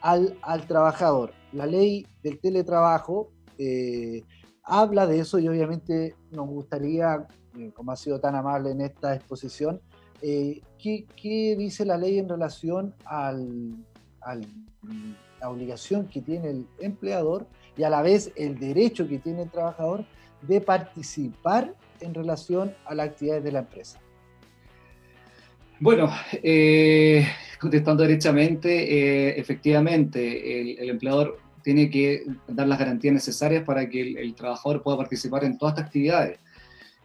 al, 0.00 0.38
al 0.42 0.66
trabajador. 0.66 1.32
La 1.52 1.66
ley 1.66 2.06
del 2.22 2.38
teletrabajo 2.38 3.30
eh, 3.58 4.22
habla 4.62 5.06
de 5.06 5.18
eso 5.18 5.38
y 5.38 5.48
obviamente 5.48 6.14
nos 6.30 6.46
gustaría 6.46 7.26
como 7.74 7.92
ha 7.92 7.96
sido 7.96 8.20
tan 8.20 8.34
amable 8.34 8.70
en 8.70 8.80
esta 8.80 9.14
exposición, 9.14 9.80
eh, 10.22 10.60
¿qué, 10.78 11.56
dice 11.58 11.84
la 11.84 11.96
ley 11.96 12.18
en 12.18 12.28
relación 12.28 12.94
a 13.04 13.32
la 13.32 15.48
obligación 15.48 16.06
que 16.06 16.20
tiene 16.20 16.50
el 16.50 16.66
empleador 16.78 17.46
y 17.76 17.82
a 17.82 17.90
la 17.90 18.02
vez 18.02 18.32
el 18.36 18.58
derecho 18.58 19.08
que 19.08 19.18
tiene 19.18 19.42
el 19.42 19.50
trabajador 19.50 20.04
de 20.42 20.60
participar 20.60 21.74
en 22.00 22.14
relación 22.14 22.74
a 22.86 22.94
las 22.94 23.08
actividades 23.08 23.44
de 23.44 23.52
la 23.52 23.60
empresa? 23.60 23.98
Bueno, 25.78 26.10
eh, 26.42 27.26
contestando 27.58 28.02
derechamente, 28.02 29.30
eh, 29.30 29.40
efectivamente, 29.40 30.82
el, 30.82 30.90
empleador 30.90 31.38
tiene 31.62 31.88
que 31.88 32.24
dar 32.46 32.68
las 32.68 32.78
garantías 32.78 33.14
necesarias 33.14 33.64
para 33.64 33.88
que 33.88 34.12
el, 34.12 34.34
trabajador 34.34 34.82
pueda 34.82 34.98
participar 34.98 35.44
en 35.44 35.56
todas 35.56 35.74
estas 35.74 35.86
actividades. 35.86 36.38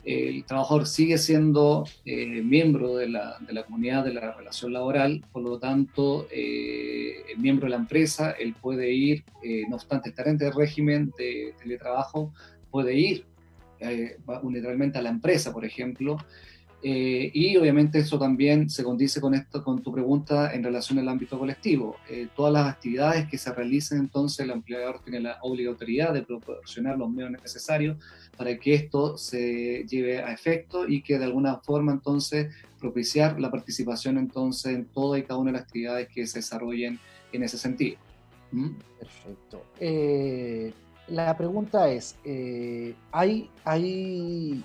El 0.05 0.45
trabajador 0.45 0.85
sigue 0.85 1.17
siendo 1.17 1.85
eh, 2.05 2.41
miembro 2.43 2.95
de 2.95 3.09
la, 3.09 3.39
comunidad 3.65 4.05
de 4.05 4.13
la 4.13 4.33
relación 4.33 4.71
laboral, 4.71 5.23
por 5.31 5.41
lo 5.41 5.57
tanto, 5.57 6.27
eh, 6.31 7.23
miembro 7.37 7.65
de 7.65 7.71
la 7.71 7.77
empresa, 7.77 8.31
él 8.31 8.55
puede 8.61 8.93
ir, 8.93 9.23
no 9.67 9.75
obstante 9.75 10.09
estar 10.09 10.27
en 10.27 10.41
el 10.41 10.53
régimen 10.53 11.11
de 11.17 11.53
teletrabajo, 11.59 12.31
puede 12.69 12.93
ir 12.93 13.25
unilateralmente 14.43 14.99
a 14.99 15.01
la 15.01 15.09
empresa, 15.09 15.51
por 15.51 15.65
ejemplo, 15.65 16.17
eh, 16.83 17.31
y 17.33 17.57
obviamente 17.57 17.99
eso 17.99 18.19
también 18.19 18.69
se 18.69 18.83
condice 18.83 19.19
con 19.19 19.33
esto, 19.33 19.63
con 19.63 19.81
tu 19.81 19.91
pregunta 19.91 20.53
en 20.53 20.63
relación 20.63 20.99
al 20.99 21.09
ámbito 21.09 21.39
colectivo. 21.39 21.95
Eh, 22.07 22.27
todas 22.35 22.53
las 22.53 22.67
actividades 22.67 23.27
que 23.27 23.37
se 23.37 23.51
realicen, 23.51 23.97
entonces 23.97 24.41
el 24.41 24.51
empleador 24.51 24.99
tiene 25.03 25.19
la 25.19 25.39
obligatoriedad 25.41 26.13
de 26.13 26.21
proporcionar 26.21 26.97
los 26.97 27.09
medios 27.09 27.31
necesarios 27.31 27.97
para 28.37 28.55
que 28.59 28.75
esto 28.75 29.17
se 29.17 29.83
lleve 29.89 30.21
a 30.21 30.31
efecto 30.31 30.87
y 30.87 31.01
que 31.01 31.17
de 31.17 31.25
alguna 31.25 31.57
forma 31.57 31.91
entonces 31.91 32.53
propiciar 32.79 33.39
la 33.39 33.49
participación 33.49 34.17
entonces 34.17 34.75
en 34.75 34.85
todas 34.85 35.19
y 35.19 35.23
cada 35.23 35.39
una 35.39 35.51
de 35.51 35.57
las 35.57 35.63
actividades 35.63 36.07
que 36.09 36.27
se 36.27 36.39
desarrollen 36.39 36.99
en 37.31 37.43
ese 37.43 37.57
sentido. 37.57 37.97
¿Mm? 38.51 38.69
Perfecto. 38.99 39.65
Eh, 39.79 40.71
la 41.07 41.35
pregunta 41.35 41.89
es, 41.89 42.15
¿hay, 43.11 43.49
¿hay 43.63 44.63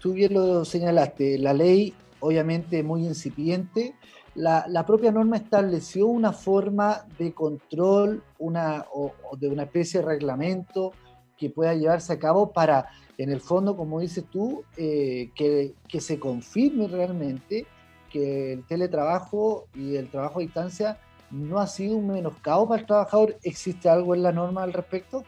tú 0.00 0.14
bien 0.14 0.34
lo 0.34 0.64
señalaste, 0.64 1.38
la 1.38 1.52
ley 1.52 1.94
obviamente 2.20 2.82
muy 2.82 3.06
incipiente, 3.06 3.94
la, 4.34 4.86
propia 4.86 5.10
norma 5.10 5.36
estableció 5.36 6.06
una 6.06 6.32
forma 6.32 7.04
de 7.18 7.32
control 7.32 8.22
una, 8.38 8.86
o, 8.92 9.12
de 9.36 9.48
una 9.48 9.64
especie 9.64 10.00
de 10.00 10.06
reglamento 10.06 10.92
que 11.36 11.50
pueda 11.50 11.74
llevarse 11.74 12.12
a 12.12 12.18
cabo 12.18 12.52
para, 12.52 12.86
en 13.18 13.30
el 13.30 13.40
fondo, 13.40 13.76
como 13.76 14.00
dices 14.00 14.24
tú, 14.30 14.64
eh, 14.76 15.30
que, 15.34 15.74
que, 15.88 16.00
se 16.00 16.18
confirme 16.18 16.86
realmente 16.86 17.66
que 18.10 18.52
el 18.52 18.66
teletrabajo 18.66 19.66
y 19.74 19.96
el 19.96 20.10
trabajo 20.10 20.38
a 20.38 20.42
distancia 20.42 20.98
no 21.30 21.58
ha 21.58 21.66
sido 21.66 21.96
un 21.96 22.08
menoscabo 22.08 22.68
para 22.68 22.80
el 22.80 22.86
trabajador. 22.86 23.36
¿Existe 23.42 23.88
algo 23.88 24.14
en 24.14 24.22
la 24.22 24.32
norma 24.32 24.62
al 24.62 24.72
respecto? 24.72 25.24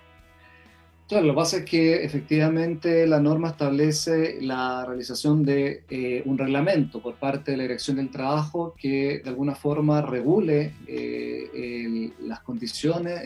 Claro, 1.12 1.26
lo 1.26 1.34
que 1.34 1.36
pasa 1.36 1.56
es 1.58 1.64
que 1.66 2.04
efectivamente 2.04 3.06
la 3.06 3.20
norma 3.20 3.48
establece 3.48 4.38
la 4.40 4.86
realización 4.86 5.44
de 5.44 5.84
eh, 5.90 6.22
un 6.24 6.38
reglamento 6.38 7.02
por 7.02 7.16
parte 7.16 7.50
de 7.50 7.58
la 7.58 7.64
Dirección 7.64 7.98
del 7.98 8.08
Trabajo 8.08 8.74
que 8.78 9.20
de 9.22 9.28
alguna 9.28 9.54
forma 9.54 10.00
regule 10.00 10.72
eh, 10.86 12.12
las 12.20 12.40
condiciones 12.40 13.20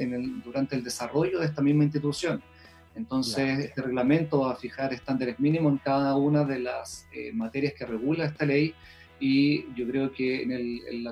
durante 0.44 0.74
el 0.74 0.82
desarrollo 0.82 1.38
de 1.38 1.46
esta 1.46 1.62
misma 1.62 1.84
institución. 1.84 2.42
Entonces, 2.96 3.60
este 3.60 3.82
reglamento 3.82 4.40
va 4.40 4.54
a 4.54 4.56
fijar 4.56 4.92
estándares 4.92 5.38
mínimos 5.38 5.70
en 5.74 5.78
cada 5.78 6.16
una 6.16 6.42
de 6.42 6.58
las 6.58 7.06
eh, 7.12 7.30
materias 7.32 7.74
que 7.74 7.86
regula 7.86 8.24
esta 8.24 8.44
ley 8.44 8.74
y 9.20 9.72
yo 9.76 9.86
creo 9.86 10.10
que 10.10 10.42
en 10.42 10.50
el, 10.50 11.06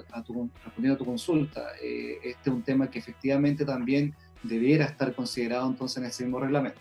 respondiendo 0.64 0.94
a 0.94 0.98
tu 0.98 1.04
consulta, 1.04 1.68
este 1.80 2.50
es 2.50 2.52
un 2.52 2.62
tema 2.62 2.90
que 2.90 2.98
efectivamente 2.98 3.64
también 3.64 4.12
debiera 4.44 4.84
estar 4.84 5.14
considerado 5.14 5.68
entonces 5.68 5.98
en 5.98 6.04
ese 6.04 6.24
mismo 6.24 6.40
reglamento. 6.40 6.80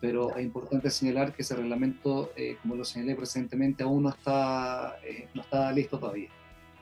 Pero 0.00 0.36
es 0.36 0.44
importante 0.44 0.90
señalar 0.90 1.32
que 1.32 1.42
ese 1.42 1.56
reglamento, 1.56 2.32
eh, 2.36 2.58
como 2.60 2.74
lo 2.74 2.84
señalé 2.84 3.14
recientemente, 3.14 3.82
aún 3.82 4.02
no 4.02 4.10
está, 4.10 4.96
eh, 5.02 5.28
no 5.34 5.42
está 5.42 5.72
listo 5.72 5.98
todavía. 5.98 6.28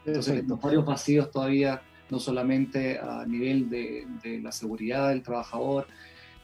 Entonces, 0.04 0.46
los 0.46 0.60
varios 0.60 0.84
vacíos 0.84 1.30
todavía, 1.30 1.80
no 2.10 2.18
solamente 2.18 2.98
a 2.98 3.24
nivel 3.24 3.70
de, 3.70 4.06
de 4.22 4.40
la 4.40 4.52
seguridad 4.52 5.10
del 5.10 5.22
trabajador, 5.22 5.86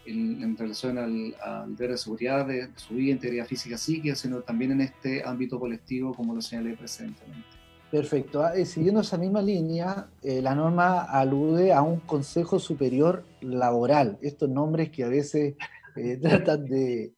en, 0.06 0.42
en 0.42 0.56
relación 0.56 0.96
al, 0.96 1.34
al, 1.42 1.76
deber 1.76 1.92
de 1.92 1.98
seguridad 1.98 2.46
de, 2.46 2.68
su 2.76 2.94
vida, 2.94 3.12
integridad 3.12 3.46
física, 3.46 3.76
psíquica, 3.76 4.14
sino 4.14 4.40
también 4.40 4.72
en 4.72 4.80
este 4.82 5.22
ámbito 5.24 5.58
colectivo, 5.58 6.14
como 6.14 6.34
lo 6.34 6.40
señalé 6.40 6.74
recientemente. 6.76 7.59
Perfecto. 7.90 8.42
Ah, 8.44 8.52
siguiendo 8.64 9.00
esa 9.00 9.18
misma 9.18 9.42
línea, 9.42 10.08
eh, 10.22 10.40
la 10.40 10.54
norma 10.54 11.02
alude 11.02 11.72
a 11.72 11.82
un 11.82 11.98
Consejo 12.00 12.60
Superior 12.60 13.24
Laboral. 13.40 14.16
Estos 14.22 14.48
nombres 14.48 14.90
que 14.90 15.02
a 15.02 15.08
veces 15.08 15.56
eh, 15.96 16.16
tratan 16.22 16.66
de, 16.66 17.12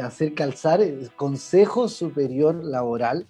hacer 0.00 0.34
calzar, 0.34 0.80
Consejo 1.16 1.88
Superior 1.88 2.64
Laboral, 2.64 3.26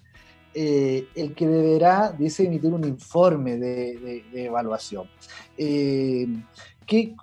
eh, 0.53 1.07
el 1.15 1.33
que 1.33 1.47
deberá, 1.47 2.11
dice, 2.11 2.45
emitir 2.45 2.71
un 2.71 2.83
informe 2.83 3.57
de, 3.57 4.23
evaluación. 4.33 5.07
¿qué, 6.85 7.15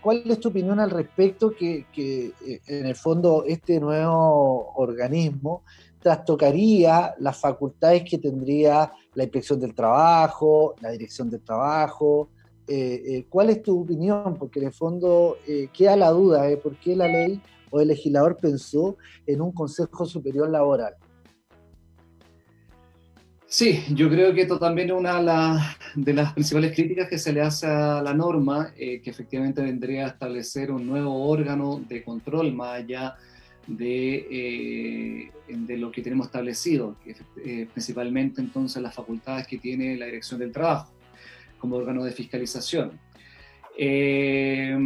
cuál 0.00 0.22
es 0.26 0.40
tu 0.40 0.48
opinión 0.48 0.80
al 0.80 0.90
respecto 0.90 1.52
que 1.54 1.86
en 1.96 2.86
el 2.86 2.96
fondo 2.96 3.44
este 3.46 3.78
nuevo 3.78 4.72
organismo 4.74 5.62
trastocaría 6.04 7.14
las 7.18 7.40
facultades 7.40 8.04
que 8.04 8.18
tendría 8.18 8.92
la 9.14 9.22
inspección 9.22 9.58
del 9.58 9.74
trabajo, 9.74 10.74
la 10.82 10.90
dirección 10.90 11.30
del 11.30 11.40
trabajo. 11.40 12.28
Eh, 12.68 13.02
eh, 13.06 13.26
¿Cuál 13.26 13.48
es 13.48 13.62
tu 13.62 13.80
opinión? 13.80 14.36
Porque 14.38 14.60
en 14.60 14.66
el 14.66 14.72
fondo 14.74 15.38
eh, 15.48 15.68
queda 15.72 15.96
la 15.96 16.10
duda 16.10 16.42
de 16.42 16.58
por 16.58 16.76
qué 16.76 16.94
la 16.94 17.08
ley 17.08 17.40
o 17.70 17.80
el 17.80 17.88
legislador 17.88 18.36
pensó 18.36 18.98
en 19.26 19.40
un 19.40 19.52
Consejo 19.52 20.04
Superior 20.04 20.50
Laboral. 20.50 20.94
Sí, 23.46 23.82
yo 23.94 24.10
creo 24.10 24.34
que 24.34 24.42
esto 24.42 24.58
también 24.58 24.90
es 24.90 24.96
una 24.96 25.76
de, 25.94 26.12
las 26.12 26.34
principales 26.34 26.74
críticas 26.74 27.08
que 27.08 27.18
se 27.18 27.32
le 27.32 27.40
hace 27.40 27.66
a 27.66 28.02
la 28.02 28.12
norma, 28.12 28.74
que 28.74 29.00
efectivamente 29.04 29.62
vendría 29.62 30.04
a 30.04 30.08
establecer 30.08 30.70
un 30.70 30.86
nuevo 30.86 31.28
órgano 31.28 31.80
de 31.88 32.02
control 32.02 32.52
más 32.52 32.80
allá 32.80 33.14
de, 33.14 33.33
eh, 33.68 35.30
de 35.48 35.76
lo 35.76 35.90
que 35.90 36.02
tenemos 36.02 36.26
establecido, 36.26 36.96
eh, 37.44 37.66
principalmente 37.72 38.40
entonces 38.40 38.82
las 38.82 38.94
facultades 38.94 39.46
que 39.46 39.58
tiene 39.58 39.96
la 39.96 40.06
Dirección 40.06 40.40
del 40.40 40.52
Trabajo 40.52 40.92
como 41.58 41.76
órgano 41.76 42.04
de 42.04 42.12
fiscalización. 42.12 42.92
Eh, 43.76 44.76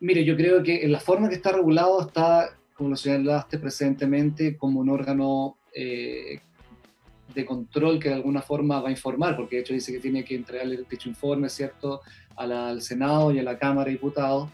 mire, 0.00 0.24
yo 0.24 0.36
creo 0.36 0.62
que 0.62 0.84
en 0.84 0.92
la 0.92 1.00
forma 1.00 1.28
que 1.28 1.36
está 1.36 1.52
regulado 1.52 2.02
está, 2.02 2.50
como 2.74 2.90
lo 2.90 2.96
señalaste 2.96 3.58
presentemente, 3.58 4.56
como 4.56 4.80
un 4.80 4.90
órgano 4.90 5.56
de 5.72 7.46
control 7.46 8.00
que 8.00 8.08
de 8.08 8.16
alguna 8.16 8.42
forma 8.42 8.80
va 8.80 8.88
a 8.88 8.92
informar, 8.92 9.36
porque 9.36 9.56
de 9.56 9.62
hecho 9.62 9.72
dice 9.72 9.92
que 9.92 10.00
tiene 10.00 10.24
que 10.24 10.34
entregarle 10.34 10.80
dicho 10.90 11.08
informe, 11.08 11.48
¿cierto?, 11.48 12.00
al 12.36 12.82
Senado 12.82 13.32
y 13.32 13.38
a 13.38 13.42
la 13.42 13.58
Cámara 13.58 13.86
de 13.86 13.92
Diputados 13.92 14.50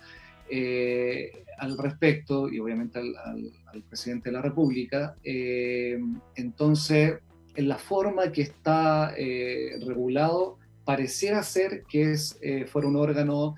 eh, 0.49 1.44
al 1.59 1.78
respecto 1.78 2.51
y 2.51 2.59
obviamente 2.59 2.99
al, 2.99 3.82
presidente 3.88 4.28
de 4.28 4.34
la 4.34 4.42
República. 4.42 5.16
Eh, 5.24 5.99
entonces, 6.34 7.18
en 7.55 7.68
la 7.68 7.78
forma 7.78 8.30
que 8.32 8.42
está 8.42 9.14
eh, 9.16 9.78
regulado, 9.86 10.59
pareciera 10.84 11.42
ser 11.42 11.84
que 11.88 12.12
es, 12.12 12.38
fuera 12.66 12.88
un 12.88 12.97
órgano 12.97 13.57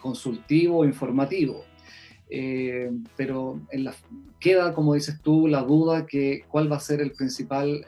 consultivo 0.00 0.78
o 0.78 0.84
informativo. 0.84 1.64
pero 3.16 3.60
queda, 4.38 4.74
como 4.74 4.94
dices 4.94 5.20
tú, 5.22 5.48
la 5.48 5.62
duda 5.62 6.06
que 6.06 6.44
cuál 6.48 6.70
va 6.70 6.76
a 6.76 6.80
ser 6.80 7.00
el 7.00 7.12
principal, 7.12 7.84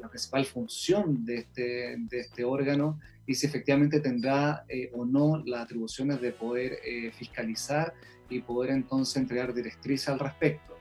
la 0.00 0.08
principal 0.08 0.46
función 0.46 1.24
de 1.24 1.36
este, 1.36 1.96
de 1.98 2.20
este 2.20 2.44
órgano 2.44 2.98
y 3.26 3.34
si 3.34 3.46
efectivamente 3.46 4.00
tendrá 4.00 4.64
eh, 4.68 4.90
o 4.94 5.04
no 5.04 5.42
las 5.44 5.62
atribuciones 5.62 6.20
de 6.20 6.32
poder 6.32 6.78
eh, 6.84 7.10
fiscalizar 7.12 7.94
y 8.28 8.40
poder 8.40 8.70
entonces 8.70 9.16
entregar 9.16 9.54
directrices 9.54 10.08
al 10.08 10.18
respecto. 10.18 10.74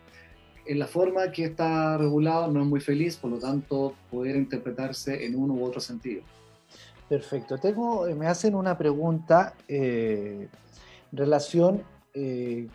En 0.66 0.80
la 0.80 0.88
forma 0.88 1.32
que 1.32 1.46
está 1.46 1.98
regulado 1.98 2.52
no 2.52 2.62
es 2.62 2.68
muy 2.68 2.80
feliz, 2.80 3.18
por 3.18 3.32
lo 3.32 3.40
tanto, 3.40 3.96
poder 4.10 4.36
interpretarse 4.36 5.26
en 5.26 5.36
uno 5.36 5.54
u 5.54 5.64
otro 5.64 5.82
sentido. 5.82 6.24
Perfecto. 7.10 7.58
Tengo, 7.58 8.08
eh, 8.08 8.16
me 8.16 8.28
hacen 8.28 8.56
una 8.56 8.78
pregunta 8.78 9.56
en 9.68 10.50
relación 11.12 11.84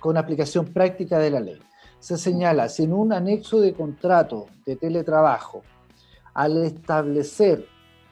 con 0.01 0.17
aplicación 0.17 0.67
práctica 0.67 1.21
de 1.21 1.31
la 1.31 1.39
ley. 1.39 1.61
Se 2.01 2.19
señala, 2.19 2.69
si 2.69 2.83
en 2.83 2.93
un 2.93 3.13
anexo 3.13 3.61
de 3.61 3.73
contrato 3.73 4.47
de 4.67 4.75
teletrabajo, 4.75 5.63
al 6.35 6.65
establecer 6.65 7.67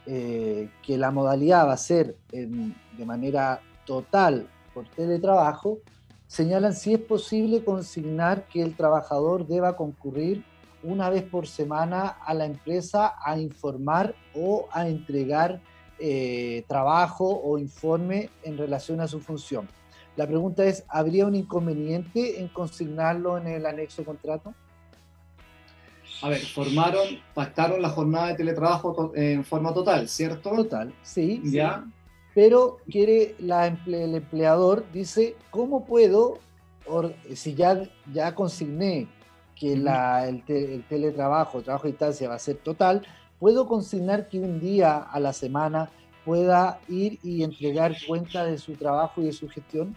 eh, 0.06 0.70
que 0.82 0.96
la 0.96 1.10
modalidad 1.10 1.66
va 1.66 1.72
a 1.72 1.76
ser 1.76 2.16
de 2.30 3.04
manera 3.04 3.60
total 3.84 4.48
por 4.72 4.88
teletrabajo, 4.88 5.78
señalan 6.26 6.74
si 6.74 6.94
es 6.94 7.00
posible 7.00 7.64
consignar 7.64 8.46
que 8.46 8.62
el 8.62 8.76
trabajador 8.76 9.46
deba 9.46 9.76
concurrir 9.76 10.44
una 10.82 11.10
vez 11.10 11.22
por 11.22 11.46
semana 11.46 12.08
a 12.24 12.34
la 12.34 12.44
empresa 12.44 13.14
a 13.24 13.38
informar 13.38 14.14
o 14.34 14.68
a 14.70 14.88
entregar 14.88 15.60
eh, 15.98 16.64
trabajo 16.68 17.40
o 17.42 17.58
informe 17.58 18.30
en 18.42 18.58
relación 18.58 19.00
a 19.00 19.08
su 19.08 19.20
función. 19.20 19.68
La 20.14 20.26
pregunta 20.26 20.64
es, 20.64 20.84
¿habría 20.88 21.26
un 21.26 21.34
inconveniente 21.34 22.40
en 22.40 22.48
consignarlo 22.48 23.38
en 23.38 23.46
el 23.46 23.66
anexo 23.66 24.04
contrato? 24.04 24.54
A 26.22 26.28
ver, 26.28 26.40
formaron, 26.40 27.06
pactaron 27.34 27.82
la 27.82 27.90
jornada 27.90 28.28
de 28.28 28.34
teletrabajo 28.34 29.12
en 29.14 29.44
forma 29.44 29.72
total, 29.74 30.08
¿cierto? 30.08 30.50
Total, 30.50 30.94
sí. 31.02 31.40
Ya. 31.44 31.84
Pero 32.34 32.78
quiere 32.90 33.34
la 33.38 33.66
el 33.66 34.14
empleador, 34.14 34.84
dice, 34.92 35.36
¿cómo 35.50 35.84
puedo, 35.86 36.38
si 37.34 37.54
ya, 37.54 37.82
ya 38.12 38.34
consigné 38.34 39.08
que 39.54 39.76
la, 39.76 40.28
el, 40.28 40.42
el, 40.48 40.84
teletrabajo, 40.86 41.62
trabajo 41.62 41.86
a 41.86 41.90
distancia 41.90 42.28
va 42.28 42.34
a 42.34 42.38
ser 42.38 42.56
total, 42.56 43.06
puedo 43.38 43.66
consignar 43.66 44.28
que 44.28 44.38
un 44.38 44.60
día 44.60 44.98
a 44.98 45.18
la 45.18 45.32
semana 45.32 45.90
pueda 46.24 46.80
ir 46.88 47.18
y 47.22 47.42
entregar 47.42 47.94
cuenta 48.06 48.44
de 48.44 48.58
su 48.58 48.72
trabajo 48.72 49.22
y 49.22 49.26
de 49.26 49.32
su 49.32 49.48
gestión? 49.48 49.96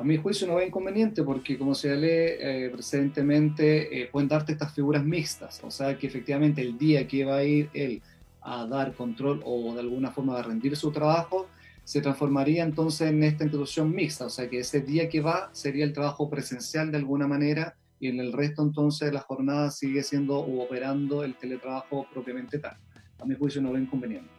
A 0.00 0.02
mi 0.02 0.16
juicio 0.16 0.46
no 0.46 0.54
ve 0.54 0.66
inconveniente 0.66 1.22
porque, 1.22 1.58
como 1.58 1.74
se 1.74 1.94
lee 1.94 2.08
eh, 2.08 2.70
precedentemente, 2.72 4.00
eh, 4.00 4.08
pueden 4.10 4.30
darte 4.30 4.52
estas 4.52 4.72
figuras 4.72 5.04
mixtas, 5.04 5.60
o 5.62 5.70
sea 5.70 5.98
que 5.98 6.06
efectivamente 6.06 6.62
el 6.62 6.78
día 6.78 7.06
que 7.06 7.26
va 7.26 7.36
a 7.36 7.44
ir 7.44 7.68
él 7.74 8.00
a 8.40 8.64
dar 8.64 8.94
control 8.94 9.42
o 9.44 9.74
de 9.74 9.80
alguna 9.80 10.10
forma 10.10 10.38
a 10.38 10.42
rendir 10.42 10.74
su 10.74 10.90
trabajo, 10.90 11.48
se 11.84 12.00
transformaría 12.00 12.64
entonces 12.64 13.10
en 13.10 13.22
esta 13.22 13.44
institución 13.44 13.94
mixta, 13.94 14.24
o 14.24 14.30
sea 14.30 14.48
que 14.48 14.60
ese 14.60 14.80
día 14.80 15.06
que 15.10 15.20
va 15.20 15.50
sería 15.52 15.84
el 15.84 15.92
trabajo 15.92 16.30
presencial 16.30 16.90
de 16.90 16.96
alguna 16.96 17.28
manera 17.28 17.76
y 17.98 18.08
en 18.08 18.20
el 18.20 18.32
resto 18.32 18.62
entonces 18.62 19.08
de 19.08 19.12
la 19.12 19.20
jornada 19.20 19.70
sigue 19.70 20.02
siendo 20.02 20.38
o 20.38 20.62
operando 20.62 21.24
el 21.24 21.34
teletrabajo 21.34 22.06
propiamente 22.10 22.58
tal. 22.58 22.78
A 23.18 23.26
mi 23.26 23.34
juicio 23.34 23.60
no 23.60 23.72
ve 23.72 23.80
inconveniente. 23.80 24.30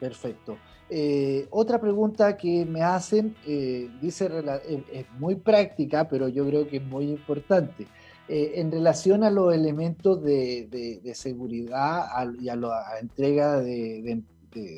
Perfecto. 0.00 0.58
Eh, 0.90 1.46
otra 1.50 1.80
pregunta 1.80 2.36
que 2.36 2.66
me 2.66 2.82
hacen, 2.82 3.34
eh, 3.46 3.90
dice, 4.00 4.28
eh, 4.68 4.84
es 4.92 5.06
muy 5.18 5.36
práctica, 5.36 6.06
pero 6.08 6.28
yo 6.28 6.46
creo 6.46 6.68
que 6.68 6.76
es 6.78 6.84
muy 6.84 7.10
importante. 7.10 7.86
en 8.26 8.72
relación 8.72 9.22
a 9.22 9.30
los 9.30 9.52
elementos 9.52 10.22
de, 10.22 11.12
seguridad 11.14 12.06
y 12.40 12.48
a 12.48 12.56
la 12.56 12.82
entrega 12.98 13.60
de, 13.60 14.22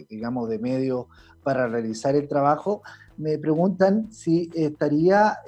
digamos, 0.08 0.48
de 0.48 0.58
medios 0.58 1.06
para 1.44 1.68
realizar 1.68 2.16
el 2.16 2.26
trabajo, 2.26 2.82
me 3.16 3.38
preguntan 3.38 4.12
si 4.12 4.50
estaría 4.52 5.38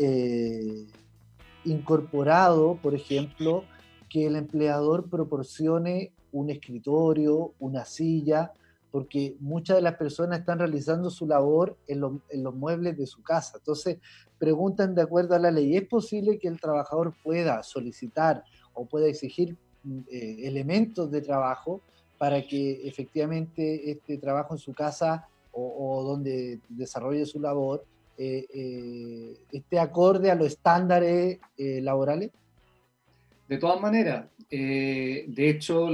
incorporado, 1.65 2.79
por 2.81 2.95
ejemplo, 2.95 3.65
que 4.09 4.27
el 4.27 4.37
empleador 4.37 5.11
proporcione 5.11 6.13
un 6.31 6.51
escritorio, 6.51 7.55
una 7.59 7.85
silla, 7.85 8.53
porque 8.91 9.37
muchas 9.41 9.77
de 9.77 9.83
las 9.83 9.97
personas 9.97 10.41
están 10.41 10.59
realizando 10.59 11.11
su 11.11 11.27
labor 11.27 11.77
en, 11.87 12.01
los 12.01 12.55
muebles 12.55 12.97
de 12.97 13.07
su 13.07 13.23
casa. 13.23 13.59
Entonces, 13.59 13.99
preguntan 14.39 14.95
de 14.95 15.03
acuerdo 15.03 15.35
a 15.35 15.39
la 15.39 15.51
ley, 15.51 15.77
¿es 15.77 15.87
posible 15.87 16.39
que 16.39 16.49
el 16.49 16.61
trabajador 16.61 17.15
pueda 17.23 17.63
solicitar 17.63 18.43
o 18.73 18.87
pueda 18.87 19.07
exigir 19.07 19.57
mm, 19.85 19.99
eh, 20.11 20.37
elementos 20.45 21.11
de 21.11 21.21
trabajo 21.21 21.81
para 22.17 22.47
que 22.47 22.87
efectivamente 22.89 23.91
este 23.91 24.19
trabajo 24.19 24.55
en 24.55 24.59
su 24.59 24.73
casa 24.73 25.29
o, 25.53 26.05
donde 26.05 26.61
desarrolle 26.69 27.27
su 27.27 27.41
labor 27.41 27.85
eh, 28.17 28.47
eh, 28.55 29.37
esté 29.51 29.81
acorde 29.81 30.31
a 30.31 30.37
los 30.37 30.49
estándares 30.49 31.39
laborales? 31.57 32.31
De 33.49 33.57
todas 33.57 33.81
maneras, 33.81 34.27
eh, 34.51 35.25
de 35.27 35.49
hecho, 35.49 35.89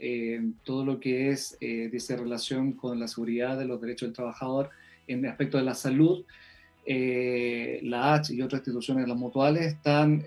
eh, 0.00 0.40
todo 0.62 0.84
lo 0.84 1.00
que 1.00 1.30
es, 1.30 1.58
eh, 1.60 1.88
dice, 1.90 2.16
relación 2.16 2.72
con 2.74 3.00
la 3.00 3.08
seguridad 3.08 3.58
de 3.58 3.64
los 3.64 3.80
derechos 3.80 4.08
del 4.08 4.14
trabajador 4.14 4.70
en 5.08 5.24
el 5.24 5.30
aspecto 5.32 5.58
de 5.58 5.64
la 5.64 5.74
salud, 5.74 6.24
la 6.86 8.14
H 8.14 8.34
y 8.34 8.42
otras 8.42 8.60
instituciones, 8.60 9.06
las 9.06 9.16
mutuales, 9.16 9.66
están 9.66 10.24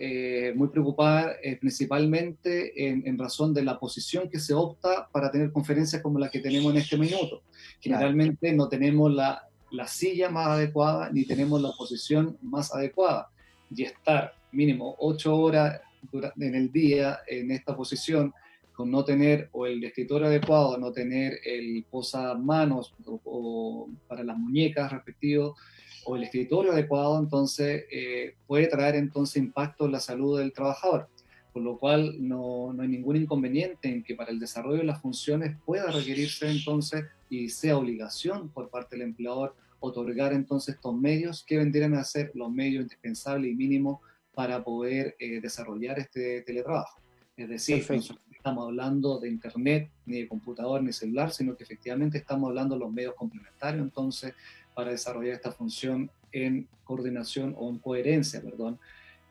muy 0.55 0.69
preocupadas 0.69 1.35
principalmente 1.59 2.87
en, 2.87 3.17
razón 3.17 3.53
de 3.53 3.63
la 3.63 3.77
posición 3.77 4.29
que 4.29 4.39
se 4.39 4.53
opta 4.53 5.09
para 5.11 5.29
tener 5.29 5.51
conferencias 5.51 6.01
como 6.01 6.19
la 6.19 6.29
que 6.29 6.39
tenemos 6.39 6.71
en 6.71 6.79
este 6.79 6.97
minuto. 6.97 7.41
Generalmente 7.81 8.53
no 8.53 8.69
tenemos 8.69 9.11
la, 9.13 9.45
la 9.71 9.87
silla 9.87 10.29
más 10.29 10.47
adecuada 10.47 11.09
ni 11.11 11.25
tenemos 11.25 11.61
la 11.61 11.71
posición 11.77 12.37
más 12.41 12.73
adecuada. 12.73 13.29
Y 13.75 13.83
estar 13.83 14.33
mínimo 14.53 14.95
ocho 14.99 15.35
horas 15.35 15.81
en 16.11 16.55
el 16.55 16.71
día 16.71 17.19
en 17.27 17.51
esta 17.51 17.75
posición 17.75 18.33
con 18.73 18.89
no 18.89 19.05
tener 19.05 19.49
o 19.51 19.67
el 19.67 19.83
escritorio 19.83 20.27
adecuado, 20.27 20.77
no 20.77 20.91
tener 20.91 21.39
el 21.45 21.85
posamanos 21.89 22.93
o, 23.23 23.87
para 24.07 24.23
las 24.23 24.37
muñecas 24.37 24.91
respectivos 24.91 25.57
o 26.05 26.15
el 26.15 26.23
escritorio 26.23 26.71
adecuado, 26.71 27.19
entonces 27.19 27.85
eh, 27.91 28.35
puede 28.47 28.67
traer 28.67 28.95
entonces 28.95 29.37
impacto 29.37 29.85
en 29.85 29.91
la 29.91 29.99
salud 29.99 30.39
del 30.39 30.51
trabajador. 30.51 31.07
Por 31.53 31.61
lo 31.61 31.77
cual 31.77 32.15
no, 32.19 32.73
no, 32.73 32.81
hay 32.81 32.87
ningún 32.87 33.15
inconveniente 33.15 33.87
en 33.87 34.03
que 34.03 34.15
para 34.15 34.31
el 34.31 34.39
desarrollo 34.39 34.79
de 34.79 34.85
las 34.85 35.01
funciones 35.01 35.55
pueda 35.65 35.91
requerirse 35.91 36.49
entonces 36.49 37.05
y 37.29 37.49
sea 37.49 37.77
obligación 37.77 38.49
por 38.49 38.69
parte 38.69 38.95
del 38.95 39.07
empleador 39.07 39.55
otorgar 39.79 40.31
entonces 40.31 40.75
estos 40.75 40.95
medios 40.95 41.43
que 41.43 41.57
vendrían 41.57 41.93
a 41.93 42.03
ser 42.05 42.31
los 42.35 42.49
medios 42.49 42.83
indispensables 42.83 43.51
y 43.51 43.55
mínimos 43.55 43.99
para 44.33 44.63
poder 44.63 45.15
eh, 45.19 45.39
desarrollar 45.41 45.99
este 45.99 46.41
teletrabajo. 46.41 46.99
Es 47.37 47.49
decir, 47.49 47.85
no 47.89 48.17
estamos 48.31 48.65
hablando 48.65 49.19
de 49.19 49.29
internet, 49.29 49.89
ni 50.05 50.21
de 50.21 50.27
computador, 50.27 50.83
ni 50.83 50.91
celular, 50.91 51.31
sino 51.31 51.55
que 51.55 51.63
efectivamente 51.63 52.17
estamos 52.17 52.49
hablando 52.49 52.75
de 52.75 52.81
los 52.81 52.91
medios 52.91 53.15
complementarios, 53.15 53.81
entonces, 53.81 54.33
para 54.75 54.91
desarrollar 54.91 55.35
esta 55.35 55.51
función 55.51 56.11
en 56.31 56.67
coordinación 56.83 57.55
o 57.57 57.69
en 57.69 57.79
coherencia, 57.79 58.41
perdón, 58.41 58.79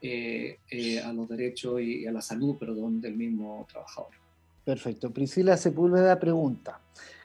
eh, 0.00 0.58
eh, 0.70 1.00
a 1.00 1.12
los 1.12 1.28
derechos 1.28 1.80
y 1.80 2.06
a 2.06 2.12
la 2.12 2.20
salud, 2.20 2.56
perdón, 2.56 3.00
del 3.00 3.16
mismo 3.16 3.66
trabajador. 3.70 4.10
Perfecto. 4.64 5.12
Priscila 5.12 5.56
Sepúlveda 5.56 6.18
pregunta, 6.18 6.80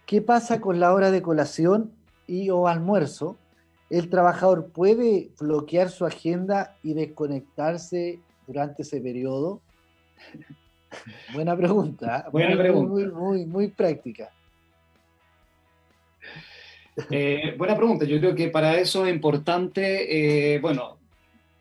¿qué 0.06 0.22
pasa 0.22 0.60
con 0.60 0.80
la 0.80 0.94
hora 0.94 1.10
de 1.10 1.22
colación 1.22 1.92
y 2.28 2.50
o 2.50 2.68
almuerzo 2.68 3.38
¿El 3.90 4.10
trabajador 4.10 4.72
puede 4.72 5.30
bloquear 5.40 5.90
su 5.90 6.06
agenda 6.06 6.78
y 6.84 6.94
desconectarse 6.94 8.20
durante 8.46 8.82
ese 8.82 9.00
periodo? 9.00 9.62
Buena 11.34 11.56
pregunta. 11.56 12.26
¿eh? 12.26 12.30
Buena 12.32 12.50
muy, 12.50 12.58
pregunta. 12.58 12.92
Muy, 12.92 13.06
muy, 13.12 13.46
muy 13.46 13.68
práctica. 13.70 14.32
Eh, 17.12 17.54
buena 17.58 17.76
pregunta. 17.76 18.06
Yo 18.06 18.20
creo 18.20 18.34
que 18.34 18.50
para 18.50 18.78
eso 18.78 19.06
es 19.06 19.14
importante, 19.14 20.56
eh, 20.56 20.60
bueno, 20.60 20.97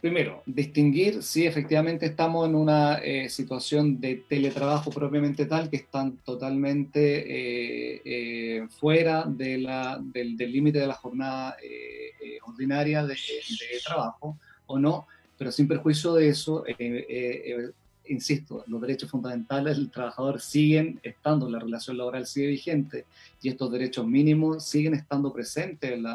primero, 0.07 0.40
distinguir 0.46 1.20
si 1.20 1.46
efectivamente 1.46 2.07
estamos 2.07 2.48
en 2.48 2.54
una 2.54 2.98
eh, 2.98 3.28
situación 3.28 4.00
de 4.00 4.22
teletrabajo 4.28 4.92
propiamente 4.92 5.46
tal, 5.46 5.68
que 5.68 5.78
están 5.78 6.18
totalmente 6.18 7.00
eh, 7.26 8.02
eh, 8.04 8.68
fuera 8.68 9.24
del 9.26 9.66
límite 10.38 10.78
de 10.78 10.86
la 10.86 10.94
jornada 10.94 11.57
ordinaria 12.46 13.04
de, 13.04 13.16
trabajo, 13.84 14.38
o 14.66 14.78
no, 14.78 15.09
pero 15.36 15.50
sin 15.50 15.66
perjuicio 15.66 16.14
de 16.14 16.28
eso, 16.28 16.62
insisto, 18.07 18.62
los 18.68 18.80
derechos 18.80 19.11
fundamentales 19.11 19.76
del 19.76 19.90
trabajador 19.90 20.40
siguen 20.40 21.00
estando, 21.02 21.50
la 21.50 21.59
relación 21.59 21.98
laboral 21.98 22.28
sigue 22.28 22.46
vigente 22.46 23.07
y 23.42 23.48
estos 23.48 23.72
derechos 23.72 24.07
mínimos 24.07 24.64
siguen 24.64 24.94
estando 24.94 25.32
presentes 25.32 25.90
en 25.90 26.07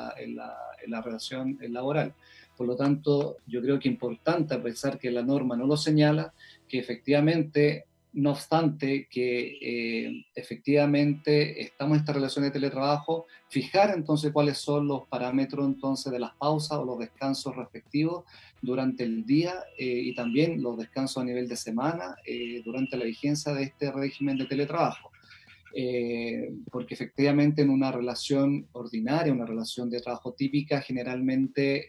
en 0.84 0.92
la 0.92 1.02
relación 1.02 1.60
laboral. 1.68 2.14
Por 2.62 2.68
lo 2.68 2.76
tanto, 2.76 3.38
yo 3.48 3.60
creo 3.60 3.80
que 3.80 3.90
es 3.90 3.94
importante, 3.94 4.54
a 4.54 4.62
pesar 4.62 5.00
que 5.00 5.10
la 5.10 5.24
norma 5.24 5.58
no 5.58 5.66
lo 5.66 5.76
señala, 5.76 6.32
que 6.68 6.78
efectivamente, 6.78 7.86
no 8.14 8.34
obstante 8.34 9.08
que 9.10 9.58
eh, 9.60 10.26
efectivamente 10.36 11.60
estamos 11.60 11.96
en 11.96 12.02
esta 12.02 12.14
relación 12.14 12.46
de 12.46 12.52
teletrabajo, 12.52 13.26
fijar 13.50 13.96
entonces 13.96 14.32
cuáles 14.32 14.60
son 14.60 14.88
los 14.88 15.08
parámetros 15.08 15.66
entonces 15.66 16.12
de 16.12 16.20
las 16.20 16.36
pausas 16.36 16.78
o 16.78 16.86
los 16.86 17.00
descansos 17.00 17.56
respectivos 17.56 18.26
durante 18.62 19.06
el 19.06 19.26
día 19.26 19.56
eh, 19.76 19.86
y 19.88 20.14
también 20.14 20.62
los 20.62 20.78
descansos 20.78 21.24
a 21.24 21.26
nivel 21.26 21.48
de 21.48 21.56
semana 21.56 22.14
eh, 22.28 22.62
durante 22.64 22.96
la 22.96 23.06
vigencia 23.06 23.56
de 23.56 23.64
este 23.64 23.92
régimen 23.92 24.38
de 24.38 24.46
teletrabajo. 24.46 25.10
porque 26.72 26.94
efectivamente 26.94 27.64
en 27.64 27.72
una 27.72 27.92
relación 27.92 28.68
ordinaria, 28.74 29.34
una 29.34 29.48
relación 29.48 29.90
de 29.90 30.02
trabajo 30.02 30.34
típica, 30.34 30.82
generalmente 30.82 31.88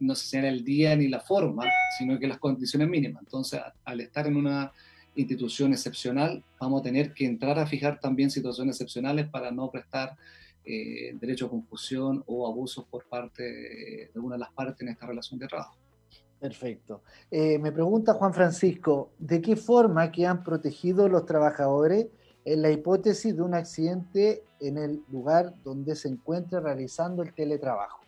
no 0.00 0.14
se 0.14 0.26
señala 0.26 0.48
el 0.48 0.64
día 0.64 0.96
ni 0.96 1.08
la 1.08 1.20
forma, 1.20 1.64
sino 1.98 2.18
que 2.18 2.26
las 2.26 2.38
condiciones 2.38 2.88
mínimas. 2.88 3.22
Entonces, 3.22 3.60
al 3.84 4.00
estar 4.00 4.26
en 4.26 4.36
una 4.36 4.72
institución 5.14 5.72
excepcional, 5.72 6.42
vamos 6.60 6.80
a 6.80 6.84
tener 6.84 7.12
que 7.12 7.26
entrar 7.26 7.58
a 7.58 7.66
fijar 7.66 7.98
también 8.00 8.30
situaciones 8.30 8.76
excepcionales 8.76 9.28
para 9.28 9.50
no 9.50 9.70
prestar 9.70 10.16
eh, 10.64 11.16
derecho 11.20 11.46
a 11.46 11.50
confusión 11.50 12.22
o 12.26 12.46
abusos 12.46 12.84
por 12.84 13.04
parte 13.06 13.42
de 13.42 14.20
una 14.20 14.34
de 14.36 14.40
las 14.40 14.52
partes 14.52 14.80
en 14.82 14.88
esta 14.88 15.06
relación 15.06 15.38
de 15.40 15.48
trabajo. 15.48 15.76
Perfecto. 16.38 17.02
Eh, 17.30 17.58
me 17.58 17.72
pregunta 17.72 18.14
Juan 18.14 18.32
Francisco, 18.32 19.10
¿de 19.18 19.40
qué 19.42 19.56
forma 19.56 20.12
quedan 20.12 20.44
protegidos 20.44 21.10
los 21.10 21.26
trabajadores 21.26 22.06
en 22.44 22.62
la 22.62 22.70
hipótesis 22.70 23.34
de 23.34 23.42
un 23.42 23.54
accidente 23.54 24.44
en 24.60 24.78
el 24.78 25.02
lugar 25.10 25.54
donde 25.64 25.96
se 25.96 26.08
encuentra 26.08 26.60
realizando 26.60 27.22
el 27.22 27.34
teletrabajo? 27.34 28.00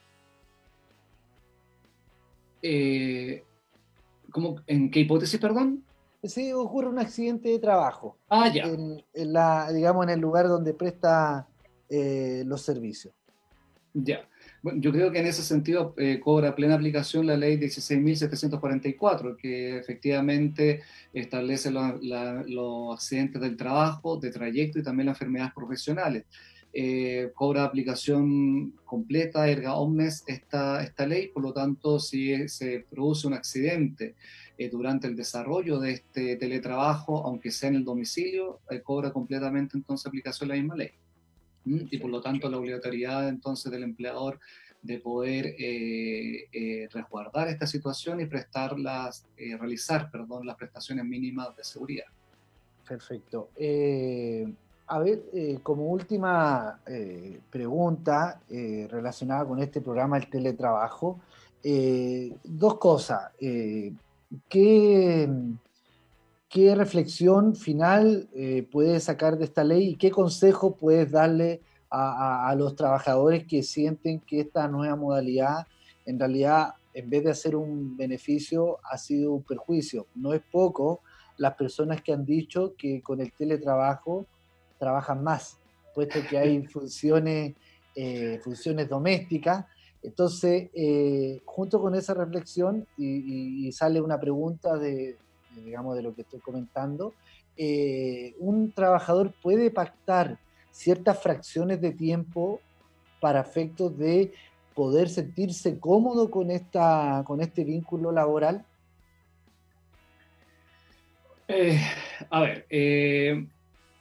Eh, 2.63 3.45
¿cómo, 4.31 4.57
¿En 4.67 4.91
qué 4.91 5.01
hipótesis, 5.01 5.41
perdón? 5.41 5.85
si 6.23 6.53
ocurre 6.53 6.89
un 6.89 6.99
accidente 6.99 7.49
de 7.49 7.59
trabajo. 7.59 8.19
Ah, 8.29 8.49
ya. 8.53 8.65
En, 8.65 9.03
la, 9.33 9.73
digamos, 9.73 10.05
en 10.05 10.11
el 10.11 10.21
lugar 10.21 10.49
donde 10.49 10.75
presta 10.75 11.47
eh, 11.89 12.43
los 12.47 12.63
servicios. 12.63 13.15
Ya. 13.95 14.29
Bueno, 14.63 14.81
yo 14.81 14.93
creo 14.93 15.11
que 15.11 15.19
en 15.19 15.27
ese 15.27 15.43
sentido 15.43 15.95
eh, 15.97 16.21
cobra 16.21 16.55
plena 16.55 16.75
aplicación 16.75 17.27
la 17.27 17.37
ley 17.37 17.57
16.744, 17.57 19.37
que 19.37 19.79
efectivamente 19.79 20.83
establece 21.13 21.71
los 21.71 22.95
accidentes 22.95 23.41
del 23.41 23.57
trabajo, 23.57 24.19
de 24.19 24.31
trayecto 24.31 24.79
y 24.79 24.83
también 24.83 25.07
las 25.07 25.17
enfermedades 25.17 25.55
profesionales. 25.55 26.25
Eh, 26.73 27.33
cobra 27.35 27.65
aplicación 27.65 28.75
completa, 28.85 29.49
erga 29.49 29.75
omnes, 29.75 30.25
esta, 30.27 30.83
esta 30.83 31.07
ley, 31.07 31.29
por 31.29 31.43
lo 31.43 31.53
tanto, 31.53 31.99
si 31.99 32.49
se 32.49 32.87
produce 32.91 33.27
un 33.27 33.35
accidente 33.35 34.15
eh, 34.57 34.69
durante 34.69 35.07
el 35.07 35.17
desarrollo 35.17 35.81
de 35.81 35.93
este 35.93 36.37
teletrabajo, 36.37 37.27
aunque 37.27 37.51
sea 37.51 37.71
en 37.71 37.77
el 37.77 37.85
domicilio, 37.85 38.61
cobra 38.85 39.13
completamente 39.13 39.77
entonces 39.77 40.07
aplicación 40.07 40.49
la 40.49 40.55
misma 40.55 40.77
ley 40.77 40.91
y 41.65 41.99
por 41.99 42.11
lo 42.11 42.21
tanto 42.21 42.49
la 42.49 42.59
obligatoriedad 42.59 43.29
entonces 43.29 43.71
del 43.71 43.83
empleador 43.83 44.41
de 44.83 44.99
poder 44.99 45.47
eh, 45.59 46.49
eh, 46.53 46.89
resguardar 46.91 47.49
esta 47.49 47.67
situación 47.67 48.21
y 48.21 48.27
prestarlas, 48.27 49.27
eh, 49.37 49.57
realizar, 49.59 50.11
perdón, 50.11 50.47
las 50.47 50.57
prestaciones 50.57 51.05
mínimas 51.05 51.55
de 51.55 51.65
seguridad. 51.65 52.07
Perfecto. 52.89 53.51
A 54.93 54.99
ver, 54.99 55.23
como 55.63 55.87
última 55.87 56.81
pregunta 57.49 58.41
relacionada 58.49 59.45
con 59.45 59.61
este 59.61 59.81
programa, 59.81 60.17
el 60.19 60.29
teletrabajo, 60.29 61.21
dos 62.45 62.79
cosas. 62.79 63.31
¿qué, 64.49 65.29
¿Qué 66.51 66.75
reflexión 66.75 67.55
final 67.55 68.29
eh, 68.35 68.67
puedes 68.73 69.05
sacar 69.05 69.39
de 69.39 69.45
esta 69.45 69.63
ley 69.63 69.91
y 69.91 69.95
qué 69.95 70.11
consejo 70.11 70.75
puedes 70.75 71.09
darle 71.13 71.61
a, 71.89 72.53
los 72.59 72.75
trabajadores 72.75 73.47
que 73.47 73.63
sienten 73.63 74.19
que 74.19 74.41
esta 74.41 74.67
nueva 74.67 74.97
modalidad 74.97 75.69
en 76.07 76.19
realidad 76.19 76.75
en 76.93 77.09
vez 77.09 77.23
de 77.23 77.31
hacer 77.31 77.55
un 77.55 77.97
beneficio 77.97 78.79
ha 78.83 78.99
sido 78.99 79.33
un 79.33 79.45
perjuicio? 79.45 80.09
No 80.17 80.33
es 80.33 80.43
poco 80.51 81.03
las 81.37 81.55
personas 81.55 82.03
que 82.03 82.13
han 82.13 82.25
dicho 82.25 82.75
que 82.77 83.01
con 83.01 83.21
el 83.21 83.33
teletrabajo 83.33 84.27
trabajan 84.81 85.23
más, 85.23 85.59
puesto 85.95 86.19
que 86.29 86.37
hay 86.37 86.67
funciones, 86.67 87.55
eh, 87.95 88.41
funciones 88.43 88.89
domésticas. 88.89 89.67
Entonces, 90.03 90.71
eh, 90.75 91.41
junto 91.45 91.81
con 91.81 91.95
esa 91.95 92.15
reflexión 92.15 92.87
y 92.97 93.71
sale 93.73 94.01
una 94.01 94.19
pregunta 94.19 94.77
de, 94.79 95.17
digamos, 95.55 95.95
de 95.97 96.03
lo 96.03 96.15
que 96.15 96.23
estoy 96.23 96.41
comentando, 96.41 97.15
eh, 97.57 98.35
un 98.39 98.73
trabajador 98.73 99.35
puede 99.43 99.71
pactar 99.71 100.39
ciertas 100.71 101.23
fracciones 101.23 101.81
de 101.81 101.93
tiempo 101.93 102.61
para 103.21 103.41
efectos 103.41 103.97
de 103.99 104.33
poder 104.75 105.09
sentirse 105.09 105.79
cómodo 105.79 106.31
con, 106.31 106.51
esta, 106.51 107.23
con 107.27 107.41
este 107.41 107.65
vínculo 107.65 108.13
laboral? 108.13 108.65
Eh, 111.49 111.81
a 112.31 112.41
ver, 112.41 112.67
eh, 112.71 113.47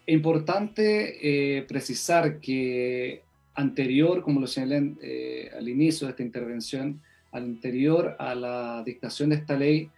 es 0.10 0.14
importante 0.14 1.66
precisar 1.68 2.40
que 2.40 3.22
anterior, 3.54 4.22
como 4.22 4.40
lo 4.40 4.48
señalé 4.48 5.52
al 5.56 5.70
inicio 5.70 6.08
de 6.08 6.12
esta 6.12 6.24
intervención, 6.24 7.00
anterior 7.32 8.16
a 8.18 8.34
la 8.34 8.84
dictación 8.84 9.30
de 9.30 9.36
esta 9.36 9.56
ley, 9.56 9.90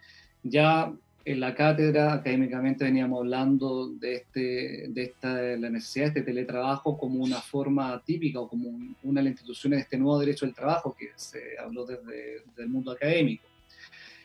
ya 0.42 0.92
en 1.24 1.40
la 1.40 1.54
cátedra 1.54 2.14
académicamente 2.14 2.84
veníamos 2.84 3.20
hablando 3.20 3.88
de, 3.88 4.16
este, 4.16 4.88
de 4.88 5.02
esta, 5.02 5.34
la 5.56 5.70
necesidad 5.70 6.06
de 6.06 6.20
este 6.20 6.22
teletrabajo 6.22 6.98
como 6.98 7.22
una 7.22 7.40
forma 7.40 8.02
típica 8.04 8.40
o 8.40 8.48
como 8.48 8.70
una 9.04 9.20
de 9.20 9.24
las 9.24 9.30
instituciones 9.32 9.78
de 9.78 9.82
este 9.82 9.98
nuevo 9.98 10.18
derecho 10.18 10.46
del 10.46 10.54
trabajo 10.54 10.96
que 10.98 11.10
se 11.14 11.58
habló 11.58 11.86
desde, 11.86 12.42
el 12.58 12.68
mundo 12.68 12.92
académico. 12.92 13.44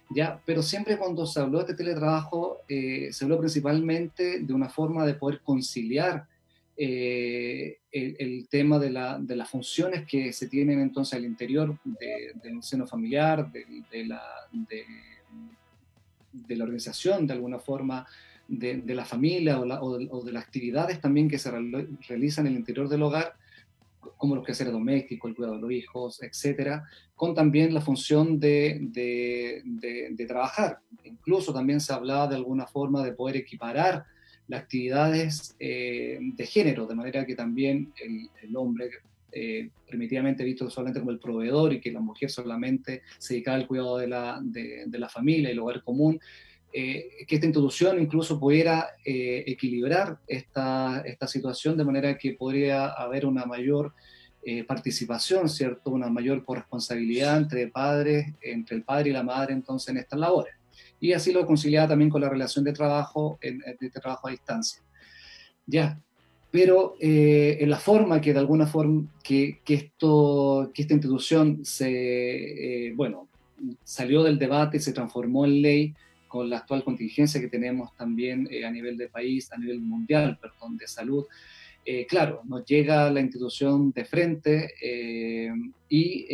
¿Ya? 0.10 0.40
Pero 0.46 0.62
siempre 0.62 0.98
cuando 0.98 1.26
se 1.26 1.40
habló 1.40 1.64
de 1.64 1.74
teletrabajo, 1.74 2.62
eh, 2.68 3.10
se 3.12 3.26
habló 3.26 3.40
principalmente 3.40 4.40
de 4.40 4.54
una 4.54 4.70
forma 4.70 5.06
de 5.06 5.14
poder 5.14 5.42
conciliar 5.42 6.26
eh, 6.76 7.80
el, 7.92 8.48
tema 8.50 8.78
de, 8.78 8.92
la, 8.92 9.20
las 9.20 9.50
funciones 9.50 10.06
que 10.06 10.32
se 10.32 10.48
tienen 10.48 10.80
entonces 10.80 11.16
al 11.16 11.26
interior 11.26 11.76
del 11.84 12.62
seno 12.62 12.86
familiar, 12.86 13.52
de, 13.52 14.06
la... 14.06 14.22
La 16.50 16.66
organización, 16.66 17.26
de 17.26 17.34
alguna 17.34 17.58
forma, 17.58 18.06
de, 18.48 18.82
la 18.94 19.06
familia 19.06 19.60
o, 19.60 20.24
de, 20.24 20.32
las 20.32 20.44
actividades 20.44 21.02
también 21.02 21.28
que 21.28 21.40
se 21.40 21.52
realizan 22.08 22.46
en 22.46 22.54
el 22.54 22.60
interior 22.60 22.88
del 22.90 23.04
hogar, 23.04 23.36
como 24.18 24.36
los 24.36 24.46
quehaceres 24.46 24.74
domésticos, 24.74 25.30
el 25.30 25.36
cuidado 25.36 25.56
de 25.56 25.62
los 25.62 25.72
hijos, 25.72 26.22
etcétera, 26.22 26.84
con 27.16 27.34
también 27.34 27.74
la 27.74 27.82
función 27.82 28.40
de, 28.40 28.80
de, 28.82 30.26
trabajar. 30.28 30.80
Incluso 31.04 31.54
también 31.54 31.80
se 31.80 31.94
hablaba 31.94 32.28
de 32.28 32.36
alguna 32.36 32.68
forma 32.68 33.04
de 33.04 33.14
poder 33.14 33.38
equiparar 33.38 34.06
las 34.48 34.62
actividades 34.62 35.56
eh, 35.60 36.20
de 36.22 36.46
género, 36.46 36.86
de 36.88 36.96
manera 36.96 37.26
que 37.26 37.36
también 37.36 37.94
el, 38.42 38.56
hombre 38.56 38.90
eh, 39.32 39.70
primitivamente 39.88 40.44
visto 40.44 40.70
solamente 40.70 41.00
como 41.00 41.12
el 41.12 41.20
proveedor 41.20 41.74
y 41.74 41.82
que 41.82 41.92
la 41.92 42.00
mujer 42.00 42.30
solamente 42.30 43.02
se 43.18 43.36
dedicaba 43.36 43.58
al 43.58 43.68
cuidado 43.68 43.98
de 43.98 44.08
la, 44.08 44.40
de, 44.42 44.88
la 44.92 45.10
familia 45.10 45.50
y 45.50 45.54
el 45.54 45.60
hogar 45.60 45.84
común, 45.84 46.20
eh, 46.74 47.26
que 47.28 47.36
esta 47.36 47.48
institución 47.48 48.02
incluso 48.02 48.40
pudiera 48.40 48.90
eh, 49.04 49.44
equilibrar 49.48 50.20
esta, 50.28 51.02
esta 51.06 51.28
situación 51.28 51.78
de 51.78 51.86
manera 51.86 52.18
que 52.18 52.34
podría 52.34 52.88
haber 52.88 53.26
una 53.26 53.46
mayor 53.46 53.94
participación, 54.66 55.50
¿cierto? 55.50 55.90
Una 55.90 56.08
mayor 56.08 56.46
corresponsabilidad 56.46 57.36
entre 57.36 57.68
padres, 57.68 58.34
entre 58.40 58.78
el 58.78 58.84
padre 58.84 59.10
y 59.10 59.12
la 59.12 59.22
madre 59.22 59.52
entonces 59.52 59.90
en 59.90 59.98
estas 59.98 60.18
labores. 60.18 60.54
Y 61.02 61.12
así 61.12 61.34
lo 61.34 61.46
conciliaba 61.46 61.90
también 61.90 62.10
con 62.10 62.22
la 62.22 62.30
relación 62.30 62.64
de 62.64 62.72
trabajo, 62.72 63.38
en, 63.42 63.62
de 63.78 63.90
trabajo 63.90 64.30
a 64.30 64.32
distancia. 64.32 64.82
Ya, 65.66 66.00
pero 66.50 66.96
eh, 67.00 67.58
en 67.60 67.70
la 67.70 67.78
forma 67.78 68.22
que 68.22 68.34
de 68.34 68.40
alguna 68.40 68.66
forma 68.66 69.06
que, 69.22 69.60
que 69.66 69.74
esto, 69.74 70.72
que 70.74 70.82
esta 70.82 70.94
institución 70.94 71.64
se, 71.64 72.88
eh, 72.88 72.94
bueno, 72.96 73.28
salió 73.84 74.24
del 74.24 74.40
debate 74.40 74.78
y 74.78 74.80
se 74.80 74.94
transformó 74.94 75.46
en 75.46 75.62
ley 75.62 75.94
con 76.28 76.50
la 76.50 76.58
actual 76.58 76.84
contingencia 76.84 77.42
que 77.42 77.48
tenemos 77.48 77.96
también 77.96 78.48
eh, 78.52 78.66
a 78.66 78.72
nivel 78.72 78.98
de 78.98 79.10
país, 79.10 79.52
a 79.52 79.58
nivel 79.58 79.80
mundial, 79.80 80.38
perdón, 80.42 80.78
de 80.78 80.88
salud. 80.88 81.26
claro, 82.10 82.42
nos 82.46 82.66
llega 82.66 83.10
la 83.10 83.22
institución 83.22 83.92
de 83.92 84.04
frente 84.04 84.74
y 85.88 86.26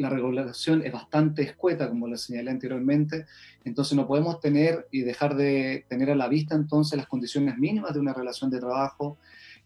la 0.00 0.08
regulación 0.08 0.82
es 0.84 0.92
bastante 0.92 1.42
escueta, 1.42 1.88
como 1.88 2.08
lo 2.08 2.16
señalé 2.16 2.50
anteriormente, 2.50 3.26
entonces 3.64 3.96
no 3.96 4.06
podemos 4.06 4.40
tener 4.40 4.86
y 4.90 5.00
dejar 5.00 5.36
de 5.36 5.84
tener 5.88 6.10
a 6.10 6.14
la 6.14 6.28
vista 6.28 6.54
entonces 6.54 6.96
las 6.96 7.06
condiciones 7.06 7.58
mínimas 7.58 7.94
de 7.94 8.00
una 8.00 8.14
relación 8.14 8.50
de 8.50 8.60
trabajo 8.60 9.18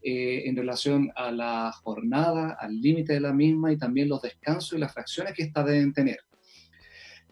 eh, 0.03 0.43
en 0.47 0.57
relación 0.57 1.11
a 1.17 1.31
la 1.31 1.73
jornada, 1.73 2.59
al 2.61 2.81
límite 2.81 3.15
de 3.15 3.21
la 3.21 3.33
misma 3.33 3.73
y 3.73 3.79
también 3.79 4.09
los 4.09 4.21
descansos 4.23 4.77
y 4.77 4.81
las 4.81 4.93
fracciones 4.93 5.33
que 5.35 5.45
ésta 5.45 5.65
deben 5.65 5.93
tener. 5.93 6.19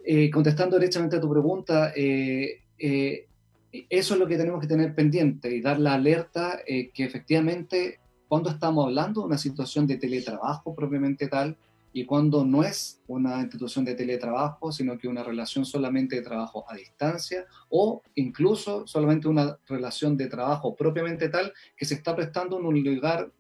Eh, 0.05 0.31
contestando 0.31 0.77
directamente 0.77 1.17
a 1.17 1.21
tu 1.21 1.31
pregunta, 1.31 1.93
eh, 1.95 2.61
eso 2.79 4.15
es 4.15 4.21
lo 4.21 4.27
que 4.27 4.37
tenemos 4.37 4.61
que 4.61 4.67
tener 4.67 4.95
pendiente 4.95 5.55
y 5.55 5.61
dar 5.61 5.79
la 5.79 5.95
alerta 5.95 6.61
que 6.67 7.05
efectivamente 7.05 8.01
cuando 8.29 8.51
estamos 8.51 8.87
hablando 8.87 9.21
de 9.21 9.27
una 9.29 9.39
situación 9.39 9.87
de 9.87 9.97
teletrabajo 9.99 10.75
propiamente 10.75 11.29
tal, 11.29 11.57
y 11.93 12.07
cuando 12.07 12.45
no 12.45 12.63
es 12.63 13.01
una 13.07 13.41
institución 13.41 13.85
de 13.85 13.95
teletrabajo, 13.95 14.73
sino 14.73 14.99
que 14.99 15.09
una 15.09 15.23
relación 15.23 15.65
solamente 15.65 16.17
de 16.17 16.23
trabajo 16.23 16.65
a 16.69 16.75
distancia 16.75 17.47
o 17.69 18.03
incluso 18.15 18.87
solamente 18.87 19.29
una 19.29 19.59
relación 19.69 20.17
de 20.17 20.29
trabajo 20.29 20.75
propiamente 20.75 21.29
tal 21.29 21.53
que 21.77 21.85
se 21.85 21.95
está 21.95 22.17
prestando 22.17 22.59
en 22.59 22.67
un 22.67 22.83
lugar 22.83 23.31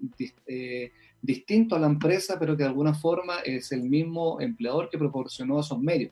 eh, 0.46 0.92
distinto 1.22 1.76
a 1.76 1.78
la 1.78 1.86
empresa, 1.86 2.38
pero 2.38 2.56
que 2.56 2.64
de 2.64 2.68
alguna 2.68 2.94
forma 2.94 3.38
es 3.44 3.70
el 3.70 3.84
mismo 3.84 4.40
empleador 4.40 4.90
que 4.90 4.98
proporcionó 4.98 5.60
esos 5.60 5.80
medios. 5.80 6.10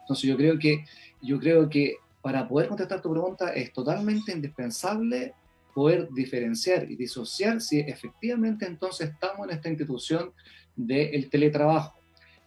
Entonces 0.00 0.28
yo 0.28 0.36
creo 0.36 0.58
que 0.58 0.84
yo 1.22 1.38
creo 1.38 1.68
que 1.68 1.96
para 2.22 2.48
poder 2.48 2.68
contestar 2.68 3.00
tu 3.02 3.12
pregunta 3.12 3.52
es 3.52 3.72
totalmente 3.72 4.32
indispensable 4.32 5.34
poder 5.74 6.08
diferenciar 6.10 6.90
y 6.90 6.96
disociar 6.96 7.60
si 7.60 7.80
efectivamente 7.80 8.66
entonces 8.66 9.10
estamos 9.10 9.46
en 9.46 9.54
esta 9.54 9.68
institución 9.68 10.32
del 10.74 11.28
teletrabajo. 11.28 11.94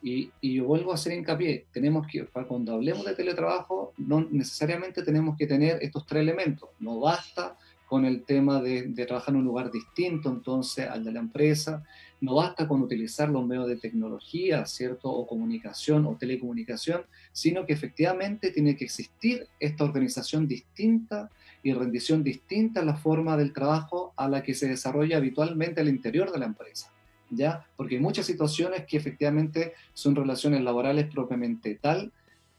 Y, 0.01 0.32
yo 0.41 0.65
vuelvo 0.65 0.91
a 0.91 0.95
hacer 0.95 1.13
hincapié, 1.13 1.67
tenemos 1.72 2.07
que, 2.07 2.26
cuando 2.26 2.74
hablemos 2.74 3.05
de 3.05 3.13
teletrabajo, 3.13 3.93
no 3.97 4.22
necesariamente 4.22 5.03
tenemos 5.03 5.38
que 5.38 5.45
tener 5.45 5.78
estos 5.82 6.05
tres 6.05 6.22
elementos. 6.22 6.70
No 6.80 6.99
basta 6.99 7.55
con 7.90 8.06
el 8.06 8.24
tema 8.24 8.62
de, 8.62 8.84
trabajar 9.08 9.34
en 9.34 9.40
un 9.40 9.46
lugar 9.46 9.72
distinto 9.72 10.30
entonces 10.30 10.88
al 10.88 11.04
de 11.04 11.12
la 11.12 11.20
empresa. 11.20 11.84
No 12.22 12.36
basta 12.36 12.68
con 12.68 12.84
utilizar 12.84 13.30
los 13.30 13.48
medios 13.48 13.68
de 13.68 13.78
tecnología, 13.78 14.66
¿cierto? 14.68 15.10
O 15.10 15.26
comunicación 15.26 16.06
o 16.06 16.16
telecomunicación, 16.16 17.02
sino 17.32 17.66
que 17.66 17.74
efectivamente 17.74 18.52
tiene 18.52 18.76
que 18.78 18.86
existir 18.86 19.48
esta 19.60 19.86
organización 19.86 20.48
distinta 20.48 21.32
y 21.64 21.74
rendición 21.74 22.24
distinta 22.24 22.82
a 22.82 22.86
la 22.86 22.96
forma 22.96 23.36
del 23.38 23.54
trabajo 23.54 24.14
a 24.16 24.30
la 24.30 24.44
que 24.44 24.54
se 24.54 24.68
desarrolla 24.68 25.18
habitualmente 25.18 25.82
al 25.82 25.90
interior 25.90 26.32
de 26.32 26.40
la 26.40 26.46
empresa. 26.46 26.94
¿Ya? 27.32 27.66
Porque 27.76 27.96
hay 27.96 28.02
muchas 28.02 28.28
situaciones 28.28 28.86
que 28.86 28.98
efectivamente 28.98 29.74
son 29.94 30.16
relaciones 30.16 30.62
laborales 30.62 31.08
propiamente 31.12 31.76
tal, 31.82 32.12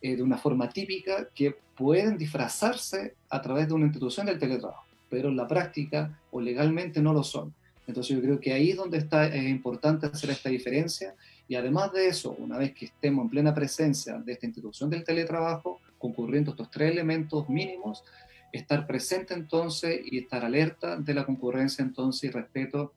eh, 0.03 0.16
de 0.16 0.22
una 0.22 0.39
forma 0.39 0.68
típica, 0.70 1.28
que 1.35 1.57
pueden 1.76 2.18
disfrazarse 2.18 3.14
a 3.28 3.41
través 3.41 3.68
de 3.68 3.74
una 3.74 3.87
institución 3.87 4.26
del 4.26 4.39
teletrabajo 4.39 4.89
pero 5.11 5.28
en 5.28 5.36
la 5.36 5.46
práctica 5.46 6.18
o 6.30 6.40
legalmente 6.40 7.02
no 7.02 7.12
lo 7.12 7.22
son. 7.22 7.52
Entonces 7.86 8.16
yo 8.16 8.22
creo 8.22 8.38
que 8.38 8.52
ahí 8.52 8.70
es 8.70 8.76
donde 8.76 8.98
está, 8.98 9.26
es 9.26 9.48
importante 9.48 10.06
hacer 10.06 10.30
esta 10.30 10.48
diferencia 10.48 11.14
y 11.48 11.56
además 11.56 11.92
de 11.92 12.06
eso, 12.06 12.36
una 12.38 12.56
vez 12.56 12.72
que 12.72 12.86
estemos 12.86 13.24
en 13.24 13.30
plena 13.30 13.52
presencia 13.52 14.18
de 14.18 14.32
esta 14.32 14.46
institución 14.46 14.88
del 14.88 15.02
teletrabajo, 15.02 15.80
concurriendo 15.98 16.52
estos 16.52 16.70
tres 16.70 16.92
elementos 16.92 17.48
mínimos, 17.48 18.04
estar 18.52 18.86
presente 18.86 19.34
entonces 19.34 20.00
y 20.04 20.18
estar 20.18 20.44
alerta 20.44 20.96
de 20.96 21.14
la 21.14 21.26
concurrencia 21.26 21.82
entonces 21.82 22.24
y 22.24 22.32
respeto 22.32 22.94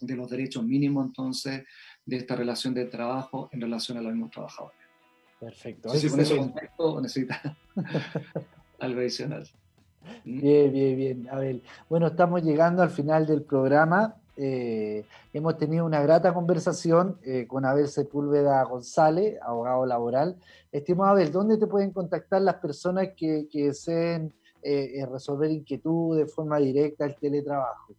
de 0.00 0.14
los 0.14 0.30
derechos 0.30 0.62
mínimos 0.62 1.06
entonces 1.06 1.64
de 2.04 2.16
esta 2.16 2.36
relación 2.36 2.74
de 2.74 2.84
trabajo 2.84 3.48
en 3.52 3.60
relación 3.60 3.98
a 3.98 4.02
los 4.02 4.12
mismos 4.12 4.30
trabajadores. 4.30 4.78
Perfecto. 5.40 5.90
Sí, 5.90 6.08
con 6.08 6.20
ese 6.20 6.36
contexto 6.36 7.00
necesita 7.00 7.56
algo 8.78 9.00
adicional. 9.00 9.48
Bien, 10.24 10.72
bien, 10.72 10.96
bien. 10.96 11.28
Abel. 11.30 11.62
Bueno, 11.88 12.08
estamos 12.08 12.42
llegando 12.42 12.82
al 12.82 12.90
final 12.90 13.26
del 13.26 13.42
programa. 13.42 14.16
Eh, 14.38 15.04
hemos 15.32 15.56
tenido 15.56 15.86
una 15.86 16.02
grata 16.02 16.34
conversación 16.34 17.18
eh, 17.24 17.46
con 17.48 17.64
Abel 17.64 17.88
Sepúlveda 17.88 18.62
González, 18.64 19.38
abogado 19.42 19.86
laboral. 19.86 20.36
Estimado 20.70 21.12
Abel, 21.12 21.32
¿dónde 21.32 21.56
te 21.56 21.66
pueden 21.66 21.90
contactar 21.90 22.42
las 22.42 22.56
personas 22.56 23.08
que, 23.16 23.48
deseen 23.52 24.32
eh, 24.62 25.06
resolver 25.10 25.50
inquietudes 25.50 26.26
de 26.26 26.32
forma 26.32 26.58
directa 26.58 27.06
el 27.06 27.16
teletrabajo? 27.16 27.94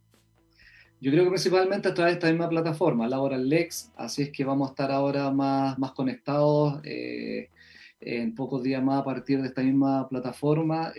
Yo 1.00 1.10
creo 1.10 1.24
que 1.24 1.30
principalmente 1.30 1.88
a 1.88 1.94
través 1.94 2.14
de 2.14 2.18
esta 2.18 2.30
misma 2.30 2.48
plataforma, 2.48 3.08
Laboral 3.08 3.48
Lex, 3.48 3.92
así 3.96 4.22
es 4.22 4.30
que 4.30 4.44
vamos 4.44 4.68
a 4.68 4.72
estar 4.72 4.90
ahora 4.90 5.30
más, 5.30 5.78
más 5.78 5.92
conectados 5.92 6.80
en 6.84 8.34
pocos 8.34 8.62
días 8.62 8.82
más 8.82 9.00
a 9.00 9.04
partir 9.04 9.40
de 9.40 9.48
esta 9.48 9.62
misma 9.62 10.08
plataforma 10.08 10.92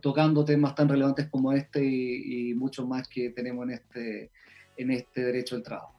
tocando 0.00 0.44
temas 0.44 0.74
tan 0.74 0.88
relevantes 0.88 1.28
como 1.28 1.52
este 1.52 1.84
y, 1.84 2.54
mucho 2.54 2.86
más 2.86 3.08
que 3.08 3.30
tenemos 3.30 3.64
en 3.64 3.70
este, 3.74 4.30
en 4.76 4.90
este 4.90 5.22
derecho 5.22 5.56
al 5.56 5.62
trabajo. 5.62 5.94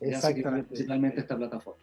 Exactamente. 0.00 0.68
Principalmente 0.68 1.20
esta 1.20 1.36
plataforma. 1.36 1.82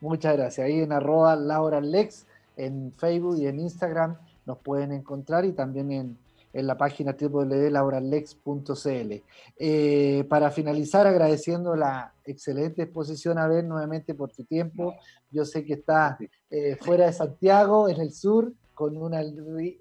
Muchas 0.00 0.36
gracias. 0.36 0.66
Ahí 0.66 0.80
en 0.80 0.92
arroba 0.92 1.36
Laura 1.36 1.80
Lex, 1.80 2.26
en 2.56 2.92
Facebook 2.96 3.38
y 3.38 3.46
en 3.46 3.60
Instagram 3.60 4.16
nos 4.44 4.58
pueden 4.58 4.92
encontrar 4.92 5.44
y 5.44 5.52
también 5.52 5.92
en, 5.92 6.18
en 6.56 6.66
la 6.66 6.76
página 6.78 7.14
www.lauralex.cl. 7.20 9.12
Eh, 9.58 10.24
para 10.28 10.50
finalizar, 10.50 11.06
agradeciendo 11.06 11.76
la 11.76 12.14
excelente 12.24 12.82
exposición, 12.82 13.36
a 13.38 13.46
ver 13.46 13.64
nuevamente 13.64 14.14
por 14.14 14.32
tu 14.32 14.44
tiempo. 14.44 14.94
Yo 15.30 15.44
sé 15.44 15.64
que 15.64 15.74
está 15.74 16.16
eh, 16.48 16.76
fuera 16.80 17.04
de 17.06 17.12
Santiago, 17.12 17.90
en 17.90 18.00
el 18.00 18.12
sur, 18.12 18.52
con 18.76 18.96
una, 18.96 19.22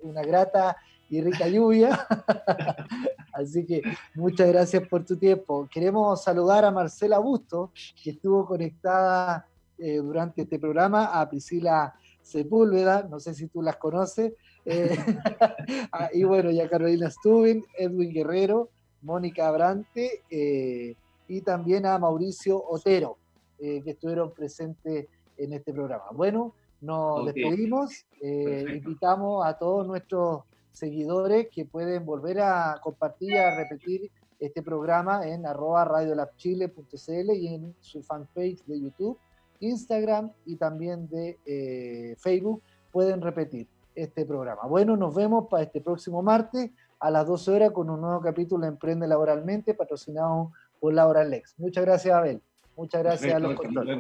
una 0.01 0.21
grata 0.21 0.77
y 1.09 1.21
rica 1.21 1.47
lluvia. 1.47 2.07
Así 3.33 3.65
que 3.65 3.81
muchas 4.15 4.47
gracias 4.47 4.87
por 4.87 5.05
tu 5.05 5.17
tiempo. 5.17 5.67
Queremos 5.69 6.23
saludar 6.23 6.63
a 6.63 6.71
Marcela 6.71 7.19
Busto, 7.19 7.71
que 8.01 8.11
estuvo 8.11 8.45
conectada 8.45 9.45
eh, 9.77 9.97
durante 9.97 10.43
este 10.43 10.57
programa, 10.57 11.19
a 11.19 11.29
Priscila 11.29 11.93
Sepúlveda, 12.21 13.03
no 13.03 13.19
sé 13.19 13.33
si 13.33 13.47
tú 13.47 13.61
las 13.61 13.75
conoces, 13.75 14.33
eh, 14.63 14.97
y 16.13 16.23
bueno, 16.23 16.49
ya 16.49 16.69
Carolina 16.69 17.11
Stubin, 17.11 17.63
Edwin 17.77 18.13
Guerrero, 18.13 18.69
Mónica 19.01 19.49
Abrante 19.49 20.23
eh, 20.29 20.95
y 21.27 21.41
también 21.41 21.85
a 21.85 21.99
Mauricio 21.99 22.63
Otero, 22.67 23.17
que 23.59 23.83
estuvieron 23.85 24.31
presentes 24.31 25.07
en 25.37 25.53
este 25.53 25.73
programa. 25.73 26.05
Bueno, 26.11 26.53
nos 26.81 27.25
despedimos, 27.25 28.05
eh, 28.21 28.65
invitamos 28.75 29.45
a 29.45 29.57
todos 29.57 29.85
nuestros 29.87 30.43
seguidores 30.71 31.47
que 31.49 31.65
pueden 31.65 32.05
volver 32.05 32.41
a 32.41 32.79
compartir 32.81 33.31
y 33.31 33.37
a 33.37 33.55
repetir 33.55 34.11
este 34.39 34.61
programa 34.61 35.27
en 35.27 35.45
arroba 35.45 35.85
radiolabchile.cl 35.85 37.31
y 37.33 37.47
en 37.47 37.75
su 37.79 38.03
fanpage 38.03 38.63
de 38.65 38.81
YouTube, 38.81 39.17
Instagram 39.59 40.31
y 40.45 40.57
también 40.57 41.07
de 41.07 41.37
eh, 41.45 42.15
Facebook 42.17 42.61
pueden 42.91 43.21
repetir 43.21 43.67
este 43.95 44.25
programa. 44.25 44.67
Bueno, 44.67 44.97
nos 44.97 45.15
vemos 45.15 45.47
para 45.47 45.63
este 45.63 45.81
próximo 45.81 46.21
martes 46.21 46.71
a 46.99 47.09
las 47.09 47.25
12 47.25 47.51
horas 47.51 47.71
con 47.71 47.89
un 47.89 48.01
nuevo 48.01 48.21
capítulo 48.21 48.63
de 48.63 48.69
Emprende 48.69 49.07
Laboralmente 49.07 49.73
patrocinado 49.73 50.51
por 50.79 50.93
Laura 50.93 51.23
Lex. 51.23 51.57
Muchas 51.57 51.85
gracias, 51.85 52.13
Abel. 52.13 52.41
Muchas 52.75 53.03
gracias 53.03 53.33
a 53.33 53.39
los 53.39 53.55
controles. 53.55 53.99